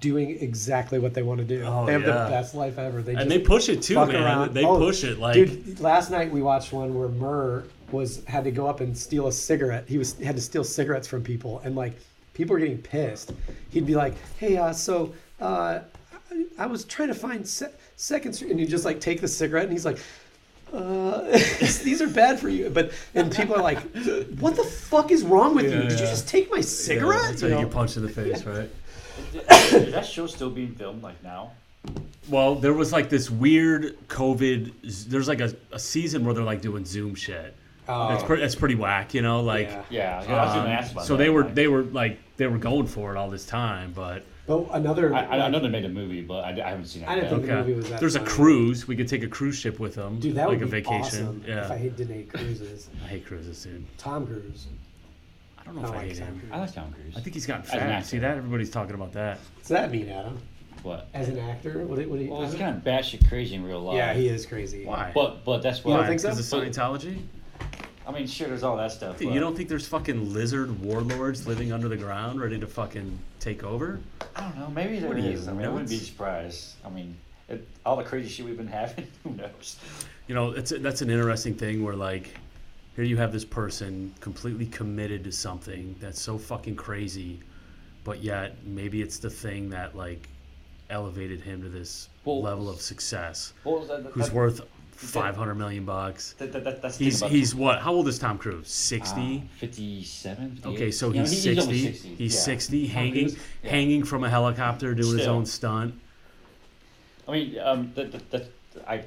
doing 0.01 0.31
exactly 0.41 0.99
what 0.99 1.13
they 1.13 1.21
want 1.23 1.37
to 1.39 1.45
do. 1.45 1.63
Oh, 1.65 1.85
they 1.85 1.93
have 1.93 2.01
yeah. 2.01 2.25
the 2.25 2.29
best 2.29 2.53
life 2.53 2.77
ever. 2.77 3.01
They 3.01 3.15
and 3.15 3.31
they 3.31 3.39
push 3.39 3.69
it 3.69 3.81
too, 3.81 3.95
man. 3.95 4.15
around. 4.15 4.53
They 4.53 4.65
Oh, 4.65 4.77
push 4.77 5.05
it 5.05 5.17
like 5.19 5.35
dude. 5.35 5.79
Last 5.79 6.11
night 6.11 6.29
we 6.31 6.41
watched 6.41 6.73
one 6.73 6.93
where 6.93 7.07
Murr 7.07 7.63
was 7.91 8.25
had 8.25 8.43
to 8.43 8.51
go 8.51 8.67
up 8.67 8.81
and 8.81 8.97
steal 8.97 9.27
a 9.27 9.31
cigarette. 9.31 9.85
He 9.87 9.97
was 9.97 10.19
had 10.19 10.35
to 10.35 10.41
steal 10.41 10.63
cigarettes 10.65 11.07
from 11.07 11.23
people, 11.23 11.59
and 11.63 11.75
like 11.75 11.93
people 12.33 12.53
were 12.53 12.59
getting 12.59 12.79
pissed. 12.79 13.31
He'd 13.69 13.85
be 13.85 13.95
like, 13.95 14.15
"Hey, 14.37 14.57
uh, 14.57 14.73
so 14.73 15.13
uh, 15.39 15.79
I, 16.31 16.45
I 16.57 16.65
was 16.65 16.83
trying 16.85 17.09
to 17.09 17.15
find 17.15 17.47
se- 17.47 17.71
second 17.95 18.33
Street," 18.33 18.51
and 18.51 18.59
you 18.59 18.65
just 18.67 18.85
like 18.85 18.99
take 18.99 19.21
the 19.21 19.27
cigarette, 19.29 19.63
and 19.63 19.71
he's 19.71 19.85
like. 19.85 19.99
Uh, 20.73 21.23
these 21.83 22.01
are 22.01 22.07
bad 22.07 22.39
for 22.39 22.47
you, 22.47 22.69
but 22.69 22.93
and 23.13 23.29
people 23.29 23.53
are 23.53 23.61
like, 23.61 23.79
"What 24.39 24.55
the 24.55 24.63
fuck 24.63 25.11
is 25.11 25.21
wrong 25.21 25.53
with 25.53 25.65
you? 25.65 25.71
Yeah, 25.81 25.89
Did 25.89 25.99
you 25.99 26.05
just 26.05 26.29
take 26.29 26.49
my 26.49 26.57
Yeah, 26.59 26.63
cigarette?" 26.63 27.21
that's 27.23 27.41
how 27.41 27.47
You 27.47 27.55
you 27.55 27.59
know? 27.59 27.65
get 27.67 27.73
punched 27.73 27.97
in 27.97 28.03
the 28.03 28.09
face, 28.09 28.43
right? 28.45 28.69
Is 29.33 29.91
that 29.93 30.05
show 30.05 30.27
still 30.27 30.49
being 30.49 30.73
filmed 30.75 31.03
like 31.03 31.21
now? 31.23 31.51
Well, 32.29 32.55
there 32.55 32.73
was 32.73 32.91
like 32.91 33.09
this 33.09 33.29
weird 33.29 33.97
COVID. 34.07 35.07
There's 35.07 35.27
like 35.27 35.41
a, 35.41 35.53
a 35.71 35.79
season 35.79 36.23
where 36.23 36.33
they're 36.33 36.43
like 36.43 36.61
doing 36.61 36.85
Zoom 36.85 37.15
shit. 37.15 37.55
Oh. 37.87 38.09
That's 38.09 38.23
pretty. 38.23 38.41
That's 38.41 38.55
pretty 38.55 38.75
whack, 38.75 39.13
you 39.13 39.21
know. 39.21 39.41
Like, 39.41 39.67
Yeah. 39.67 39.83
Yeah, 39.89 40.23
yeah 40.23 40.35
I 40.35 40.45
was 40.45 40.51
um, 40.51 40.57
gonna 40.59 40.69
ask 40.69 40.91
about 40.91 41.05
so 41.05 41.17
that. 41.17 41.23
they 41.23 41.29
were 41.29 41.43
Like, 41.45 41.55
they 41.55 41.67
were 41.67 41.83
like 41.83 42.19
they 42.37 42.47
were 42.47 42.57
going 42.59 42.87
for 42.87 43.13
it 43.13 43.17
all 43.17 43.29
this 43.29 43.45
time, 43.45 43.91
but 43.93 44.23
But 44.45 44.67
another, 44.71 45.13
I, 45.13 45.25
I 45.45 45.49
know 45.49 45.59
they 45.59 45.67
made 45.67 45.85
a 45.85 45.89
movie, 45.89 46.21
but 46.21 46.43
I, 46.43 46.49
I 46.51 46.69
haven't 46.69 46.85
seen 46.85 47.03
it. 47.03 47.09
I 47.09 47.15
didn't 47.15 47.31
yet. 47.31 47.35
think 47.37 47.47
the 47.47 47.55
movie 47.55 47.73
was 47.73 47.89
that 47.89 47.99
There's 47.99 48.15
a 48.15 48.19
cruise. 48.23 48.87
We 48.87 48.95
could 48.95 49.07
take 49.07 49.23
a 49.23 49.27
cruise 49.27 49.55
ship 49.57 49.79
with 49.79 49.95
them, 49.95 50.19
dude, 50.19 50.35
that 50.35 50.47
like 50.47 50.59
would 50.59 50.67
a 50.67 50.71
be 50.71 50.81
vacation. 50.81 51.01
awesome 51.01 51.43
Yeah, 51.47 51.65
if 51.65 51.71
I 51.71 51.77
hate 51.77 51.97
Danae 51.97 52.23
Cruises. 52.23 52.89
I 53.03 53.07
hate 53.07 53.25
cruises, 53.25 53.63
dude. 53.63 53.85
Tom 53.97 54.27
Cruise. 54.27 54.67
I 55.61 55.65
don't 55.65 55.75
know 55.75 55.81
I 55.81 55.83
if 55.85 55.89
I 55.91 55.95
like 55.97 56.07
hate 56.07 56.17
Tom 56.17 56.27
him. 56.27 56.39
Cruise. 56.39 56.51
I 56.51 56.59
like 56.59 56.73
Tom 56.73 56.91
Cruise. 56.93 57.13
I 57.17 57.19
think 57.21 57.33
he's 57.35 57.45
gotten 57.45 57.65
As 57.65 57.73
an 57.73 57.79
fat. 57.79 57.89
actor. 57.89 58.07
See 58.07 58.17
that? 58.19 58.37
Everybody's 58.37 58.69
talking 58.69 58.95
about 58.95 59.13
that. 59.13 59.39
What's 59.55 59.69
that 59.69 59.91
mean, 59.91 60.09
Adam? 60.09 60.37
What? 60.83 61.09
As 61.13 61.29
an 61.29 61.37
actor, 61.37 61.85
what? 61.85 61.99
do- 61.99 62.09
What? 62.09 62.17
do 62.17 62.23
you- 62.25 62.31
Well, 62.31 62.41
he's 62.41 62.55
kind 62.55 62.75
of 62.75 62.83
batshit 62.83 63.27
crazy 63.29 63.55
in 63.55 63.63
real 63.63 63.81
life. 63.81 63.95
yeah, 63.97 64.13
he 64.13 64.27
is 64.27 64.45
crazy. 64.45 64.85
Why? 64.85 65.11
But 65.13 65.45
but 65.45 65.61
that's 65.61 65.83
why. 65.83 65.91
You 65.91 65.97
why. 65.97 66.01
don't 66.07 66.09
think 66.09 66.19
so? 66.21 66.29
Because 66.29 66.51
of 66.53 66.59
Scientology? 66.63 67.21
I 68.07 68.11
mean, 68.11 68.25
sure, 68.25 68.47
there's 68.47 68.63
all 68.63 68.75
that 68.77 68.91
stuff. 68.91 69.19
Dude, 69.19 69.27
but 69.27 69.33
you 69.35 69.39
don't 69.39 69.55
think 69.55 69.69
there's 69.69 69.87
fucking 69.87 70.33
lizard 70.33 70.81
warlords 70.83 71.45
living 71.45 71.71
under 71.71 71.87
the 71.87 71.97
ground 71.97 72.41
ready 72.41 72.59
to 72.59 72.65
fucking 72.65 73.19
take 73.39 73.63
over? 73.63 73.99
I 74.35 74.41
don't 74.41 74.57
know. 74.57 74.69
Maybe 74.71 74.97
there 74.99 75.07
What 75.07 75.17
are 75.17 75.21
you, 75.21 75.29
is. 75.29 75.47
I 75.47 75.53
mean, 75.53 75.65
I 75.67 75.69
wouldn't 75.69 75.87
be 75.89 75.97
nuts? 75.97 76.07
surprised. 76.07 76.73
I 76.83 76.89
mean, 76.89 77.15
it, 77.47 77.65
all 77.85 77.95
the 77.95 78.03
crazy 78.03 78.27
shit 78.27 78.45
we've 78.47 78.57
been 78.57 78.67
having. 78.81 79.07
Who 79.23 79.29
knows? 79.35 79.77
You 80.27 80.33
know, 80.33 80.49
it's 80.49 80.71
that's 80.79 81.03
an 81.03 81.11
interesting 81.11 81.53
thing 81.53 81.83
where 81.83 81.95
like 81.95 82.33
here 83.01 83.09
you 83.09 83.17
have 83.17 83.31
this 83.31 83.45
person 83.45 84.13
completely 84.19 84.67
committed 84.67 85.23
to 85.23 85.31
something 85.31 85.95
that's 85.99 86.21
so 86.21 86.37
fucking 86.37 86.75
crazy, 86.75 87.39
but 88.03 88.21
yet 88.21 88.55
maybe 88.63 89.01
it's 89.01 89.17
the 89.17 89.29
thing 89.29 89.71
that 89.71 89.95
like 89.95 90.29
elevated 90.91 91.41
him 91.41 91.63
to 91.63 91.69
this 91.69 92.09
Well, 92.25 92.43
level 92.43 92.69
of 92.69 92.79
success. 92.79 93.53
Well, 93.63 93.79
that, 93.85 94.03
that, 94.03 94.11
Who's 94.11 94.27
that, 94.27 94.35
worth 94.35 94.61
five 94.91 95.35
hundred 95.35 95.55
million 95.55 95.83
bucks? 95.83 96.33
That, 96.33 96.51
that, 96.53 96.63
that, 96.63 96.81
that's 96.83 96.97
He's 96.99 97.21
he's 97.23 97.55
what? 97.55 97.79
How 97.81 97.91
old 97.91 98.07
is 98.07 98.19
Tom 98.19 98.37
Cruise? 98.37 98.67
Sixty. 98.67 99.37
Uh, 99.37 99.57
57, 99.57 100.57
58? 100.57 100.75
Okay, 100.75 100.91
so 100.91 101.07
You 101.07 101.13
know, 101.15 101.19
he's, 101.21 101.41
60. 101.41 101.83
60. 101.93 102.15
He's 102.15 102.35
yeah. 102.35 102.39
60, 102.39 102.87
hanging? 102.87 103.29
Yeah. 103.63 103.69
hanging 103.71 104.03
from 104.03 104.23
a 104.23 104.29
helicopter 104.29 104.93
doing 104.93 105.17
his 105.17 105.27
own 105.27 105.47
stunt. 105.47 105.95
I 107.27 107.31
mean, 107.31 107.59
um, 107.59 107.91
that, 107.95 108.29
that, 108.29 108.45
I, 108.87 109.03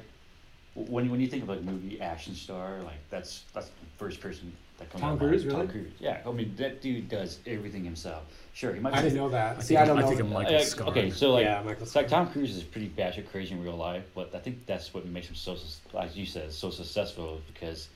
when, 0.75 1.09
when 1.09 1.19
you 1.19 1.27
think 1.27 1.43
of 1.43 1.49
a 1.49 1.59
movie 1.61 1.99
action 2.01 2.35
star, 2.35 2.79
like 2.83 2.97
that's 3.09 3.43
that's 3.53 3.67
the 3.67 3.73
first 3.97 4.19
person 4.19 4.51
that 4.77 4.89
comes 4.89 5.01
Tom 5.01 5.17
to 5.17 5.23
mind. 5.23 5.31
Cruise, 5.31 5.45
really? 5.45 5.57
Tom 5.57 5.67
Cruise, 5.69 5.91
yeah. 5.99 6.21
I 6.27 6.31
mean, 6.31 6.53
that 6.57 6.81
dude 6.81 7.07
does 7.09 7.39
everything 7.47 7.83
himself. 7.85 8.23
Sure, 8.53 8.73
he 8.73 8.79
might. 8.81 8.93
I 8.93 8.97
be- 8.97 9.03
didn't 9.03 9.17
know 9.17 9.29
that. 9.29 9.57
I 9.57 9.61
See, 9.61 9.67
think, 9.69 9.79
I 9.79 9.85
don't 9.85 9.97
I 9.97 10.01
know. 10.01 10.07
think 10.09 10.19
of. 10.19 10.29
Michael 10.29 10.55
Uh, 10.55 10.59
Scarn. 10.59 10.89
okay, 10.89 11.09
so 11.11 11.31
like, 11.31 11.45
Yeah, 11.45 11.61
Michael 11.63 11.83
it's 11.83 11.95
like 11.95 12.07
Tom 12.09 12.29
Cruise 12.29 12.55
is 12.55 12.63
pretty 12.63 12.89
batshit 12.89 13.29
crazy 13.31 13.53
in 13.53 13.63
real 13.63 13.77
life, 13.77 14.03
but 14.13 14.35
I 14.35 14.39
think 14.39 14.65
that's 14.65 14.93
what 14.93 15.05
makes 15.05 15.27
him 15.27 15.35
so, 15.35 15.55
sus- 15.55 15.79
like 15.93 16.15
you 16.15 16.25
said, 16.25 16.51
so 16.51 16.69
successful 16.69 17.41
because 17.53 17.87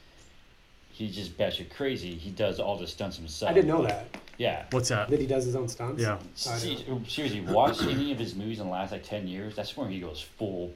he's 0.93 1.13
just 1.15 1.37
batshit 1.37 1.69
crazy. 1.73 2.15
He 2.15 2.29
does 2.31 2.59
all 2.59 2.77
the 2.77 2.87
stunts 2.87 3.17
himself. 3.17 3.51
I 3.51 3.53
didn't 3.53 3.67
know 3.69 3.83
that. 3.83 4.07
Yeah. 4.37 4.65
What's 4.71 4.87
that? 4.87 5.09
That 5.09 5.19
he 5.19 5.27
does 5.27 5.43
his 5.45 5.55
own 5.57 5.67
stunts. 5.67 6.01
Yeah. 6.01 6.17
I 6.49 6.57
Seriously, 6.57 7.41
watch 7.41 7.81
any 7.83 8.13
of 8.13 8.19
his 8.19 8.35
movies 8.35 8.59
in 8.59 8.67
the 8.67 8.71
last 8.71 8.93
like 8.93 9.03
ten 9.03 9.27
years. 9.27 9.53
That's 9.55 9.75
where 9.75 9.89
he 9.89 9.99
goes 9.99 10.21
full, 10.21 10.73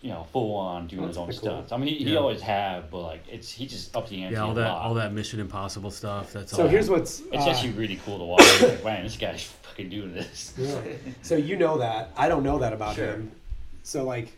you 0.00 0.10
know, 0.10 0.26
full 0.32 0.54
on 0.54 0.86
doing 0.86 1.02
That's 1.02 1.16
his 1.16 1.18
own 1.18 1.26
kinda 1.26 1.40
cool. 1.40 1.50
stunts. 1.50 1.72
I 1.72 1.76
mean, 1.76 1.88
he, 1.88 2.04
he 2.04 2.16
always 2.16 2.40
have, 2.40 2.88
but 2.90 3.00
like 3.02 3.24
it's 3.28 3.50
he 3.50 3.66
just 3.66 3.96
up 3.96 4.08
the 4.08 4.22
ante 4.22 4.34
Yeah, 4.34 4.42
all 4.44 4.52
a 4.52 4.54
that 4.54 4.68
lot. 4.68 4.82
all 4.82 4.94
that 4.94 5.12
Mission 5.12 5.40
Impossible 5.40 5.90
stuff. 5.90 6.32
That's 6.32 6.52
So 6.52 6.62
all. 6.62 6.68
here's 6.68 6.88
what's. 6.88 7.20
It's 7.32 7.44
uh, 7.46 7.50
actually 7.50 7.72
really 7.72 7.96
cool 8.04 8.18
to 8.18 8.24
watch. 8.24 8.62
like, 8.62 8.84
man, 8.84 9.02
this 9.02 9.16
guy's 9.16 9.42
fucking 9.42 9.88
doing 9.90 10.12
this. 10.14 10.54
Yeah. 10.56 10.80
So 11.22 11.34
you 11.36 11.56
know 11.56 11.78
that. 11.78 12.12
I 12.16 12.28
don't 12.28 12.42
know 12.44 12.58
that 12.58 12.72
about 12.72 12.94
Sure. 12.94 13.06
him. 13.06 13.32
So 13.82 14.04
like 14.04 14.28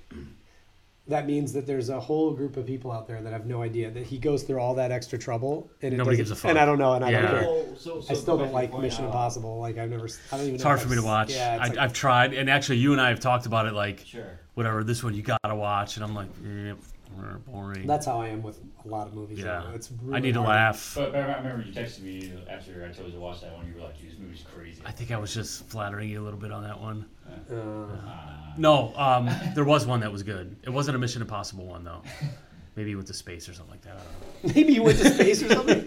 that 1.09 1.27
means 1.27 1.53
that 1.55 1.67
there's 1.67 1.89
a 1.89 1.99
whole 1.99 2.33
group 2.33 2.57
of 2.57 2.65
people 2.67 2.93
out 2.93 3.09
there 3.09 3.21
that 3.21 3.33
have 3.33 3.45
no 3.45 3.63
idea 3.63 3.91
that 3.91 4.07
he 4.07 4.17
goes 4.17 4.45
through 4.45 4.61
all 4.61 4.75
that 4.77 4.93
extra 4.93 5.19
trouble 5.19 5.69
and 5.83 5.97
Nobody 5.97 6.17
doesn't- 6.17 6.17
gives 6.19 6.31
a 6.31 6.37
fuck. 6.37 6.51
And 6.51 6.59
I 6.59 6.65
don't 6.65 6.79
know, 6.79 6.93
and 6.95 7.05
I 7.05 7.11
Yeah. 7.11 7.21
don't 7.23 7.31
care. 7.67 7.77
So, 7.77 8.01
so 8.01 8.13
I 8.13 8.17
still 8.17 8.39
don't 8.39 8.53
like 8.53 8.73
Mission 8.79 9.05
uh, 9.05 9.09
Impossible. 9.09 9.59
Like 9.59 9.77
I've 9.77 9.91
never, 9.91 10.07
I 10.31 10.37
don't 10.37 10.43
even. 10.43 10.55
It's 10.55 10.65
know 10.65 10.69
hard 10.71 10.81
for 10.81 10.89
me 10.89 10.97
to 10.97 11.03
watch. 11.03 11.33
Yeah, 11.33 11.57
it's 11.57 11.65
I, 11.65 11.69
like, 11.69 11.79
I've 11.79 11.93
tried, 11.93 12.33
and 12.35 12.49
actually, 12.49 12.79
you 12.79 12.93
and 12.93 13.01
I 13.01 13.09
have 13.09 13.19
talked 13.21 13.45
about 13.47 13.67
it. 13.67 13.73
Like, 13.75 14.05
Sure. 14.07 14.39
Whatever, 14.61 14.85
this 14.85 15.03
one 15.03 15.15
you 15.15 15.23
gotta 15.23 15.55
watch, 15.55 15.97
and 15.97 16.05
I'm 16.05 16.15
like, 16.15 16.29
eh, 16.45 16.75
boring. 17.47 17.87
that's 17.87 18.05
how 18.05 18.21
I 18.21 18.29
am 18.29 18.43
with 18.43 18.61
a 18.85 18.89
lot 18.89 19.07
of 19.07 19.15
movies. 19.15 19.39
yeah. 19.39 19.45
now. 19.45 19.71
it's 19.75 19.91
I 19.91 19.95
really 20.05 20.21
need 20.21 20.35
to 20.35 20.41
hard. 20.41 20.51
laugh. 20.51 20.93
But, 20.95 21.13
but 21.13 21.23
I 21.23 21.39
remember 21.39 21.65
you 21.65 21.73
texted 21.73 22.03
me 22.03 22.31
after 22.47 22.85
I 22.85 22.93
told 22.93 23.09
you 23.09 23.15
to 23.15 23.21
watch 23.21 23.41
that 23.41 23.55
one. 23.57 23.67
You 23.67 23.81
were 23.81 23.87
like, 23.87 23.99
"Dude, 23.99 24.11
this 24.11 24.19
movie's 24.19 24.45
crazy." 24.55 24.83
I 24.85 24.91
think 24.91 25.13
I 25.13 25.17
was 25.17 25.33
just 25.33 25.65
flattering 25.65 26.11
you 26.11 26.21
a 26.21 26.25
little 26.25 26.39
bit 26.39 26.53
on 26.53 26.63
that 26.65 26.79
one. 26.79 27.07
Uh, 27.51 27.55
Uh, 27.55 27.87
No, 28.59 28.93
um, 28.97 29.31
there 29.55 29.65
was 29.65 29.87
one 29.87 30.01
that 30.01 30.13
was 30.13 30.23
good. 30.23 30.55
It 30.63 30.71
wasn't 30.71 30.95
a 30.97 30.99
Mission 30.99 31.23
Impossible 31.23 31.65
one 31.65 31.83
though. 31.83 32.03
Maybe 32.77 32.91
he 32.91 32.97
went 32.97 33.09
to 33.09 33.15
space 33.15 33.49
or 33.49 33.55
something 33.55 33.73
like 33.73 33.83
that. 33.83 33.95
I 33.95 33.97
don't 33.97 34.45
know. 34.45 34.53
maybe 34.55 34.75
you 34.75 34.83
went 34.83 34.99
to 34.99 35.09
space 35.09 35.43
or 35.43 35.49
something. 35.49 35.87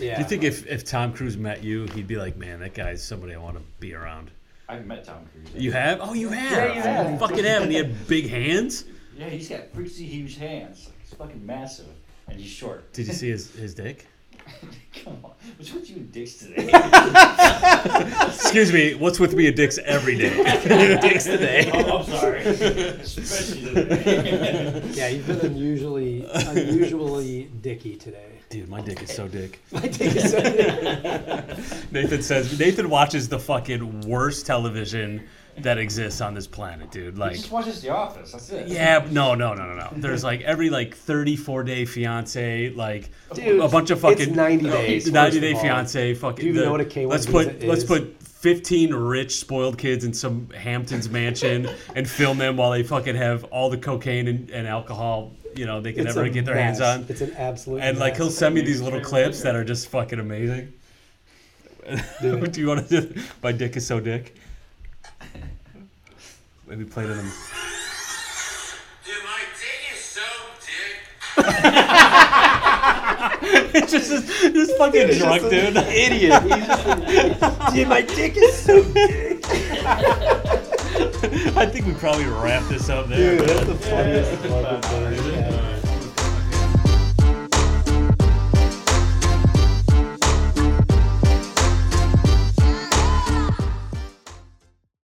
yeah. 0.00 0.16
Do 0.16 0.22
you 0.22 0.28
think 0.28 0.42
if, 0.42 0.66
if 0.66 0.84
Tom 0.86 1.12
Cruise 1.12 1.36
met 1.36 1.62
you, 1.62 1.84
he'd 1.88 2.06
be 2.06 2.16
like, 2.16 2.38
man, 2.38 2.60
that 2.60 2.72
guy's 2.72 3.02
somebody 3.02 3.34
I 3.34 3.38
want 3.38 3.56
to 3.58 3.62
be 3.78 3.94
around? 3.94 4.30
I've 4.68 4.86
met 4.86 5.04
Tom 5.04 5.26
Cruise. 5.32 5.62
You 5.62 5.72
have? 5.72 6.00
Oh, 6.02 6.12
you 6.12 6.28
have? 6.28 6.52
Yeah, 6.52 6.74
you 6.74 6.80
have. 6.80 7.18
Fucking 7.20 7.44
have. 7.44 7.62
And 7.62 7.70
he 7.70 7.78
had 7.78 8.06
big 8.08 8.28
hands? 8.28 8.84
Yeah, 9.16 9.28
he's 9.28 9.48
got 9.48 9.72
freaky 9.72 10.04
huge 10.04 10.36
hands. 10.36 10.90
He's 11.00 11.14
fucking 11.14 11.44
massive, 11.44 11.86
and 12.28 12.38
he's 12.38 12.50
short. 12.50 12.92
Did 12.92 13.06
you 13.06 13.12
see 13.12 13.30
his, 13.30 13.50
his 13.54 13.74
dick? 13.74 14.06
Come 15.04 15.18
on, 15.24 15.32
what's 15.56 15.72
with 15.72 15.90
you 15.90 15.96
and 15.96 16.12
dicks 16.12 16.34
today? 16.34 16.70
Excuse 18.28 18.72
me, 18.72 18.94
what's 18.94 19.18
with 19.18 19.34
me 19.34 19.48
and 19.48 19.56
dicks 19.56 19.78
every 19.78 20.16
day? 20.16 20.36
dicks 21.00 21.24
today. 21.24 21.70
oh, 21.72 21.98
I'm 21.98 22.04
sorry. 22.04 22.40
Especially 22.42 23.74
today. 23.74 24.82
Yeah, 24.92 25.08
you've 25.08 25.26
been 25.26 25.40
unusually 25.40 26.26
unusually 26.32 27.50
dicky 27.60 27.96
today. 27.96 28.35
Dude, 28.48 28.68
my 28.68 28.80
dick 28.80 29.02
is 29.02 29.12
so 29.14 29.26
dick. 29.26 29.60
My 29.72 29.80
dick 29.80 30.14
is 30.14 30.30
so 30.30 30.38
Nathan 31.90 32.22
says, 32.22 32.58
Nathan 32.58 32.88
watches 32.88 33.28
the 33.28 33.38
fucking 33.40 34.02
worst 34.02 34.46
television 34.46 35.26
that 35.58 35.78
exists 35.78 36.20
on 36.20 36.34
this 36.34 36.46
planet, 36.46 36.90
dude. 36.90 37.14
He 37.14 37.20
Like, 37.20 37.36
just 37.36 37.50
watches 37.50 37.80
The 37.82 37.88
Office. 37.88 38.32
That's 38.32 38.50
it. 38.50 38.68
yeah, 38.68 39.04
no, 39.10 39.34
no, 39.34 39.54
no, 39.54 39.66
no, 39.66 39.74
no. 39.74 39.88
There's 39.96 40.22
like 40.22 40.42
every 40.42 40.70
like 40.70 40.94
34 40.94 41.64
day 41.64 41.84
fiance, 41.86 42.70
like 42.70 43.10
Dude, 43.34 43.60
a 43.60 43.68
bunch 43.68 43.90
of 43.90 44.00
fucking 44.00 44.20
it's 44.28 44.36
90 44.36 44.68
uh, 44.68 44.72
days. 44.72 45.10
90 45.10 45.40
day 45.40 45.52
of 45.52 45.60
fiance, 45.60 46.14
fucking. 46.14 46.36
Do 46.36 46.42
you 46.44 46.50
even 46.50 46.60
the- 46.60 46.66
know 46.66 46.72
what 46.72 46.80
a 46.82 46.84
K1 46.84 47.08
Let's 47.10 47.26
visa 47.26 47.50
put 47.50 47.62
let's 47.64 47.84
put 47.84 48.22
15 48.22 48.92
rich 48.94 49.36
spoiled 49.40 49.78
kids 49.78 50.04
in 50.04 50.12
some 50.12 50.48
Hamptons 50.50 51.08
mansion 51.08 51.68
and 51.96 52.08
film 52.08 52.36
them 52.38 52.56
while 52.58 52.70
they 52.70 52.82
fucking 52.82 53.16
have 53.16 53.42
all 53.44 53.70
the 53.70 53.78
cocaine 53.78 54.28
and, 54.28 54.50
and 54.50 54.68
alcohol, 54.68 55.32
you 55.56 55.66
know, 55.66 55.80
they 55.80 55.92
can 55.92 56.06
It's 56.06 56.16
ever 56.16 56.28
get 56.28 56.44
their 56.44 56.56
hands 56.56 56.78
mess. 56.80 56.98
on. 56.98 57.06
It's 57.08 57.20
an 57.20 57.34
absolute. 57.34 57.80
And 57.80 57.98
like 57.98 58.16
he'll 58.16 58.30
send 58.30 58.54
me 58.54 58.60
these 58.60 58.80
little 58.80 59.00
clips 59.00 59.42
that 59.42 59.54
are 59.54 59.64
just 59.64 59.88
fucking 59.88 60.18
amazing. 60.18 60.72
Do 62.20 62.46
do 62.46 62.60
you 62.60 62.66
want 62.68 62.88
to 62.88 63.00
do? 63.00 63.20
My 63.42 63.52
dick 63.52 63.76
is 63.76 63.86
so 63.86 64.00
dick. 64.00 64.34
Maybe 66.66 66.84
play 66.84 67.04
it 67.04 67.10
in 67.10 67.16
them. 67.16 67.32
Dude, 69.04 69.14
my 69.24 69.40
dick 69.54 69.94
is 69.94 70.00
so 70.00 70.20
dick. 70.60 71.00
it's 73.74 73.92
just 73.92 74.10
just 74.52 74.76
fucking 74.76 75.08
He's 75.08 75.18
drunk, 75.18 75.42
dude. 75.42 75.76
Idiot. 75.76 76.42
He's 76.42 76.66
just 76.66 76.86
an 76.86 77.02
idiot. 77.02 77.38
Dude, 77.72 77.88
my 77.88 78.02
dick 78.02 78.36
is 78.36 78.54
so 78.54 78.82
big. 78.92 79.42
I 81.56 81.66
think 81.66 81.86
we 81.86 81.94
probably 81.94 82.26
wrap 82.26 82.68
this 82.68 82.88
up 82.88 83.08
there. 83.08 83.38
Dude, 83.38 83.48
that's 83.48 83.66
the 83.66 83.74
funniest 83.74 84.32
fucking 84.42 84.82
thing. 84.82 85.52